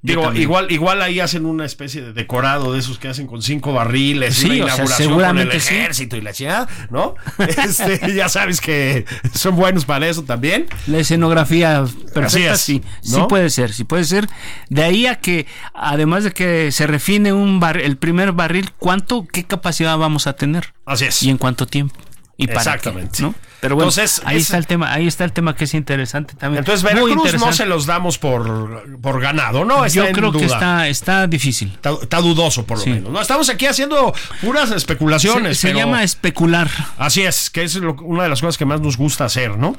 Digo, 0.06 0.24
también. 0.24 0.44
igual, 0.44 0.70
igual 0.70 1.02
ahí 1.02 1.22
hacen 1.22 1.46
una 1.46 1.64
especie 1.66 2.02
de 2.02 2.12
decorado 2.12 2.74
de 2.74 2.80
esos 2.80 3.00
que 3.00 3.08
hacen 3.08 3.26
con 3.26 3.42
cinco 3.42 3.72
barriles, 3.72 4.36
Sí, 4.36 4.48
y 4.48 4.62
una 4.62 4.66
o 4.66 4.68
sea, 4.68 4.76
inauguración 4.76 5.08
seguramente 5.08 5.48
con 5.48 5.56
el 5.56 5.62
sí. 5.62 5.76
ejército 5.76 6.18
y 6.18 6.22
la 6.22 6.34
chingada, 6.34 6.68
¿no? 6.90 7.16
Este, 7.40 8.14
ya 8.14 8.28
sabes 8.28 8.60
que 8.60 9.06
son 9.34 9.56
buenos 9.56 9.86
para 9.86 10.06
eso 10.10 10.24
también. 10.24 10.68
La 10.88 10.98
escenografía 10.98 11.86
perfecta, 12.14 12.54
es, 12.54 12.60
sí, 12.60 12.84
sí 13.02 13.16
¿no? 13.18 13.30
puede 13.30 13.50
ser, 13.50 13.72
sí 13.72 13.86
puede 13.86 14.04
ser. 14.04 14.28
De 14.70 14.84
ahí 14.84 15.08
a 15.08 15.16
que, 15.16 15.48
además 15.74 16.26
de 16.26 16.32
que 16.32 16.74
se 16.74 16.86
refine 16.86 17.32
un 17.32 17.62
bar, 17.62 17.78
el 17.78 17.96
primer 17.96 18.34
barril, 18.34 18.72
¿cuánto, 18.78 19.26
qué 19.26 19.46
capacidad 19.46 19.98
vamos 19.98 20.28
a 20.28 20.34
tener? 20.34 20.74
Así 20.86 21.06
es. 21.06 21.24
¿Y 21.24 21.30
en 21.30 21.38
cuánto 21.38 21.66
tiempo? 21.66 21.96
¿Y 22.36 22.48
para 22.48 22.60
qué, 22.64 22.70
Exactamente. 22.70 23.22
¿no? 23.22 23.36
Pero 23.64 23.76
bueno, 23.76 23.90
Entonces, 23.92 24.22
ahí 24.26 24.36
es- 24.36 24.44
está 24.44 24.58
el 24.58 24.68
tema, 24.68 24.92
ahí 24.92 25.08
está 25.08 25.24
el 25.24 25.32
tema 25.32 25.56
que 25.56 25.64
es 25.64 25.74
interesante 25.74 26.34
también. 26.36 26.60
Entonces, 26.60 26.84
Veracruz 26.84 27.34
no 27.40 27.54
se 27.54 27.66
los 27.66 27.86
damos 27.86 28.18
por, 28.18 29.00
por 29.00 29.22
ganado, 29.22 29.64
¿no? 29.64 29.86
Está 29.86 30.06
Yo 30.06 30.12
creo 30.12 30.34
que 30.34 30.44
está, 30.44 30.90
está 30.90 31.28
difícil. 31.28 31.72
Está, 31.74 31.92
está 32.02 32.20
dudoso, 32.20 32.66
por 32.66 32.78
lo 32.80 32.84
Sí. 32.84 32.90
menos. 32.90 33.10
No, 33.14 33.22
estamos 33.22 33.48
aquí 33.48 33.66
haciendo 33.66 34.14
puras 34.42 34.70
especulaciones. 34.72 35.58
se 35.60 35.70
pero- 35.70 35.80
llama 35.80 36.04
especular. 36.04 36.70
Así 36.98 37.22
es, 37.22 37.50
que 37.50 37.64
es 37.64 37.76
lo- 37.76 37.94
una 38.02 38.24
de 38.24 38.30
las 38.30 38.42
cosas 38.42 38.58
que 38.58 38.66
más 38.66 38.82
nos 38.82 38.98
gusta 38.98 39.24
hacer, 39.24 39.58
¿no? 39.58 39.78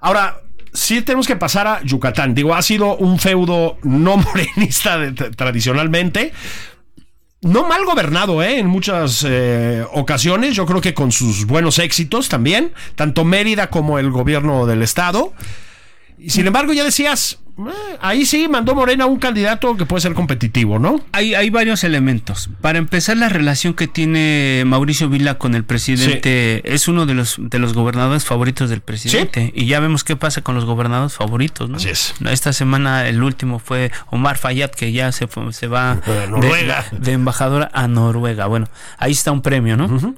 Ahora, 0.00 0.40
sí 0.72 1.02
tenemos 1.02 1.26
que 1.26 1.34
pasar 1.34 1.66
a 1.66 1.82
Yucatán. 1.82 2.34
Digo, 2.36 2.54
ha 2.54 2.62
sido 2.62 2.96
un 2.96 3.18
feudo 3.18 3.78
no 3.82 4.16
morenista 4.56 4.96
de- 4.96 5.12
tradicionalmente. 5.12 6.32
No 7.44 7.68
mal 7.68 7.84
gobernado, 7.84 8.42
¿eh? 8.42 8.58
En 8.58 8.66
muchas 8.66 9.22
eh, 9.28 9.84
ocasiones, 9.92 10.56
yo 10.56 10.64
creo 10.64 10.80
que 10.80 10.94
con 10.94 11.12
sus 11.12 11.44
buenos 11.44 11.78
éxitos 11.78 12.30
también, 12.30 12.72
tanto 12.94 13.26
Mérida 13.26 13.68
como 13.68 13.98
el 13.98 14.10
gobierno 14.10 14.64
del 14.64 14.80
estado. 14.80 15.34
Y 16.18 16.30
sin 16.30 16.46
embargo, 16.46 16.72
ya 16.72 16.84
decías, 16.84 17.40
ahí 18.00 18.26
sí 18.26 18.48
mandó 18.48 18.74
Morena 18.74 19.06
un 19.06 19.18
candidato 19.18 19.76
que 19.76 19.86
puede 19.86 20.00
ser 20.00 20.12
competitivo, 20.14 20.78
¿no? 20.78 21.00
Hay, 21.12 21.34
hay 21.34 21.50
varios 21.50 21.84
elementos. 21.84 22.50
Para 22.60 22.78
empezar, 22.78 23.16
la 23.16 23.28
relación 23.28 23.74
que 23.74 23.86
tiene 23.86 24.64
Mauricio 24.66 25.08
Vila 25.08 25.38
con 25.38 25.54
el 25.54 25.62
presidente 25.64 26.62
es 26.74 26.88
uno 26.88 27.06
de 27.06 27.14
los, 27.14 27.36
de 27.38 27.58
los 27.60 27.72
gobernadores 27.74 28.24
favoritos 28.24 28.70
del 28.70 28.80
presidente. 28.80 29.52
Y 29.54 29.66
ya 29.66 29.78
vemos 29.80 30.02
qué 30.04 30.16
pasa 30.16 30.42
con 30.42 30.54
los 30.56 30.64
gobernadores 30.64 31.14
favoritos. 31.14 31.70
¿no? 31.70 31.76
Así 31.76 31.90
es. 31.90 32.14
Esta 32.28 32.52
semana 32.52 33.06
el 33.08 33.22
último 33.22 33.58
fue 33.60 33.92
Omar 34.10 34.36
Fayad, 34.36 34.70
que 34.70 34.90
ya 34.92 35.12
se, 35.12 35.26
fue- 35.28 35.52
se 35.52 35.68
va 35.68 35.96
De 36.90 36.98
de, 36.98 37.12
embajador 37.12 37.68
a 37.72 37.86
Noruega. 37.88 38.46
Bueno, 38.46 38.66
ahí 38.98 39.12
está 39.12 39.30
un 39.32 39.42
premio, 39.42 39.76
¿no? 39.76 40.14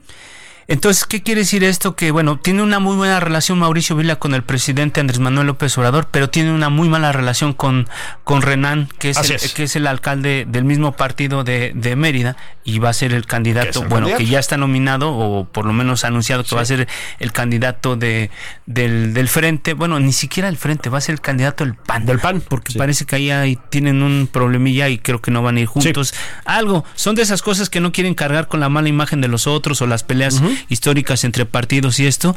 Entonces, 0.68 1.04
¿qué 1.04 1.22
quiere 1.22 1.42
decir 1.42 1.62
esto? 1.62 1.94
Que, 1.94 2.10
bueno, 2.10 2.38
tiene 2.40 2.60
una 2.62 2.80
muy 2.80 2.96
buena 2.96 3.20
relación 3.20 3.58
Mauricio 3.60 3.94
Vila 3.94 4.16
con 4.16 4.34
el 4.34 4.42
presidente 4.42 5.00
Andrés 5.00 5.20
Manuel 5.20 5.46
López 5.46 5.78
Obrador, 5.78 6.08
pero 6.10 6.28
tiene 6.28 6.52
una 6.52 6.70
muy 6.70 6.88
mala 6.88 7.12
relación 7.12 7.52
con, 7.52 7.88
con 8.24 8.42
Renan, 8.42 8.88
que 8.98 9.10
es, 9.10 9.16
el, 9.18 9.36
es. 9.36 9.54
que 9.54 9.62
es 9.62 9.76
el 9.76 9.86
alcalde 9.86 10.44
del 10.48 10.64
mismo 10.64 10.90
partido 10.92 11.44
de, 11.44 11.70
de 11.74 11.94
Mérida 11.94 12.36
y 12.64 12.80
va 12.80 12.88
a 12.88 12.92
ser 12.94 13.12
el 13.12 13.26
candidato, 13.26 13.82
el 13.82 13.88
bueno, 13.88 14.06
candidato. 14.06 14.18
que 14.24 14.26
ya 14.26 14.40
está 14.40 14.56
nominado 14.56 15.12
o 15.12 15.44
por 15.44 15.66
lo 15.66 15.72
menos 15.72 16.02
anunciado 16.04 16.42
que 16.42 16.56
va 16.56 16.62
a 16.62 16.66
ser 16.66 16.88
el 17.20 17.30
candidato 17.30 17.94
de, 17.94 18.30
del, 18.66 19.14
del 19.14 19.28
frente, 19.28 19.72
bueno, 19.74 20.00
ni 20.00 20.12
siquiera 20.12 20.48
el 20.48 20.56
frente, 20.56 20.88
va 20.90 20.98
a 20.98 21.00
ser 21.00 21.12
el 21.12 21.20
candidato 21.20 21.64
del 21.64 21.74
PAN. 21.76 22.06
Del 22.06 22.18
PAN, 22.18 22.40
Porque 22.40 22.72
sí. 22.72 22.78
parece 22.78 23.04
que 23.04 23.14
ahí 23.14 23.30
hay- 23.30 23.56
tienen 23.70 24.02
un 24.02 24.28
problemilla 24.32 24.88
y 24.88 24.98
creo 24.98 25.22
que 25.22 25.30
no 25.30 25.42
van 25.42 25.58
a 25.58 25.60
ir 25.60 25.66
juntos. 25.66 26.12
Algo, 26.44 26.84
son 26.96 27.14
de 27.14 27.22
esas 27.22 27.40
cosas 27.42 27.70
que 27.70 27.78
no 27.80 27.92
quieren 27.92 28.14
cargar 28.14 28.48
con 28.48 28.58
la 28.58 28.68
mala 28.68 28.88
imagen 28.88 29.20
de 29.20 29.28
los 29.28 29.46
otros 29.46 29.80
o 29.80 29.86
las 29.86 30.02
peleas 30.02 30.42
históricas 30.68 31.24
entre 31.24 31.46
partidos 31.46 32.00
y 32.00 32.06
esto, 32.06 32.36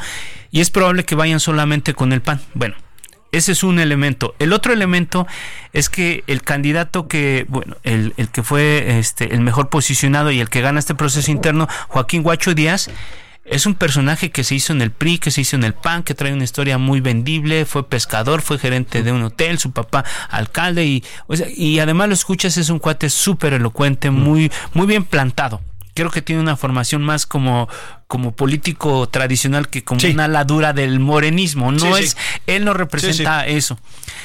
y 0.52 0.62
es 0.62 0.70
probable 0.70 1.06
que 1.06 1.16
vayan 1.16 1.40
solamente 1.40 1.94
con 1.94 2.14
el 2.14 2.22
PAN. 2.22 2.42
Bueno, 2.54 2.76
ese 3.32 3.52
es 3.52 3.64
un 3.64 3.80
elemento. 3.80 4.36
El 4.40 4.54
otro 4.54 4.74
elemento 4.74 5.28
es 5.74 5.90
que 5.90 6.24
el 6.28 6.42
candidato 6.42 7.08
que, 7.08 7.46
bueno, 7.48 7.78
el, 7.84 8.14
el 8.18 8.30
que 8.30 8.44
fue 8.44 9.00
este, 9.00 9.34
el 9.34 9.42
mejor 9.42 9.70
posicionado 9.70 10.32
y 10.32 10.40
el 10.40 10.50
que 10.50 10.62
gana 10.62 10.80
este 10.80 10.96
proceso 10.96 11.30
interno, 11.30 11.68
Joaquín 11.90 12.24
Guacho 12.24 12.56
Díaz, 12.56 12.90
es 13.50 13.66
un 13.66 13.76
personaje 13.76 14.32
que 14.32 14.44
se 14.44 14.56
hizo 14.56 14.74
en 14.74 14.82
el 14.82 14.92
PRI, 14.92 15.18
que 15.18 15.32
se 15.32 15.42
hizo 15.42 15.56
en 15.56 15.64
el 15.64 15.74
PAN, 15.74 16.04
que 16.04 16.14
trae 16.14 16.34
una 16.34 16.44
historia 16.44 16.78
muy 16.78 17.02
vendible, 17.02 17.66
fue 17.66 17.88
pescador, 17.88 18.42
fue 18.42 18.60
gerente 18.60 19.04
de 19.04 19.12
un 19.12 19.24
hotel, 19.24 19.60
su 19.60 19.72
papá 19.72 20.06
alcalde 20.30 20.86
y, 20.86 21.04
o 21.28 21.36
sea, 21.36 21.48
y 21.50 21.80
además 21.80 22.10
lo 22.10 22.14
escuchas, 22.14 22.58
es 22.58 22.70
un 22.70 22.80
cuate 22.80 23.10
súper 23.10 23.54
elocuente, 23.54 24.12
muy, 24.12 24.52
muy 24.74 24.86
bien 24.86 25.04
plantado. 25.04 25.62
Creo 26.00 26.12
que 26.12 26.22
tiene 26.22 26.42
una 26.42 26.56
formación 26.56 27.02
más 27.04 27.26
como, 27.26 27.68
como 28.08 28.34
político 28.36 29.08
tradicional 29.10 29.68
que 29.70 29.84
como 29.84 30.00
Sí. 30.00 30.12
una 30.12 30.26
ala 30.26 30.46
dura 30.46 30.72
del 30.74 31.00
morenismo. 31.00 31.72
No 31.72 31.80
Sí, 31.80 31.88
sí. 31.98 32.04
es, 32.04 32.18
él 32.48 32.64
no 32.66 32.74
representa 32.74 33.46
eso. 33.46 33.78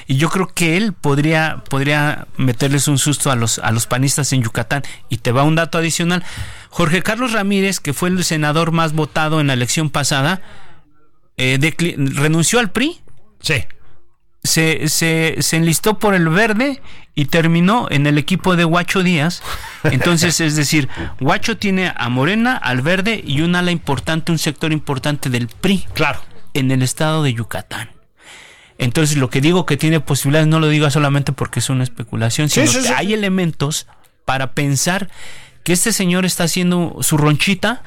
Y 0.07 0.17
yo 0.17 0.29
creo 0.31 0.47
que 0.49 0.77
él 0.77 0.93
podría, 0.93 1.65
podría 1.69 2.27
meterles 2.37 2.87
un 2.89 2.99
susto 2.99 3.31
a 3.31 3.37
los, 3.37 3.59
a 3.59 3.73
los 3.73 3.87
panistas 3.87 4.33
en 4.33 4.43
Yucatán. 4.43 4.83
Y 5.09 5.19
te 5.19 5.33
va 5.33 5.43
un 5.43 5.55
dato 5.57 5.79
adicional. 5.79 6.23
Jorge 6.71 7.03
Carlos 7.03 7.33
Ramírez, 7.33 7.81
que 7.81 7.93
fue 7.93 8.09
el 8.09 8.23
senador 8.25 8.71
más 8.73 8.93
votado 8.93 9.41
en 9.41 9.47
la 9.49 9.53
elección 9.55 9.91
pasada, 9.91 10.41
eh, 11.37 11.59
renunció 12.15 12.59
al 12.61 12.71
PRI, 12.71 13.01
Sí. 13.41 13.65
Se, 14.45 14.89
se, 14.89 15.37
se 15.41 15.57
enlistó 15.57 15.99
por 15.99 16.15
el 16.15 16.29
verde 16.29 16.81
y 17.15 17.27
terminó 17.27 17.89
en 17.91 18.07
el 18.07 18.19
equipo 18.19 18.57
de 18.57 18.65
Guacho 18.65 19.03
Díaz. 19.03 19.43
Entonces, 19.85 20.41
es 20.41 20.55
decir, 20.57 20.89
Guacho 21.21 21.57
tiene 21.57 21.93
a 21.97 22.09
Morena, 22.09 22.57
al 22.57 22.83
verde 22.83 23.23
y 23.27 23.41
un 23.41 23.57
ala 23.57 23.71
importante, 23.71 24.31
un 24.33 24.39
sector 24.39 24.73
importante 24.73 25.31
del 25.31 25.49
PRI 25.49 25.87
Claro. 25.95 26.21
en 26.53 26.71
el 26.71 26.83
estado 26.83 27.23
de 27.23 27.33
Yucatán. 27.35 27.91
Entonces, 28.79 29.17
lo 29.17 29.31
que 29.31 29.41
digo 29.41 29.67
que 29.67 29.77
tiene 29.77 30.01
posibilidades, 30.01 30.49
no 30.49 30.61
lo 30.61 30.69
diga 30.69 30.91
solamente 30.91 31.33
porque 31.33 31.61
es 31.61 31.71
una 31.71 31.85
especulación, 31.85 32.49
Sí, 32.49 32.67
sino 32.67 32.83
sí, 32.83 32.89
que 32.89 32.95
hay 32.95 33.15
elementos 33.15 33.87
para 34.25 34.53
pensar 34.53 35.09
que 35.63 35.73
este 35.73 35.93
señor 35.93 36.25
está 36.25 36.45
haciendo 36.45 36.99
su 37.01 37.17
ronchita 37.17 37.83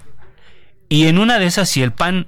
y 0.89 1.07
en 1.07 1.19
una 1.19 1.37
de 1.39 1.45
esas, 1.45 1.69
si 1.69 1.83
el 1.83 1.91
PAN, 1.91 2.27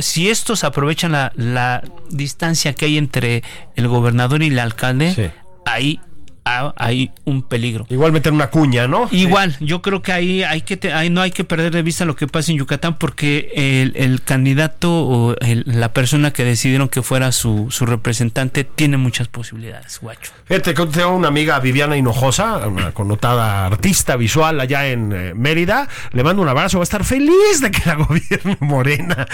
si 0.00 0.28
estos 0.30 0.64
aprovechan 0.64 1.12
la, 1.12 1.32
la 1.36 1.82
distancia 2.10 2.74
que 2.74 2.86
hay 2.86 2.98
entre 2.98 3.42
el 3.74 3.88
gobernador 3.88 4.42
y 4.42 4.48
el 4.48 4.58
alcalde, 4.58 5.12
Sí. 5.14 5.30
ahí 5.64 6.00
ah, 6.46 6.72
hay 6.76 7.10
un 7.24 7.42
peligro. 7.42 7.86
Igual 7.90 8.12
meter 8.12 8.32
una 8.32 8.48
cuña, 8.48 8.86
¿no? 8.88 9.08
Igual, 9.10 9.56
yo 9.60 9.82
creo 9.82 10.00
que 10.00 10.12
ahí 10.12 10.42
hay 10.42 10.62
que 10.62 10.76
te- 10.78 10.92
ahí 10.94 11.10
no 11.10 11.20
hay 11.20 11.32
que 11.32 11.44
perder 11.44 11.72
de 11.74 11.82
vista 11.82 12.04
lo 12.06 12.16
que 12.16 12.26
pasa 12.26 12.52
en 12.52 12.58
Yucatán 12.58 12.96
porque 12.98 13.50
el, 13.54 13.92
el 13.96 14.22
candidato 14.22 14.90
o 14.92 15.36
el- 15.40 15.64
la 15.66 15.92
persona 15.92 16.32
que 16.32 16.44
decidieron 16.44 16.88
que 16.88 17.02
fuera 17.02 17.32
su, 17.32 17.66
su 17.70 17.84
representante 17.84 18.64
tiene 18.64 18.96
muchas 18.96 19.28
posibilidades, 19.28 19.98
guacho. 20.00 20.32
Fíjate 20.46 20.72
tengo 20.74 21.10
una 21.14 21.28
amiga 21.28 21.58
Viviana 21.60 21.96
Hinojosa, 21.96 22.66
una 22.68 22.92
connotada 22.92 23.66
artista 23.66 24.16
visual 24.16 24.60
allá 24.60 24.86
en 24.86 25.12
eh, 25.12 25.34
Mérida. 25.34 25.88
Le 26.12 26.22
mando 26.22 26.42
un 26.42 26.48
abrazo, 26.48 26.78
va 26.78 26.82
a 26.82 26.84
estar 26.84 27.04
feliz 27.04 27.60
de 27.60 27.70
que 27.72 27.82
la 27.84 27.94
gobierne 27.96 28.56
Morena. 28.60 29.26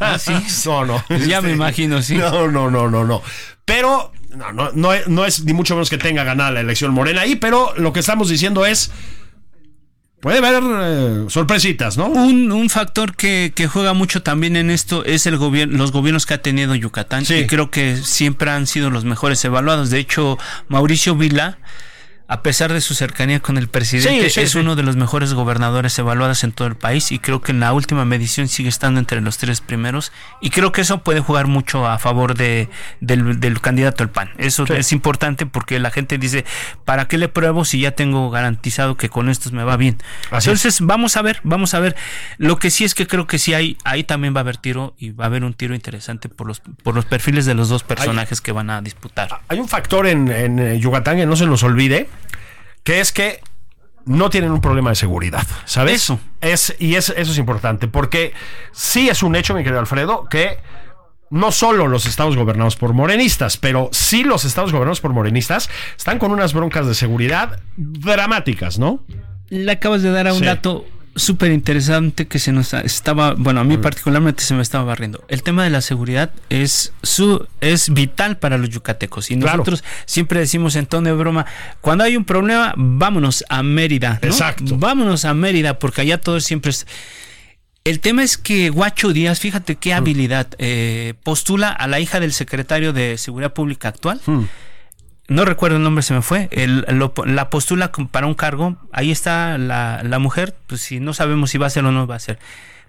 ¿Ah, 0.00 0.18
sí? 0.18 0.32
No, 0.66 0.84
no. 0.84 1.02
Ya 1.28 1.40
me 1.40 1.52
imagino, 1.52 2.02
sí. 2.02 2.16
No, 2.16 2.48
no, 2.50 2.68
no, 2.70 2.90
no, 2.90 3.04
no. 3.04 3.22
Pero 3.64 4.10
no, 4.36 4.52
no, 4.52 4.70
no, 4.74 4.92
es- 4.92 5.08
no 5.08 5.24
es 5.24 5.44
ni 5.44 5.52
mucho 5.52 5.74
menos 5.74 5.90
que 5.90 5.98
tenga 5.98 6.22
ganada 6.24 6.50
la 6.52 6.60
elección 6.60 6.92
Morena 6.92 7.22
ahí, 7.22 7.36
pero 7.36 7.72
lo 7.76 7.92
que 7.92 8.00
estamos 8.00 8.28
diciendo 8.28 8.64
es. 8.66 8.90
Puede 10.20 10.38
haber 10.38 10.62
eh, 10.64 11.24
sorpresitas, 11.28 11.98
¿no? 11.98 12.06
Un, 12.06 12.50
un 12.50 12.70
factor 12.70 13.14
que, 13.14 13.52
que 13.54 13.66
juega 13.68 13.92
mucho 13.92 14.22
también 14.22 14.56
en 14.56 14.70
esto 14.70 15.04
es 15.04 15.26
el 15.26 15.36
gobierno, 15.36 15.76
los 15.76 15.92
gobiernos 15.92 16.24
que 16.24 16.34
ha 16.34 16.42
tenido 16.42 16.74
Yucatán 16.74 17.24
Sí. 17.26 17.34
y 17.34 17.46
creo 17.46 17.70
que 17.70 17.96
siempre 17.98 18.50
han 18.50 18.66
sido 18.66 18.90
los 18.90 19.04
mejores 19.04 19.44
evaluados. 19.44 19.90
De 19.90 19.98
hecho, 19.98 20.38
Mauricio 20.68 21.14
Vila, 21.16 21.58
a 22.28 22.42
pesar 22.42 22.72
de 22.72 22.80
su 22.80 22.94
cercanía 22.94 23.40
con 23.40 23.56
el 23.56 23.68
presidente, 23.68 24.24
Sí, 24.24 24.30
sí, 24.30 24.40
es 24.40 24.50
sí. 24.52 24.58
uno 24.58 24.74
de 24.74 24.82
los 24.82 24.96
mejores 24.96 25.32
gobernadores 25.34 25.96
evaluados 25.98 26.42
en 26.42 26.52
todo 26.52 26.66
el 26.66 26.74
país 26.74 27.12
y 27.12 27.18
creo 27.20 27.40
que 27.40 27.52
en 27.52 27.60
la 27.60 27.72
última 27.72 28.04
medición 28.04 28.48
sigue 28.48 28.68
estando 28.68 28.98
entre 28.98 29.20
los 29.20 29.38
tres 29.38 29.60
primeros 29.60 30.10
y 30.40 30.50
creo 30.50 30.72
que 30.72 30.80
eso 30.80 30.98
puede 31.04 31.20
jugar 31.20 31.46
mucho 31.46 31.86
a 31.86 31.98
favor 31.98 32.34
de, 32.36 32.68
del, 33.00 33.38
del 33.38 33.60
candidato 33.60 34.02
al 34.02 34.10
PAN. 34.10 34.30
Eso 34.38 34.64
es 34.74 34.90
importante 34.92 35.46
porque 35.46 35.78
la 35.78 35.90
gente 35.90 36.18
dice, 36.18 36.44
¿para 36.84 37.06
qué 37.06 37.16
le 37.18 37.28
pruebo 37.28 37.64
si 37.64 37.80
ya 37.80 37.92
tengo 37.92 38.30
garantizado 38.30 38.96
que 38.96 39.08
con 39.08 39.28
estos 39.28 39.52
me 39.52 39.62
va 39.62 39.76
bien? 39.76 39.96
Así 40.30 40.50
es. 40.50 40.64
Entonces, 40.64 40.80
vamos 40.80 41.16
a 41.16 41.22
ver, 41.22 41.40
vamos 41.44 41.74
a 41.74 41.80
ver. 41.80 41.94
Lo 42.38 42.58
que 42.58 42.70
sí 42.70 42.84
es 42.84 42.94
que 42.94 43.06
creo 43.06 43.26
que 43.26 43.38
sí 43.38 43.54
hay, 43.54 43.76
ahí 43.84 44.02
también 44.04 44.34
va 44.34 44.40
a 44.40 44.42
haber 44.42 44.56
tiro 44.56 44.94
y 44.98 45.10
va 45.10 45.24
a 45.24 45.26
haber 45.28 45.44
un 45.44 45.54
tiro 45.54 45.74
interesante 45.74 46.28
por 46.28 46.46
los, 46.48 46.60
por 46.82 46.94
los 46.94 47.04
perfiles 47.04 47.46
de 47.46 47.54
los 47.54 47.68
dos 47.68 47.84
personajes 47.84 48.40
que 48.40 48.50
van 48.52 48.70
a 48.70 48.80
disputar. 48.82 49.28
Hay 49.48 49.60
un 49.60 49.68
factor 49.68 50.06
en, 50.06 50.28
en, 50.30 50.58
eh, 50.58 50.78
Yucatán 50.80 51.16
que 51.16 51.26
no 51.26 51.36
se 51.36 51.46
nos 51.46 51.62
olvide, 51.62 52.08
que 52.86 53.00
es 53.00 53.10
que 53.12 53.40
no 54.04 54.30
tienen 54.30 54.52
un 54.52 54.60
problema 54.60 54.90
de 54.90 54.96
seguridad, 54.96 55.44
¿sabes? 55.64 55.94
Eso. 56.04 56.20
Es, 56.40 56.74
y 56.78 56.94
es, 56.94 57.08
eso 57.10 57.32
es 57.32 57.38
importante, 57.38 57.88
porque 57.88 58.32
sí 58.70 59.08
es 59.08 59.24
un 59.24 59.34
hecho, 59.34 59.54
mi 59.54 59.64
querido 59.64 59.80
Alfredo, 59.80 60.28
que 60.30 60.58
no 61.28 61.50
solo 61.50 61.88
los 61.88 62.06
estados 62.06 62.36
gobernados 62.36 62.76
por 62.76 62.92
morenistas, 62.92 63.56
pero 63.56 63.88
sí 63.90 64.22
los 64.22 64.44
estados 64.44 64.70
gobernados 64.70 65.00
por 65.00 65.12
morenistas 65.12 65.68
están 65.96 66.20
con 66.20 66.30
unas 66.30 66.52
broncas 66.54 66.86
de 66.86 66.94
seguridad 66.94 67.58
dramáticas, 67.76 68.78
¿no? 68.78 69.04
Le 69.48 69.72
acabas 69.72 70.02
de 70.02 70.12
dar 70.12 70.28
a 70.28 70.32
un 70.32 70.38
Sí. 70.38 70.44
dato 70.44 70.86
súper 71.16 71.50
interesante 71.50 72.26
que 72.28 72.38
se 72.38 72.52
nos 72.52 72.72
estaba, 72.74 73.34
bueno, 73.36 73.60
a 73.60 73.64
Mm. 73.64 73.68
mí 73.68 73.78
particularmente 73.78 74.42
se 74.44 74.54
me 74.54 74.62
estaba 74.62 74.84
barriendo. 74.84 75.24
El 75.28 75.42
tema 75.42 75.64
de 75.64 75.70
la 75.70 75.80
seguridad 75.80 76.30
es 76.50 76.92
su 77.02 77.46
es 77.60 77.92
vital 77.92 78.38
para 78.38 78.58
los 78.58 78.68
yucatecos 78.70 79.30
y 79.30 79.38
Claro. 79.38 79.58
nosotros 79.58 79.82
siempre 80.04 80.38
decimos 80.40 80.76
en 80.76 80.86
tono 80.86 81.08
de 81.08 81.14
broma, 81.14 81.46
cuando 81.80 82.04
hay 82.04 82.16
un 82.16 82.24
problema, 82.24 82.74
vámonos 82.76 83.44
a 83.48 83.62
Mérida, 83.62 84.18
¿no? 84.22 84.28
Exacto. 84.28 84.76
Vámonos 84.78 85.24
a 85.24 85.34
Mérida 85.34 85.78
porque 85.78 86.02
allá 86.02 86.20
todo 86.20 86.38
siempre 86.40 86.70
es 86.70 86.86
el 87.84 88.00
tema 88.00 88.24
es 88.24 88.36
que 88.36 88.68
Guacho 88.70 89.12
Díaz, 89.12 89.38
fíjate 89.38 89.76
qué 89.76 89.94
habilidad, 89.94 90.48
eh, 90.58 91.14
postula 91.22 91.68
a 91.70 91.86
la 91.86 92.00
hija 92.00 92.18
del 92.18 92.32
secretario 92.32 92.92
de 92.92 93.16
Seguridad 93.16 93.52
Pública 93.52 93.88
actual. 93.88 94.20
No 95.28 95.44
recuerdo 95.44 95.76
el 95.76 95.82
nombre, 95.82 96.02
se 96.02 96.14
me 96.14 96.22
fue. 96.22 96.48
El- 96.52 96.84
la 97.26 97.50
postula 97.50 97.90
para 98.10 98.26
un 98.26 98.34
cargo. 98.34 98.76
Ahí 98.92 99.10
está 99.10 99.58
la, 99.58 100.02
la 100.04 100.18
mujer. 100.18 100.56
Pues 100.66 100.80
si 100.82 101.00
no 101.00 101.14
sabemos 101.14 101.50
si 101.50 101.58
va 101.58 101.66
a 101.66 101.70
ser 101.70 101.84
o 101.84 101.92
no 101.92 102.06
va 102.06 102.14
a 102.16 102.20
ser. 102.20 102.38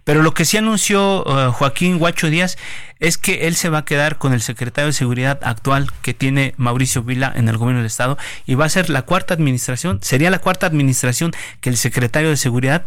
Pero 0.03 0.21
lo 0.21 0.33
que 0.33 0.45
sí 0.45 0.55
anunció 0.55 1.23
uh, 1.25 1.51
Joaquín 1.51 1.97
Guacho 1.97 2.29
Díaz 2.29 2.57
es 2.99 3.17
que 3.17 3.45
él 3.47 3.55
se 3.57 3.67
va 3.67 3.79
a 3.79 3.85
quedar 3.85 4.17
con 4.17 4.31
el 4.31 4.41
secretario 4.41 4.85
de 4.87 4.93
Seguridad 4.93 5.37
actual 5.43 5.91
que 6.01 6.13
tiene 6.13 6.53
Mauricio 6.55 7.03
Vila 7.03 7.33
en 7.35 7.49
el 7.49 7.57
gobierno 7.57 7.79
del 7.81 7.87
Estado 7.87 8.17
y 8.45 8.55
va 8.55 8.63
a 8.63 8.69
ser 8.69 8.89
la 8.89 9.01
cuarta 9.01 9.33
administración, 9.33 9.99
sería 10.01 10.29
la 10.29 10.39
cuarta 10.39 10.65
administración 10.65 11.33
que 11.59 11.69
el 11.69 11.75
secretario 11.75 12.29
de 12.29 12.37
Seguridad 12.37 12.85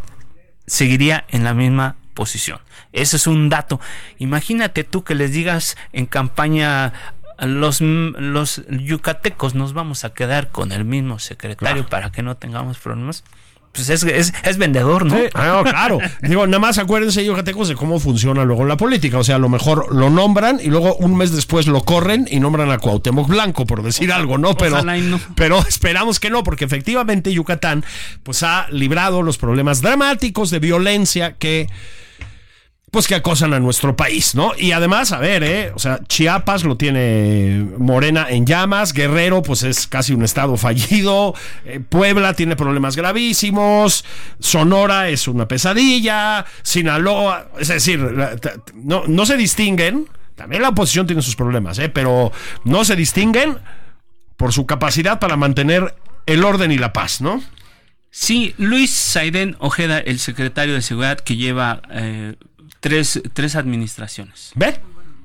seguiría 0.66 1.26
en 1.28 1.44
la 1.44 1.52
misma 1.52 1.96
posición. 2.14 2.58
Ese 2.94 3.16
es 3.16 3.26
un 3.26 3.50
dato. 3.50 3.80
Imagínate 4.18 4.84
tú 4.84 5.04
que 5.04 5.14
les 5.14 5.30
digas 5.30 5.76
en 5.92 6.06
campaña 6.06 6.94
los, 7.46 7.80
los 7.80 8.62
yucatecos 8.68 9.54
nos 9.54 9.72
vamos 9.72 10.04
a 10.04 10.12
quedar 10.12 10.48
con 10.48 10.72
el 10.72 10.84
mismo 10.84 11.18
secretario 11.18 11.86
para 11.86 12.12
que 12.12 12.22
no 12.22 12.36
tengamos 12.36 12.78
problemas 12.78 13.24
pues 13.72 13.88
es, 13.88 14.02
es, 14.02 14.32
es, 14.42 14.58
vendedor, 14.58 15.06
¿no? 15.06 15.16
Ah, 15.32 15.62
claro. 15.62 16.00
Digo, 16.22 16.44
nada 16.46 16.58
más 16.58 16.78
acuérdense, 16.78 17.24
yucatecos, 17.24 17.68
de 17.68 17.76
cómo 17.76 18.00
funciona 18.00 18.44
luego 18.44 18.64
la 18.64 18.76
política. 18.76 19.18
O 19.18 19.24
sea, 19.24 19.36
a 19.36 19.38
lo 19.38 19.48
mejor 19.48 19.94
lo 19.94 20.10
nombran 20.10 20.58
y 20.60 20.66
luego 20.66 20.96
un 20.96 21.16
mes 21.16 21.30
después 21.30 21.68
lo 21.68 21.84
corren 21.84 22.26
y 22.28 22.40
nombran 22.40 22.70
a 22.72 22.78
Cuauhtémoc 22.78 23.28
Blanco, 23.28 23.66
por 23.66 23.84
decir 23.84 24.12
algo, 24.12 24.38
¿no? 24.38 24.56
Pero, 24.56 24.82
no. 24.82 25.20
pero 25.36 25.60
esperamos 25.68 26.18
que 26.18 26.30
no, 26.30 26.42
porque 26.42 26.64
efectivamente 26.64 27.32
Yucatán 27.32 27.84
pues 28.24 28.42
ha 28.42 28.66
librado 28.70 29.22
los 29.22 29.38
problemas 29.38 29.82
dramáticos 29.82 30.50
de 30.50 30.58
violencia 30.58 31.34
que 31.34 31.68
pues 32.90 33.06
que 33.06 33.14
acosan 33.14 33.54
a 33.54 33.60
nuestro 33.60 33.94
país, 33.94 34.34
¿no? 34.34 34.52
Y 34.58 34.72
además, 34.72 35.12
a 35.12 35.18
ver, 35.18 35.44
¿eh? 35.44 35.72
O 35.74 35.78
sea, 35.78 36.00
Chiapas 36.08 36.64
lo 36.64 36.76
tiene 36.76 37.64
Morena 37.78 38.26
en 38.28 38.46
llamas, 38.46 38.92
Guerrero, 38.92 39.42
pues 39.42 39.62
es 39.62 39.86
casi 39.86 40.12
un 40.12 40.24
estado 40.24 40.56
fallido, 40.56 41.34
eh, 41.64 41.80
Puebla 41.80 42.34
tiene 42.34 42.56
problemas 42.56 42.96
gravísimos, 42.96 44.04
Sonora 44.40 45.08
es 45.08 45.28
una 45.28 45.46
pesadilla, 45.46 46.44
Sinaloa, 46.62 47.50
es 47.60 47.68
decir, 47.68 48.00
no, 48.74 49.04
no 49.06 49.26
se 49.26 49.36
distinguen, 49.36 50.08
también 50.34 50.62
la 50.62 50.70
oposición 50.70 51.06
tiene 51.06 51.22
sus 51.22 51.36
problemas, 51.36 51.78
¿eh? 51.78 51.90
Pero 51.90 52.32
no 52.64 52.84
se 52.84 52.96
distinguen 52.96 53.58
por 54.36 54.52
su 54.52 54.66
capacidad 54.66 55.20
para 55.20 55.36
mantener 55.36 55.94
el 56.26 56.44
orden 56.44 56.72
y 56.72 56.78
la 56.78 56.92
paz, 56.92 57.20
¿no? 57.20 57.40
Sí, 58.10 58.54
Luis 58.58 58.90
Saiden 58.90 59.54
Ojeda, 59.60 59.98
el 60.00 60.18
secretario 60.18 60.74
de 60.74 60.82
Seguridad 60.82 61.20
que 61.20 61.36
lleva 61.36 61.82
eh, 61.90 62.34
tres, 62.80 63.22
tres 63.32 63.56
administraciones. 63.56 64.52
¿Ve? 64.54 64.80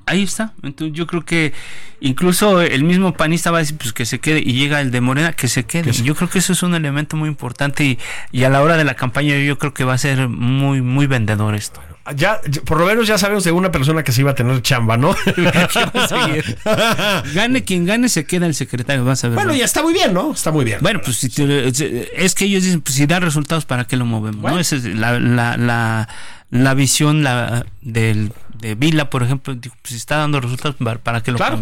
Ahí 0.08 0.22
está. 0.22 0.52
Entonces 0.62 0.96
yo 0.96 1.08
creo 1.08 1.24
que 1.24 1.52
incluso 2.00 2.60
el 2.60 2.84
mismo 2.84 3.14
panista 3.14 3.50
va 3.50 3.58
a 3.58 3.60
decir 3.60 3.76
pues 3.76 3.92
que 3.92 4.06
se 4.06 4.20
quede 4.20 4.38
y 4.38 4.52
llega 4.52 4.80
el 4.80 4.92
de 4.92 5.00
Morena 5.00 5.32
que 5.32 5.48
se 5.48 5.64
quede. 5.64 5.90
Yo 5.90 6.14
creo 6.14 6.30
que 6.30 6.38
eso 6.38 6.52
es 6.52 6.62
un 6.62 6.76
elemento 6.76 7.16
muy 7.16 7.28
importante 7.28 7.84
y, 7.84 7.98
y, 8.30 8.44
a 8.44 8.48
la 8.48 8.62
hora 8.62 8.76
de 8.76 8.84
la 8.84 8.94
campaña 8.94 9.36
yo 9.36 9.58
creo 9.58 9.74
que 9.74 9.82
va 9.82 9.94
a 9.94 9.98
ser 9.98 10.28
muy 10.28 10.80
muy 10.80 11.08
vendedor 11.08 11.56
esto. 11.56 11.80
Ya, 12.14 12.40
por 12.64 12.78
lo 12.78 12.86
menos 12.86 13.08
ya 13.08 13.18
sabemos 13.18 13.42
de 13.42 13.50
una 13.50 13.72
persona 13.72 14.04
que 14.04 14.12
se 14.12 14.20
iba 14.20 14.30
a 14.30 14.34
tener 14.36 14.62
chamba, 14.62 14.96
¿no? 14.96 15.10
gane 17.34 17.64
quien 17.64 17.84
gane, 17.84 18.08
se 18.08 18.24
queda 18.24 18.46
el 18.46 18.54
secretario, 18.54 19.04
vas 19.04 19.24
a 19.24 19.28
ver. 19.28 19.34
Bueno, 19.34 19.56
ya 19.56 19.64
está 19.64 19.82
muy 19.82 19.92
bien, 19.92 20.14
¿no? 20.14 20.32
Está 20.32 20.52
muy 20.52 20.64
bien. 20.64 20.78
Bueno, 20.82 21.00
pues 21.04 21.16
si 21.16 21.26
es 21.26 22.34
que 22.36 22.44
ellos 22.44 22.62
dicen, 22.62 22.80
pues 22.80 22.94
si 22.94 23.06
da 23.06 23.18
resultados, 23.18 23.64
¿para 23.64 23.86
qué 23.86 23.96
lo 23.96 24.04
movemos? 24.04 24.52
¿no? 24.52 24.60
Esa 24.60 24.76
es 24.76 24.84
la, 24.84 25.18
la, 25.18 25.56
la 25.56 26.08
la 26.50 26.74
visión 26.74 27.22
la, 27.22 27.66
del, 27.82 28.32
de 28.54 28.74
Vila, 28.74 29.10
por 29.10 29.22
ejemplo, 29.22 29.54
pues, 29.56 29.72
si 29.84 29.96
está 29.96 30.16
dando 30.16 30.40
resultados, 30.40 30.76
¿para 31.02 31.22
qué 31.22 31.32
lo 31.32 31.38
claro. 31.38 31.60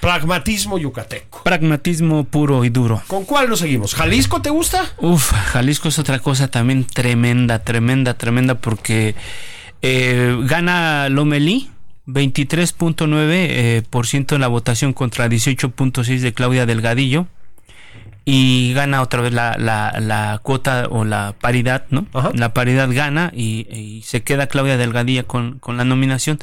Pragmatismo 0.00 0.78
yucateco. 0.78 1.42
Pragmatismo 1.42 2.24
puro 2.24 2.64
y 2.64 2.70
duro. 2.70 3.02
¿Con 3.06 3.24
cuál 3.24 3.50
nos 3.50 3.58
seguimos? 3.58 3.94
¿Jalisco 3.94 4.40
te 4.40 4.48
gusta? 4.48 4.90
Uf, 4.96 5.30
Jalisco 5.32 5.88
es 5.88 5.98
otra 5.98 6.20
cosa 6.20 6.48
también 6.48 6.84
tremenda, 6.84 7.58
tremenda, 7.58 8.14
tremenda, 8.14 8.54
porque 8.54 9.14
eh, 9.82 10.36
gana 10.44 11.08
Lomelí. 11.08 11.70
23.9% 12.06 13.28
eh, 13.30 13.82
por 13.88 14.06
ciento 14.06 14.34
en 14.34 14.40
la 14.40 14.48
votación 14.48 14.94
contra 14.94 15.28
18.6 15.28 16.18
de 16.18 16.32
Claudia 16.32 16.66
Delgadillo 16.66 17.28
y 18.24 18.72
gana 18.74 19.02
otra 19.02 19.22
vez 19.22 19.32
la, 19.32 19.56
la, 19.58 19.94
la 20.00 20.40
cuota 20.42 20.86
o 20.90 21.04
la 21.04 21.34
paridad, 21.40 21.84
¿no? 21.90 22.06
La 22.34 22.52
paridad 22.54 22.88
gana 22.92 23.32
y, 23.34 24.02
se 24.04 24.22
queda 24.22 24.46
Claudia 24.46 24.76
Delgadilla 24.76 25.24
con, 25.24 25.58
con 25.58 25.76
la 25.76 25.84
nominación. 25.84 26.38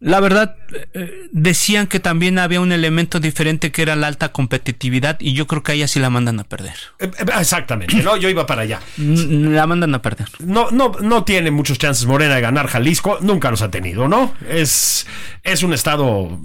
La 0.00 0.20
verdad, 0.20 0.56
eh, 0.94 1.28
decían 1.30 1.86
que 1.86 2.00
también 2.00 2.38
había 2.38 2.62
un 2.62 2.72
elemento 2.72 3.20
diferente 3.20 3.70
que 3.70 3.82
era 3.82 3.96
la 3.96 4.06
alta 4.06 4.32
competitividad 4.32 5.18
y 5.20 5.34
yo 5.34 5.46
creo 5.46 5.62
que 5.62 5.72
a 5.72 5.74
ella 5.74 5.88
sí 5.88 6.00
la 6.00 6.08
mandan 6.08 6.40
a 6.40 6.44
perder. 6.44 6.74
Eh, 6.98 7.10
eh, 7.18 7.24
exactamente, 7.38 8.02
no, 8.02 8.16
yo 8.16 8.30
iba 8.30 8.46
para 8.46 8.62
allá. 8.62 8.80
La 8.96 9.66
mandan 9.66 9.94
a 9.94 10.00
perder. 10.00 10.28
No, 10.38 10.70
no, 10.70 10.92
no 11.02 11.24
tiene 11.24 11.50
muchos 11.50 11.76
chances 11.76 12.06
Morena 12.06 12.36
de 12.36 12.40
ganar 12.40 12.66
Jalisco, 12.68 13.18
nunca 13.20 13.50
los 13.50 13.60
ha 13.60 13.70
tenido, 13.70 14.08
¿no? 14.08 14.32
Es, 14.48 15.06
es 15.42 15.62
un 15.62 15.74
estado 15.74 16.40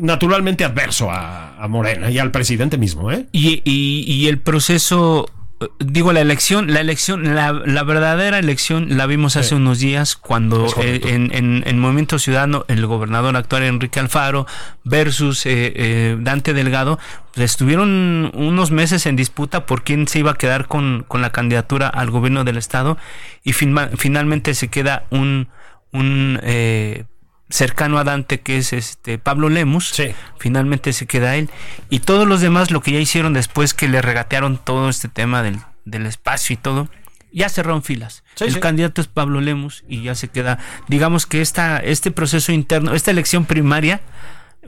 naturalmente 0.00 0.64
adverso 0.64 1.10
a, 1.10 1.66
Morena 1.68 2.10
y 2.10 2.18
al 2.18 2.30
presidente 2.30 2.76
mismo. 2.76 3.12
¿eh? 3.12 3.26
Y, 3.32 3.62
y, 3.64 4.26
el 4.28 4.38
proceso, 4.38 5.30
digo, 5.78 6.12
la 6.12 6.20
elección, 6.20 6.72
la 6.72 6.80
elección, 6.80 7.34
la, 7.34 7.52
verdadera 7.84 8.38
elección 8.38 8.96
la 8.96 9.06
vimos 9.06 9.36
hace 9.36 9.54
unos 9.54 9.78
días 9.78 10.16
cuando 10.16 10.66
eh, 10.82 11.00
en, 11.04 11.30
en, 11.32 11.78
Movimiento 11.78 12.18
Ciudadano 12.18 12.64
el 12.68 12.84
gobernador 12.86 13.36
actual 13.36 13.62
Enrique 13.62 14.00
Alfaro 14.00 14.46
versus 14.82 15.46
eh, 15.46 15.72
eh, 15.76 16.16
Dante 16.20 16.52
Delgado 16.52 16.98
pues, 17.32 17.52
estuvieron 17.52 18.32
unos 18.34 18.72
meses 18.72 19.06
en 19.06 19.14
disputa 19.14 19.66
por 19.66 19.84
quién 19.84 20.08
se 20.08 20.18
iba 20.18 20.32
a 20.32 20.34
quedar 20.34 20.66
con, 20.66 21.04
con 21.06 21.22
la 21.22 21.30
candidatura 21.30 21.88
al 21.88 22.10
gobierno 22.10 22.42
del 22.44 22.56
estado 22.56 22.98
y 23.44 23.52
finalmente 23.52 24.54
se 24.54 24.68
queda 24.68 25.04
un 25.10 25.48
un 25.92 26.40
eh, 26.42 27.04
cercano 27.52 27.98
a 27.98 28.04
Dante, 28.04 28.40
que 28.40 28.56
es 28.56 28.72
este 28.72 29.18
Pablo 29.18 29.48
Lemus, 29.48 29.94
finalmente 30.38 30.92
se 30.92 31.06
queda 31.06 31.36
él. 31.36 31.50
Y 31.90 32.00
todos 32.00 32.26
los 32.26 32.40
demás, 32.40 32.70
lo 32.70 32.80
que 32.80 32.92
ya 32.92 32.98
hicieron 32.98 33.34
después 33.34 33.74
que 33.74 33.88
le 33.88 34.00
regatearon 34.00 34.58
todo 34.58 34.88
este 34.88 35.08
tema 35.08 35.42
del, 35.42 35.60
del 35.84 36.06
espacio 36.06 36.54
y 36.54 36.56
todo, 36.56 36.88
ya 37.30 37.48
cerraron 37.48 37.82
filas. 37.82 38.24
el 38.40 38.58
candidato 38.60 39.00
es 39.00 39.06
Pablo 39.06 39.40
Lemus 39.40 39.84
y 39.86 40.02
ya 40.02 40.14
se 40.14 40.28
queda. 40.28 40.58
Digamos 40.88 41.26
que 41.26 41.40
esta, 41.40 41.78
este 41.78 42.10
proceso 42.10 42.52
interno, 42.52 42.94
esta 42.94 43.10
elección 43.10 43.44
primaria, 43.44 44.00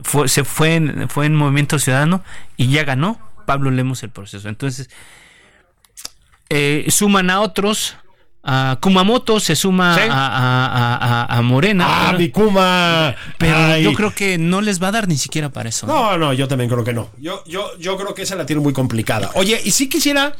fue, 0.03 0.27
se 0.27 0.43
fue 0.43 0.75
en, 0.75 1.09
fue 1.09 1.25
en 1.25 1.35
Movimiento 1.35 1.79
Ciudadano 1.79 2.23
y 2.57 2.69
ya 2.69 2.83
ganó 2.83 3.19
Pablo 3.45 3.71
Lemus 3.71 4.03
el 4.03 4.09
proceso. 4.09 4.47
Entonces, 4.47 4.89
eh, 6.49 6.85
suman 6.89 7.29
a 7.29 7.41
otros 7.41 7.97
a 8.47 8.77
Kumamoto 8.79 9.39
se 9.39 9.55
suma 9.55 9.97
a, 10.07 11.41
Morena. 11.41 11.85
¡Ah, 11.87 12.13
mi 12.13 12.29
Kuma! 12.29 13.15
Pero 13.39 13.77
yo 13.77 13.93
creo 13.93 14.13
que 14.13 14.37
no 14.37 14.61
les 14.61 14.81
va 14.81 14.89
a 14.89 14.91
dar 14.91 15.07
ni 15.07 15.17
siquiera 15.17 15.49
para 15.49 15.69
eso. 15.69 15.87
No, 15.87 16.15
no, 16.17 16.31
yo 16.31 16.47
también 16.47 16.69
creo 16.69 16.83
que 16.83 16.93
no. 16.93 17.09
Yo, 17.17 17.43
yo, 17.45 17.75
yo 17.79 17.97
creo 17.97 18.13
que 18.13 18.21
esa 18.21 18.35
la 18.35 18.45
tiene 18.45 18.61
muy 18.61 18.71
complicada. 18.71 19.31
Oye, 19.33 19.59
y 19.63 19.71
si 19.71 19.89
quisiera. 19.89 20.35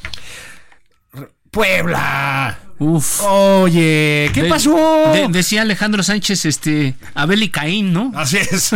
Puebla. 1.49 2.59
Uf. 2.77 3.23
Oye, 3.23 4.29
¿qué 4.33 4.43
pasó? 4.49 5.11
decía 5.29 5.63
Alejandro 5.63 6.03
Sánchez, 6.03 6.45
este, 6.45 6.93
Abel 7.15 7.41
y 7.41 7.49
Caín, 7.49 7.93
¿no? 7.93 8.11
Así 8.13 8.37
es. 8.37 8.71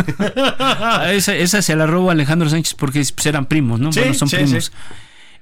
esa, 1.28 1.62
se 1.62 1.76
la 1.76 1.86
robó 1.86 2.10
Alejandro 2.10 2.48
Sánchez 2.48 2.74
porque 2.74 3.04
pues, 3.14 3.26
eran 3.26 3.46
primos, 3.46 3.78
¿no? 3.78 3.90
bueno, 3.90 4.14
son 4.14 4.28
primos. 4.28 4.72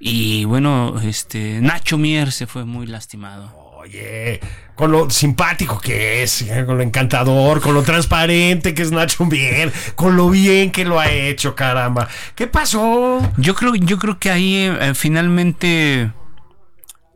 Y 0.01 0.45
bueno, 0.45 1.01
este, 1.03 1.61
Nacho 1.61 1.97
Mier 1.97 2.33
se 2.33 2.47
fue 2.47 2.65
muy 2.65 2.87
lastimado. 2.87 3.68
Oye, 3.81 4.41
con 4.75 4.91
lo 4.91 5.09
simpático 5.09 5.79
que 5.79 6.25
es, 6.25 6.43
eh, 6.43 6.65
con 6.67 6.79
lo 6.79 6.83
encantador, 6.83 7.61
con 7.61 7.75
lo 7.75 7.85
transparente 7.85 8.75
que 8.75 8.83
es 8.83 8.91
Nacho 8.91 9.27
Bien, 9.27 9.71
con 9.95 10.17
lo 10.17 10.29
bien 10.31 10.73
que 10.73 10.85
lo 10.85 10.99
ha 10.99 11.09
hecho, 11.13 11.55
caramba. 11.55 12.09
¿Qué 12.35 12.49
pasó? 12.49 13.21
Yo 13.37 13.55
creo, 13.55 13.77
yo 13.77 14.01
creo 14.01 14.19
que 14.19 14.33
ahí 14.33 14.57
eh, 14.57 14.95
finalmente 14.97 16.11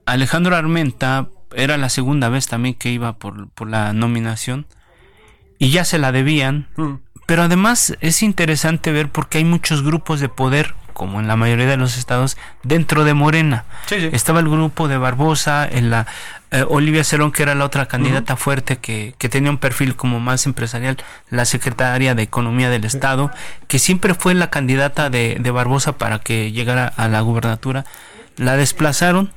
Alejandro 0.07 0.55
Armenta 0.55 1.27
era 1.53 1.77
la 1.79 1.89
segunda 1.89 2.29
vez 2.29 2.47
también 2.47 2.77
que 2.77 2.93
iba 2.93 3.19
por, 3.19 3.49
por 3.51 3.69
la 3.69 3.93
nominación 3.93 4.69
y 5.59 5.71
ya 5.71 5.85
se 5.85 5.99
la 5.99 6.13
debían. 6.13 6.69
Mm. 6.77 6.95
Pero 7.27 7.43
además 7.43 7.97
es 8.01 8.23
interesante 8.23 8.93
ver 8.93 9.11
porque 9.11 9.39
hay 9.39 9.45
muchos 9.45 9.83
grupos 9.83 10.21
de 10.21 10.29
poder 10.29 10.77
como 10.93 11.21
en 11.21 11.29
la 11.29 11.37
mayoría 11.37 11.67
de 11.67 11.77
los 11.77 11.97
estados, 11.97 12.37
dentro 12.63 13.05
de 13.05 13.15
Morena. 13.15 13.65
Estaba 13.91 14.41
el 14.41 14.49
grupo 14.49 14.89
de 14.89 14.97
Barbosa, 14.99 15.69
en 15.69 15.91
la 15.91 16.07
eh, 16.51 16.65
Olivia 16.69 17.05
Cerón, 17.05 17.33
que 17.33 17.43
era 17.43 17.55
la 17.55 17.65
otra 17.65 17.87
candidata 17.87 18.37
fuerte 18.37 18.77
que, 18.77 19.15
que, 19.19 19.29
tenía 19.29 19.51
un 19.51 19.59
perfil 19.59 19.97
como 19.97 20.21
más 20.21 20.47
empresarial, 20.47 20.99
la 21.31 21.45
secretaria 21.45 22.15
de 22.15 22.23
Economía 22.23 22.71
del 22.71 22.85
Estado, 22.85 23.31
que 23.69 23.79
siempre 23.79 24.15
fue 24.15 24.35
la 24.35 24.51
candidata 24.51 25.11
de, 25.11 25.37
de 25.41 25.51
Barbosa 25.51 25.93
para 25.93 26.19
que 26.19 26.53
llegara 26.53 26.87
a 26.87 27.09
la 27.09 27.21
gubernatura. 27.21 27.85
La 28.37 28.57
desplazaron 28.57 29.33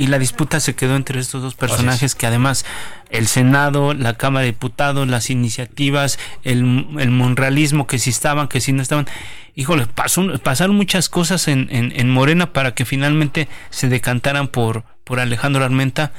y 0.00 0.06
la 0.06 0.18
disputa 0.18 0.60
se 0.60 0.74
quedó 0.74 0.96
entre 0.96 1.20
estos 1.20 1.42
dos 1.42 1.54
personajes 1.54 2.14
que 2.14 2.26
además 2.26 2.64
el 3.10 3.26
Senado, 3.26 3.92
la 3.92 4.16
Cámara 4.16 4.44
de 4.46 4.52
Diputados, 4.52 5.06
las 5.06 5.28
iniciativas, 5.28 6.18
el, 6.42 6.86
el 6.98 7.10
monrealismo, 7.10 7.86
que 7.86 7.98
si 7.98 8.08
estaban, 8.08 8.48
que 8.48 8.62
si 8.62 8.72
no 8.72 8.80
estaban. 8.80 9.06
Híjole, 9.54 9.86
pasó, 9.86 10.38
pasaron 10.38 10.74
muchas 10.74 11.10
cosas 11.10 11.48
en, 11.48 11.68
en, 11.70 11.92
en, 11.94 12.08
Morena 12.08 12.54
para 12.54 12.72
que 12.74 12.86
finalmente 12.86 13.46
se 13.68 13.90
decantaran 13.90 14.48
por, 14.48 14.84
por 15.04 15.20
Alejandro 15.20 15.62
Armenta. 15.66 16.12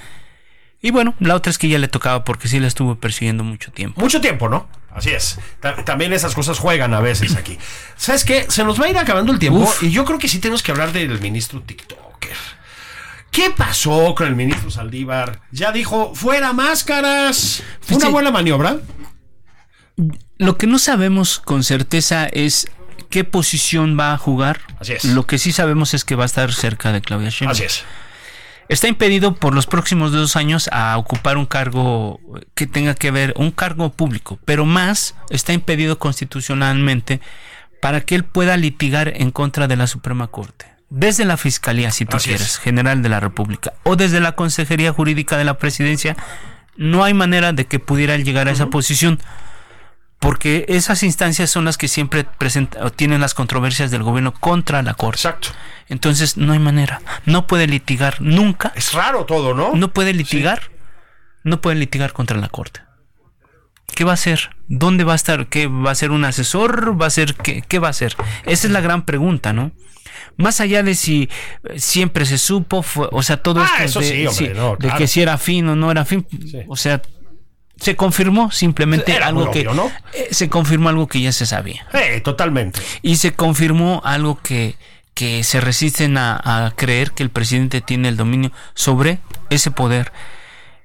Y 0.79 0.91
bueno, 0.91 1.15
la 1.19 1.33
otra 1.33 1.49
es 1.49 1.57
que 1.57 1.67
ya 1.67 1.79
le 1.79 1.87
tocaba 1.87 2.23
porque 2.23 2.47
sí 2.47 2.59
la 2.59 2.67
estuvo 2.67 2.97
persiguiendo 2.97 3.43
mucho 3.43 3.71
tiempo. 3.71 3.99
Mucho 3.99 4.21
tiempo, 4.21 4.47
¿no? 4.47 4.69
Así 4.93 5.09
es. 5.09 5.39
Ta- 5.59 5.83
también 5.85 6.13
esas 6.13 6.35
cosas 6.35 6.59
juegan 6.59 6.93
a 6.93 6.99
veces 6.99 7.35
aquí. 7.35 7.57
¿Sabes 7.97 8.25
qué? 8.25 8.45
Se 8.47 8.63
nos 8.63 8.79
va 8.79 8.85
a 8.85 8.89
ir 8.89 8.97
acabando 8.99 9.31
el 9.33 9.39
tiempo 9.39 9.61
Uf. 9.61 9.81
y 9.81 9.89
yo 9.89 10.05
creo 10.05 10.19
que 10.19 10.27
sí 10.27 10.37
tenemos 10.37 10.61
que 10.61 10.71
hablar 10.71 10.91
del 10.91 11.19
ministro 11.19 11.61
TikToker. 11.63 12.37
¿Qué 13.31 13.49
pasó 13.49 14.13
con 14.13 14.27
el 14.27 14.35
ministro 14.35 14.69
Saldívar? 14.69 15.41
Ya 15.51 15.71
dijo, 15.71 16.13
fuera 16.13 16.51
máscaras. 16.51 17.63
¿Fue 17.79 17.97
una 17.97 18.09
buena 18.09 18.31
maniobra? 18.31 18.77
Lo 20.37 20.57
que 20.57 20.67
no 20.67 20.79
sabemos 20.79 21.39
con 21.39 21.63
certeza 21.63 22.25
es 22.25 22.69
qué 23.09 23.23
posición 23.23 23.97
va 23.97 24.13
a 24.13 24.17
jugar. 24.17 24.59
Así 24.79 24.93
es. 24.93 25.05
Lo 25.05 25.25
que 25.25 25.37
sí 25.37 25.51
sabemos 25.51 25.93
es 25.93 26.03
que 26.03 26.15
va 26.15 26.23
a 26.23 26.25
estar 26.25 26.51
cerca 26.51 26.91
de 26.91 27.01
Claudia 27.01 27.29
Sheinbaum. 27.29 27.51
Así 27.51 27.63
es. 27.63 27.83
Está 28.67 28.87
impedido 28.87 29.35
por 29.35 29.53
los 29.53 29.65
próximos 29.65 30.11
dos 30.11 30.35
años 30.35 30.69
a 30.71 30.97
ocupar 30.97 31.37
un 31.37 31.45
cargo 31.45 32.19
que 32.55 32.67
tenga 32.67 32.95
que 32.95 33.11
ver, 33.11 33.33
un 33.35 33.51
cargo 33.51 33.91
público, 33.91 34.39
pero 34.45 34.65
más 34.65 35.15
está 35.29 35.51
impedido 35.51 35.99
constitucionalmente 35.99 37.19
para 37.81 38.01
que 38.01 38.15
él 38.15 38.23
pueda 38.23 38.55
litigar 38.55 39.11
en 39.15 39.31
contra 39.31 39.67
de 39.67 39.75
la 39.75 39.87
Suprema 39.87 40.27
Corte. 40.27 40.67
Desde 40.93 41.23
la 41.25 41.37
Fiscalía, 41.37 41.89
si 41.91 42.05
tú 42.05 42.17
Así 42.17 42.31
es. 42.31 42.35
quieres, 42.37 42.57
General 42.59 43.01
de 43.01 43.07
la 43.09 43.19
República, 43.21 43.71
o 43.83 43.95
desde 43.95 44.19
la 44.19 44.33
Consejería 44.33 44.91
Jurídica 44.91 45.37
de 45.37 45.45
la 45.45 45.57
Presidencia, 45.57 46.17
no 46.75 47.03
hay 47.05 47.13
manera 47.13 47.53
de 47.53 47.65
que 47.65 47.79
pudiera 47.79 48.17
llegar 48.17 48.47
a 48.47 48.51
esa 48.51 48.67
posición 48.67 49.19
porque 50.19 50.65
esas 50.67 51.01
instancias 51.01 51.49
son 51.49 51.65
las 51.65 51.77
que 51.77 51.87
siempre 51.87 52.25
presenta- 52.25 52.83
o 52.83 52.91
tienen 52.91 53.21
las 53.21 53.33
controversias 53.33 53.89
del 53.89 54.03
gobierno 54.03 54.33
contra 54.33 54.83
la 54.83 54.93
Corte. 54.93 55.17
Exacto. 55.19 55.49
Entonces 55.87 56.37
no 56.37 56.53
hay 56.53 56.59
manera, 56.59 57.01
no 57.25 57.47
puede 57.47 57.67
litigar 57.67 58.21
nunca, 58.21 58.71
Es 58.75 58.93
raro 58.93 59.25
todo, 59.25 59.53
¿no? 59.53 59.71
no 59.73 59.91
puede 59.93 60.13
litigar, 60.13 60.71
no 61.43 61.59
puede 61.61 61.77
litigar 61.77 62.13
contra 62.13 62.37
la 62.37 62.49
Corte. 62.49 62.81
¿Qué 64.01 64.05
va 64.05 64.13
a 64.13 64.15
hacer? 64.15 64.49
¿Dónde 64.67 65.03
va 65.03 65.13
a 65.13 65.15
estar? 65.15 65.45
¿Qué 65.45 65.67
va 65.67 65.91
a 65.91 65.93
ser 65.95 66.09
un 66.09 66.25
asesor? 66.25 66.99
¿Va 66.99 67.05
a 67.05 67.09
ser 67.11 67.35
qué, 67.35 67.61
qué 67.61 67.77
va 67.77 67.85
a 67.85 67.91
hacer? 67.91 68.15
Esa 68.47 68.65
es 68.65 68.73
la 68.73 68.81
gran 68.81 69.05
pregunta, 69.05 69.53
¿no? 69.53 69.73
Más 70.37 70.59
allá 70.59 70.81
de 70.81 70.95
si 70.95 71.29
eh, 71.69 71.79
siempre 71.79 72.25
se 72.25 72.39
supo, 72.39 72.81
fue- 72.81 73.09
o 73.11 73.21
sea, 73.21 73.37
todo 73.37 73.61
Ah, 73.61 73.69
esto 73.85 73.99
eso 73.99 73.99
de, 73.99 74.07
sí, 74.07 74.25
hombre, 74.47 74.53
no, 74.59 74.71
de 74.71 74.77
claro. 74.77 74.97
que 74.97 75.05
si 75.05 75.21
era 75.21 75.37
fin 75.37 75.67
o 75.69 75.75
no 75.75 75.91
era 75.91 76.03
fin, 76.03 76.25
o 76.67 76.75
sea, 76.75 77.03
se 77.77 77.95
confirmó 77.95 78.49
simplemente 78.49 79.15
Era 79.15 79.27
algo 79.27 79.51
que 79.51 79.59
eh, 80.13 80.27
se 80.31 80.49
confirmó 80.49 80.89
algo 80.89 81.07
que 81.07 81.21
ya 81.21 81.31
se 81.31 81.45
sabía 81.45 81.85
Eh, 81.93 82.21
totalmente. 82.21 82.81
y 83.03 83.17
se 83.17 83.33
confirmó 83.33 84.01
algo 84.03 84.39
que, 84.41 84.77
que 85.13 85.43
se 85.43 85.61
resisten 85.61 86.17
a, 86.17 86.41
a 86.65 86.71
creer 86.71 87.11
que 87.11 87.21
el 87.21 87.29
presidente 87.29 87.81
tiene 87.81 88.09
el 88.09 88.17
dominio 88.17 88.51
sobre 88.73 89.19
ese 89.51 89.69
poder. 89.69 90.11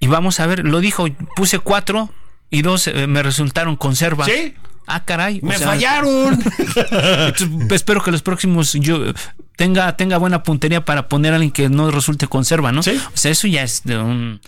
Y 0.01 0.07
vamos 0.09 0.39
a 0.39 0.47
ver, 0.47 0.67
lo 0.67 0.81
dijo, 0.81 1.07
puse 1.35 1.59
cuatro 1.61 2.11
y 2.51 2.63
dos 2.63 2.87
eh, 2.87 3.07
me 3.07 3.23
resultaron 3.23 3.77
conservas. 3.77 4.29
¿Sí? 4.29 4.55
Ah, 4.87 5.05
caray. 5.05 5.41
¡Me 5.43 5.59
sea, 5.59 5.69
fallaron! 5.69 6.39
espero 7.71 8.03
que 8.03 8.13
los 8.13 8.23
próximos 8.23 8.73
yo 8.75 9.05
eh, 9.05 9.15
tenga, 9.57 9.97
tenga 9.97 10.17
buena 10.19 10.43
puntería 10.43 10.85
para 10.85 11.09
poner 11.09 11.33
a 11.33 11.37
alguien 11.37 11.51
que 11.51 11.69
no 11.69 11.91
resulte 11.91 12.29
conserva, 12.29 12.71
¿no? 12.71 12.83
Sí. 12.83 13.01
O 13.13 13.17
sea, 13.17 13.33
eso 13.33 13.49
ya 13.49 13.63
es 13.63 13.83
de 13.85 13.99
un, 13.99 14.41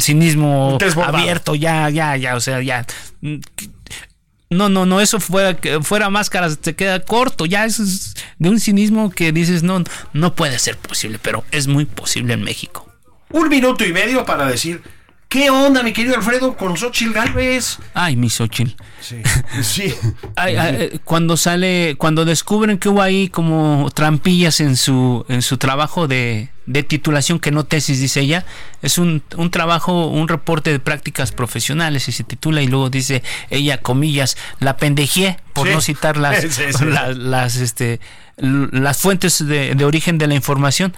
cinismo 0.00 0.78
abierto, 1.04 1.54
ya, 1.54 1.88
ya, 1.90 2.16
ya, 2.16 2.34
o 2.34 2.40
sea, 2.40 2.62
ya. 2.62 2.84
No, 4.50 4.68
no, 4.68 4.86
no, 4.86 5.00
eso 5.00 5.20
fuera, 5.20 5.56
fuera 5.82 6.10
máscaras, 6.10 6.58
te 6.58 6.74
queda 6.74 7.00
corto, 7.00 7.46
ya 7.46 7.64
eso 7.64 7.82
es 7.82 8.14
de 8.38 8.48
un 8.48 8.60
cinismo 8.60 9.10
que 9.10 9.32
dices, 9.32 9.62
no, 9.62 9.82
no 10.12 10.34
puede 10.34 10.58
ser 10.58 10.76
posible, 10.76 11.18
pero 11.20 11.44
es 11.50 11.66
muy 11.66 11.84
posible 11.84 12.34
en 12.34 12.42
México. 12.42 12.88
Un 13.30 13.48
minuto 13.48 13.84
y 13.84 13.92
medio 13.92 14.24
para 14.24 14.46
decir, 14.46 14.82
¿qué 15.34 15.50
onda, 15.50 15.82
mi 15.82 15.92
querido 15.92 16.14
Alfredo, 16.14 16.56
con 16.56 16.76
Xochitl 16.76 17.12
Galvez? 17.12 17.78
Ay, 17.92 18.14
mi 18.14 18.30
Xochitl. 18.30 18.70
Sí. 19.00 19.16
Sí. 19.62 19.92
Ay, 20.36 20.54
ay, 20.56 20.76
eh, 20.78 20.98
cuando 21.04 21.36
sale, 21.36 21.96
cuando 21.98 22.24
descubren 22.24 22.78
que 22.78 22.88
hubo 22.88 23.02
ahí 23.02 23.28
como 23.28 23.90
trampillas 23.92 24.60
en 24.60 24.76
su, 24.76 25.24
en 25.28 25.42
su 25.42 25.58
trabajo 25.58 26.06
de, 26.06 26.50
de 26.66 26.84
titulación, 26.84 27.40
que 27.40 27.50
no 27.50 27.64
tesis, 27.64 27.98
dice 28.00 28.20
ella, 28.20 28.44
es 28.80 28.96
un, 28.98 29.24
un 29.36 29.50
trabajo, 29.50 30.06
un 30.06 30.28
reporte 30.28 30.70
de 30.70 30.78
prácticas 30.78 31.32
profesionales 31.32 32.06
y 32.08 32.12
se 32.12 32.22
titula 32.22 32.62
y 32.62 32.68
luego 32.68 32.88
dice 32.88 33.24
ella, 33.50 33.78
comillas, 33.78 34.36
la 34.60 34.76
pendejé, 34.76 35.38
por 35.52 35.66
Sí. 35.66 35.74
no 35.74 35.80
citar 35.80 36.16
las, 36.16 36.40
Sí, 36.42 36.48
sí, 36.50 36.62
sí. 36.78 36.84
la- 36.84 37.12
las, 37.12 37.56
este, 37.56 37.98
las 38.36 38.98
fuentes 38.98 39.44
de, 39.44 39.74
de 39.74 39.84
origen 39.84 40.16
de 40.16 40.28
la 40.28 40.34
información. 40.36 40.94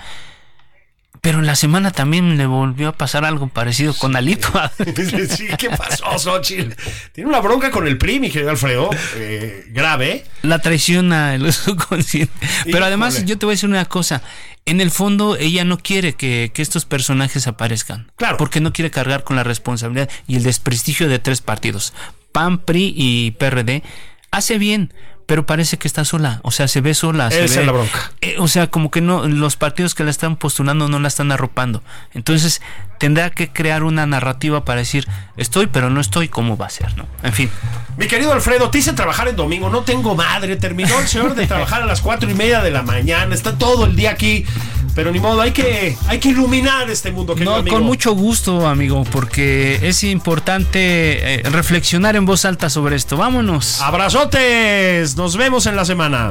Pero 1.26 1.40
en 1.40 1.46
la 1.46 1.56
semana 1.56 1.90
también 1.90 2.36
le 2.36 2.46
volvió 2.46 2.90
a 2.90 2.92
pasar 2.92 3.24
algo 3.24 3.48
parecido 3.48 3.94
con 3.94 4.14
Alito. 4.14 4.48
Sí, 5.28 5.48
¿qué 5.58 5.70
pasó, 5.70 6.16
Xochitl? 6.16 6.72
Tiene 7.10 7.28
una 7.28 7.40
bronca 7.40 7.72
con 7.72 7.88
el 7.88 7.98
PRI, 7.98 8.20
mi 8.20 8.30
querido 8.30 8.52
Alfredo, 8.52 8.90
eh, 9.16 9.66
grave. 9.70 10.24
la 10.42 10.60
traiciona 10.60 11.34
el 11.34 11.52
subconsciente. 11.52 12.32
Pero 12.38 12.68
Híjole. 12.68 12.84
además, 12.86 13.24
yo 13.24 13.36
te 13.38 13.44
voy 13.44 13.54
a 13.54 13.56
decir 13.56 13.68
una 13.68 13.86
cosa. 13.86 14.22
En 14.66 14.80
el 14.80 14.92
fondo, 14.92 15.36
ella 15.36 15.64
no 15.64 15.78
quiere 15.78 16.12
que, 16.12 16.52
que 16.54 16.62
estos 16.62 16.84
personajes 16.84 17.48
aparezcan. 17.48 18.12
Claro. 18.14 18.36
Porque 18.36 18.60
no 18.60 18.72
quiere 18.72 18.92
cargar 18.92 19.24
con 19.24 19.34
la 19.34 19.42
responsabilidad 19.42 20.08
y 20.28 20.36
el 20.36 20.44
desprestigio 20.44 21.08
de 21.08 21.18
tres 21.18 21.40
partidos: 21.40 21.92
PAN, 22.30 22.58
PRI 22.58 22.94
y 22.96 23.32
PRD. 23.32 23.82
Hace 24.30 24.58
bien, 24.58 24.92
pero 25.26 25.44
parece 25.44 25.76
que 25.76 25.88
está 25.88 26.04
sola. 26.04 26.40
O 26.42 26.50
sea, 26.52 26.68
se 26.68 26.80
ve 26.80 26.94
sola. 26.94 27.30
se 27.30 27.44
Esa 27.44 27.54
ve- 27.56 27.60
es 27.62 27.66
la 27.66 27.72
bronca. 27.72 28.12
eh, 28.20 28.36
o 28.38 28.46
sea, 28.48 28.68
como 28.68 28.90
que 28.90 29.00
no, 29.00 29.26
los 29.26 29.56
partidos 29.56 29.94
que 29.94 30.04
la 30.04 30.10
están 30.10 30.36
postulando 30.36 30.88
no 30.88 30.98
la 31.00 31.08
están 31.08 31.32
arropando. 31.32 31.82
Entonces, 32.14 32.62
tendrá 32.98 33.30
que 33.30 33.48
crear 33.52 33.82
una 33.82 34.06
narrativa 34.06 34.64
para 34.64 34.78
decir, 34.80 35.06
estoy, 35.36 35.66
pero 35.66 35.90
no 35.90 36.00
estoy, 36.00 36.28
¿cómo 36.28 36.56
va 36.56 36.66
a 36.66 36.70
ser? 36.70 36.96
¿no? 36.96 37.06
En 37.22 37.32
fin. 37.32 37.50
Mi 37.96 38.06
querido 38.06 38.32
Alfredo, 38.32 38.70
te 38.70 38.78
hice 38.78 38.92
trabajar 38.92 39.26
el 39.28 39.36
domingo, 39.36 39.68
no 39.68 39.82
tengo 39.82 40.14
madre. 40.14 40.56
Terminó 40.56 40.98
el 41.00 41.08
señor 41.08 41.34
de 41.34 41.46
trabajar 41.46 41.82
a 41.82 41.86
las 41.86 42.00
cuatro 42.00 42.30
y 42.30 42.34
media 42.34 42.60
de 42.60 42.70
la 42.70 42.82
mañana, 42.82 43.34
está 43.34 43.58
todo 43.58 43.86
el 43.86 43.96
día 43.96 44.12
aquí. 44.12 44.44
Pero 44.96 45.12
ni 45.12 45.20
modo, 45.20 45.42
hay 45.42 45.52
que, 45.52 45.94
hay 46.08 46.18
que 46.18 46.30
iluminar 46.30 46.88
este 46.88 47.12
mundo, 47.12 47.34
querido 47.34 47.52
No, 47.52 47.58
amigo. 47.58 47.76
con 47.76 47.84
mucho 47.84 48.12
gusto, 48.12 48.66
amigo, 48.66 49.04
porque 49.12 49.78
es 49.82 50.02
importante 50.02 51.34
eh, 51.34 51.42
reflexionar 51.50 52.16
en 52.16 52.24
voz 52.24 52.46
alta 52.46 52.70
sobre 52.70 52.96
esto. 52.96 53.18
Vámonos. 53.18 53.82
Abrazotes, 53.82 55.14
nos 55.14 55.36
vemos 55.36 55.66
en 55.66 55.76
la 55.76 55.84
semana. 55.84 56.30